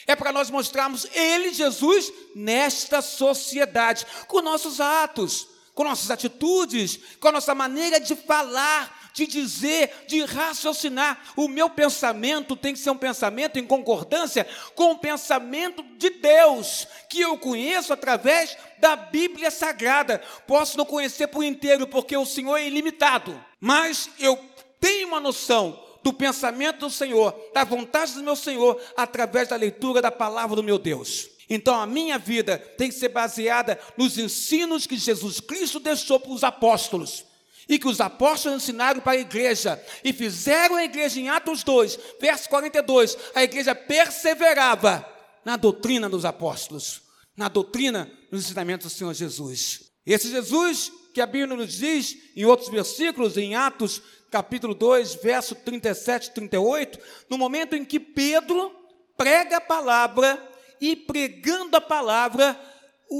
É 0.05 0.15
para 0.15 0.31
nós 0.31 0.51
mostrarmos 0.51 1.07
Ele, 1.11 1.51
Jesus, 1.51 2.13
nesta 2.35 3.01
sociedade, 3.01 4.05
com 4.27 4.41
nossos 4.41 4.79
atos, 4.79 5.47
com 5.73 5.83
nossas 5.83 6.11
atitudes, 6.11 6.99
com 7.19 7.29
a 7.29 7.31
nossa 7.31 7.55
maneira 7.55 7.99
de 7.99 8.15
falar, 8.15 8.98
de 9.13 9.27
dizer, 9.27 10.05
de 10.07 10.23
raciocinar. 10.23 11.21
O 11.35 11.47
meu 11.47 11.69
pensamento 11.69 12.55
tem 12.55 12.73
que 12.73 12.79
ser 12.79 12.91
um 12.91 12.97
pensamento 12.97 13.57
em 13.59 13.65
concordância 13.65 14.47
com 14.75 14.91
o 14.91 14.97
pensamento 14.97 15.83
de 15.97 16.09
Deus, 16.09 16.87
que 17.09 17.21
eu 17.21 17.37
conheço 17.37 17.93
através 17.93 18.57
da 18.79 18.95
Bíblia 18.95 19.51
Sagrada. 19.51 20.21
Posso 20.47 20.77
não 20.77 20.85
conhecer 20.85 21.27
por 21.27 21.43
inteiro, 21.43 21.87
porque 21.87 22.15
o 22.15 22.25
Senhor 22.25 22.57
é 22.57 22.67
ilimitado, 22.67 23.39
mas 23.59 24.09
eu 24.19 24.37
tenho 24.79 25.09
uma 25.09 25.19
noção 25.19 25.87
do 26.01 26.13
pensamento 26.13 26.79
do 26.79 26.89
Senhor, 26.89 27.35
da 27.53 27.63
vontade 27.63 28.13
do 28.13 28.23
meu 28.23 28.35
Senhor, 28.35 28.81
através 28.95 29.49
da 29.49 29.55
leitura 29.55 30.01
da 30.01 30.11
palavra 30.11 30.55
do 30.55 30.63
meu 30.63 30.79
Deus. 30.79 31.29
Então 31.49 31.79
a 31.79 31.87
minha 31.87 32.17
vida 32.17 32.57
tem 32.77 32.89
que 32.89 32.95
ser 32.95 33.09
baseada 33.09 33.79
nos 33.97 34.17
ensinos 34.17 34.85
que 34.85 34.95
Jesus 34.95 35.39
Cristo 35.39 35.79
deixou 35.79 36.19
para 36.19 36.31
os 36.31 36.43
apóstolos. 36.43 37.25
E 37.69 37.77
que 37.77 37.87
os 37.87 38.01
apóstolos 38.01 38.63
ensinaram 38.63 38.99
para 38.99 39.13
a 39.13 39.21
igreja. 39.21 39.81
E 40.03 40.11
fizeram 40.11 40.75
a 40.75 40.83
igreja 40.83 41.19
em 41.19 41.29
Atos 41.29 41.63
2, 41.63 41.99
verso 42.19 42.49
42. 42.49 43.15
A 43.35 43.43
igreja 43.43 43.73
perseverava 43.75 45.07
na 45.45 45.55
doutrina 45.55 46.09
dos 46.09 46.25
apóstolos. 46.25 47.03
Na 47.37 47.47
doutrina, 47.47 48.11
nos 48.31 48.45
ensinamentos 48.45 48.91
do 48.91 48.97
Senhor 48.97 49.13
Jesus. 49.13 49.91
Esse 50.05 50.29
Jesus 50.29 50.91
que 51.13 51.21
a 51.21 51.25
Bíblia 51.25 51.55
nos 51.55 51.73
diz 51.73 52.17
em 52.35 52.45
outros 52.45 52.69
versículos, 52.69 53.37
em 53.37 53.55
Atos 53.55 54.01
capítulo 54.29 54.75
2, 54.75 55.15
verso 55.15 55.55
37 55.55 56.27
e 56.27 56.33
38, 56.33 56.99
no 57.29 57.37
momento 57.37 57.75
em 57.75 57.83
que 57.83 57.99
Pedro 57.99 58.71
prega 59.17 59.57
a 59.57 59.61
palavra 59.61 60.41
e 60.79 60.95
pregando 60.95 61.75
a 61.75 61.81
palavra, 61.81 62.59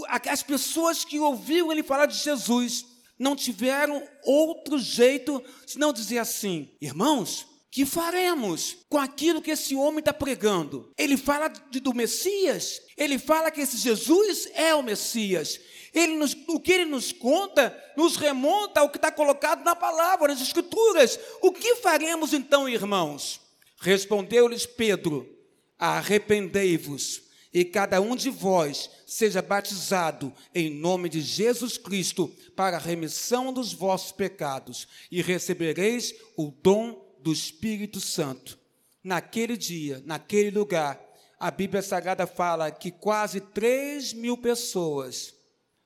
as 0.07 0.43
pessoas 0.43 1.03
que 1.03 1.19
ouviram 1.19 1.71
ele 1.71 1.83
falar 1.83 2.05
de 2.05 2.17
Jesus 2.17 2.85
não 3.19 3.35
tiveram 3.35 4.01
outro 4.23 4.79
jeito 4.79 5.43
senão 5.67 5.91
dizer 5.91 6.19
assim: 6.19 6.71
irmãos, 6.81 7.45
que 7.69 7.85
faremos 7.85 8.77
com 8.89 8.97
aquilo 8.97 9.41
que 9.41 9.51
esse 9.51 9.75
homem 9.75 9.99
está 9.99 10.11
pregando? 10.11 10.91
Ele 10.97 11.15
fala 11.17 11.49
de, 11.49 11.79
do 11.79 11.93
Messias, 11.93 12.81
ele 12.97 13.19
fala 13.19 13.51
que 13.51 13.61
esse 13.61 13.77
Jesus 13.77 14.49
é 14.55 14.73
o 14.73 14.81
Messias, 14.81 15.59
ele 15.93 16.15
nos, 16.15 16.35
o 16.47 16.59
que 16.59 16.71
ele 16.71 16.85
nos 16.85 17.11
conta 17.11 17.75
nos 17.95 18.15
remonta 18.15 18.79
ao 18.79 18.89
que 18.89 18.97
está 18.97 19.11
colocado 19.11 19.63
na 19.63 19.75
palavra, 19.75 20.29
nas 20.29 20.41
Escrituras. 20.41 21.19
O 21.41 21.51
que 21.51 21.75
faremos 21.75 22.33
então, 22.33 22.67
irmãos? 22.67 23.39
Respondeu-lhes 23.79 24.65
Pedro: 24.65 25.29
Arrependei-vos, 25.77 27.21
e 27.53 27.65
cada 27.65 27.99
um 27.99 28.15
de 28.15 28.29
vós 28.29 28.89
seja 29.05 29.41
batizado 29.41 30.33
em 30.53 30.69
nome 30.69 31.09
de 31.09 31.21
Jesus 31.21 31.77
Cristo 31.77 32.27
para 32.55 32.77
a 32.77 32.79
remissão 32.79 33.51
dos 33.51 33.73
vossos 33.73 34.11
pecados, 34.11 34.87
e 35.11 35.21
recebereis 35.21 36.13
o 36.37 36.51
dom 36.51 37.15
do 37.19 37.31
Espírito 37.31 37.99
Santo. 37.99 38.57
Naquele 39.03 39.57
dia, 39.57 40.01
naquele 40.05 40.51
lugar, 40.51 40.99
a 41.39 41.49
Bíblia 41.49 41.81
Sagrada 41.81 42.27
fala 42.27 42.69
que 42.69 42.91
quase 42.91 43.39
3 43.39 44.13
mil 44.13 44.37
pessoas 44.37 45.33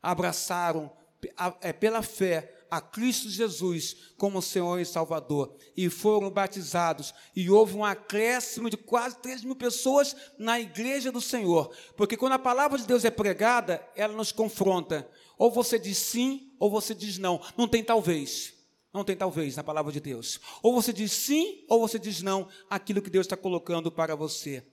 abraçaram 0.01 0.91
é, 1.61 1.71
pela 1.71 2.01
fé 2.01 2.52
a 2.75 2.81
Cristo 2.81 3.29
Jesus 3.29 4.13
como 4.17 4.41
Senhor 4.41 4.79
e 4.79 4.85
Salvador 4.85 5.55
e 5.77 5.89
foram 5.89 6.31
batizados. 6.31 7.13
E 7.35 7.49
houve 7.49 7.75
um 7.75 7.85
acréscimo 7.85 8.67
de 8.69 8.77
quase 8.77 9.17
3 9.21 9.43
mil 9.43 9.55
pessoas 9.55 10.15
na 10.39 10.59
igreja 10.59 11.11
do 11.11 11.21
Senhor. 11.21 11.71
Porque 11.95 12.17
quando 12.17 12.33
a 12.33 12.39
palavra 12.39 12.79
de 12.79 12.87
Deus 12.87 13.05
é 13.05 13.11
pregada, 13.11 13.87
ela 13.95 14.15
nos 14.15 14.31
confronta. 14.31 15.07
Ou 15.37 15.51
você 15.51 15.77
diz 15.77 15.99
sim, 15.99 16.51
ou 16.59 16.71
você 16.71 16.95
diz 16.95 17.19
não. 17.19 17.39
Não 17.55 17.67
tem 17.67 17.83
talvez. 17.83 18.53
Não 18.91 19.03
tem 19.03 19.15
talvez 19.15 19.55
na 19.55 19.63
palavra 19.63 19.91
de 19.91 19.99
Deus. 19.99 20.39
Ou 20.63 20.73
você 20.73 20.91
diz 20.91 21.11
sim, 21.11 21.63
ou 21.67 21.79
você 21.79 21.99
diz 21.99 22.23
não, 22.23 22.47
aquilo 22.69 23.01
que 23.01 23.09
Deus 23.09 23.25
está 23.25 23.37
colocando 23.37 23.91
para 23.91 24.15
você. 24.15 24.65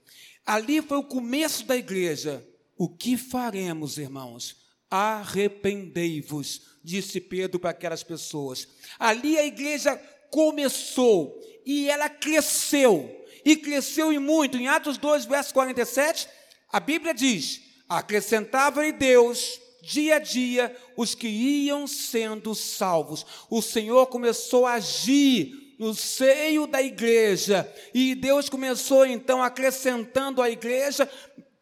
Ali 0.46 0.80
foi 0.80 0.96
o 0.96 1.04
começo 1.04 1.66
da 1.66 1.76
igreja. 1.76 2.46
O 2.78 2.88
que 2.88 3.18
faremos, 3.18 3.98
irmãos? 3.98 4.56
Arrependei-vos, 4.90 6.62
disse 6.82 7.20
Pedro 7.20 7.58
para 7.58 7.70
aquelas 7.70 8.02
pessoas. 8.02 8.68
Ali 8.98 9.38
a 9.38 9.44
igreja 9.44 9.96
começou 10.30 11.40
e 11.64 11.88
ela 11.88 12.08
cresceu, 12.08 13.24
e 13.44 13.56
cresceu 13.56 14.12
e 14.12 14.18
muito. 14.18 14.56
Em 14.56 14.68
Atos 14.68 14.98
2, 14.98 15.24
verso 15.24 15.52
47, 15.52 16.28
a 16.72 16.80
Bíblia 16.80 17.12
diz: 17.12 17.60
acrescentava-lhe 17.88 18.92
Deus 18.92 19.60
dia 19.82 20.16
a 20.16 20.18
dia 20.18 20.76
os 20.96 21.14
que 21.14 21.28
iam 21.28 21.86
sendo 21.86 22.54
salvos. 22.54 23.24
O 23.48 23.62
Senhor 23.62 24.06
começou 24.06 24.66
a 24.66 24.74
agir 24.74 25.74
no 25.78 25.94
seio 25.94 26.66
da 26.66 26.82
igreja, 26.82 27.70
e 27.94 28.14
Deus 28.14 28.50
começou 28.50 29.06
então 29.06 29.42
acrescentando 29.42 30.42
à 30.42 30.50
igreja 30.50 31.10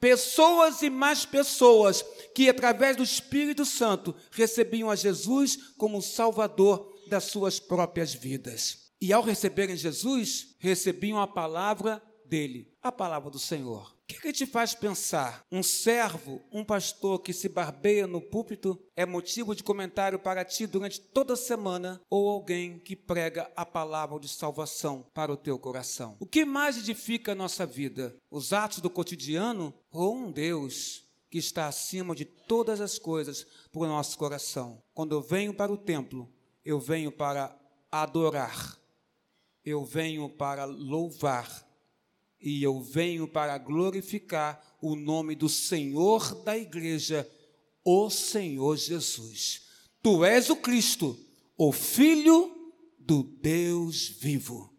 pessoas 0.00 0.82
e 0.82 0.90
mais 0.90 1.24
pessoas 1.24 2.04
que, 2.34 2.48
através 2.48 2.96
do 2.96 3.02
Espírito 3.02 3.64
Santo, 3.64 4.14
recebiam 4.30 4.90
a 4.90 4.96
Jesus 4.96 5.72
como 5.76 6.02
Salvador 6.02 6.94
das 7.08 7.24
suas 7.24 7.58
próprias 7.58 8.14
vidas. 8.14 8.88
E 9.00 9.12
ao 9.12 9.22
receberem 9.22 9.76
Jesus, 9.76 10.56
recebiam 10.58 11.20
a 11.20 11.26
palavra 11.26 12.02
dele, 12.28 12.70
a 12.82 12.92
palavra 12.92 13.30
do 13.30 13.38
Senhor. 13.38 13.96
O 14.02 14.06
que, 14.06 14.20
que 14.20 14.32
te 14.32 14.46
faz 14.46 14.74
pensar? 14.74 15.44
Um 15.52 15.62
servo, 15.62 16.40
um 16.50 16.64
pastor 16.64 17.20
que 17.20 17.32
se 17.32 17.48
barbeia 17.48 18.06
no 18.06 18.20
púlpito 18.20 18.78
é 18.96 19.04
motivo 19.04 19.54
de 19.54 19.62
comentário 19.62 20.18
para 20.18 20.44
ti 20.44 20.66
durante 20.66 21.00
toda 21.00 21.34
a 21.34 21.36
semana 21.36 22.00
ou 22.08 22.28
alguém 22.28 22.78
que 22.78 22.96
prega 22.96 23.50
a 23.54 23.66
palavra 23.66 24.18
de 24.18 24.28
salvação 24.28 25.04
para 25.12 25.32
o 25.32 25.36
teu 25.36 25.58
coração? 25.58 26.16
O 26.20 26.26
que 26.26 26.44
mais 26.44 26.78
edifica 26.78 27.32
a 27.32 27.34
nossa 27.34 27.66
vida? 27.66 28.16
Os 28.30 28.52
atos 28.52 28.80
do 28.80 28.88
cotidiano 28.88 29.74
ou 29.90 30.16
um 30.16 30.30
Deus 30.30 31.06
que 31.30 31.36
está 31.36 31.66
acima 31.66 32.14
de 32.14 32.24
todas 32.24 32.80
as 32.80 32.98
coisas 32.98 33.46
para 33.70 33.82
o 33.82 33.86
nosso 33.86 34.16
coração? 34.16 34.82
Quando 34.94 35.14
eu 35.14 35.20
venho 35.20 35.52
para 35.52 35.70
o 35.70 35.76
templo, 35.76 36.32
eu 36.64 36.80
venho 36.80 37.12
para 37.12 37.54
adorar, 37.92 38.78
eu 39.62 39.84
venho 39.84 40.30
para 40.30 40.64
louvar 40.64 41.67
e 42.40 42.62
eu 42.62 42.80
venho 42.80 43.26
para 43.26 43.58
glorificar 43.58 44.62
o 44.80 44.94
nome 44.94 45.34
do 45.34 45.48
Senhor 45.48 46.34
da 46.44 46.56
igreja, 46.56 47.28
o 47.84 48.08
Senhor 48.10 48.76
Jesus. 48.76 49.62
Tu 50.02 50.24
és 50.24 50.48
o 50.50 50.56
Cristo, 50.56 51.18
o 51.56 51.72
Filho 51.72 52.54
do 52.98 53.22
Deus 53.22 54.08
vivo. 54.08 54.77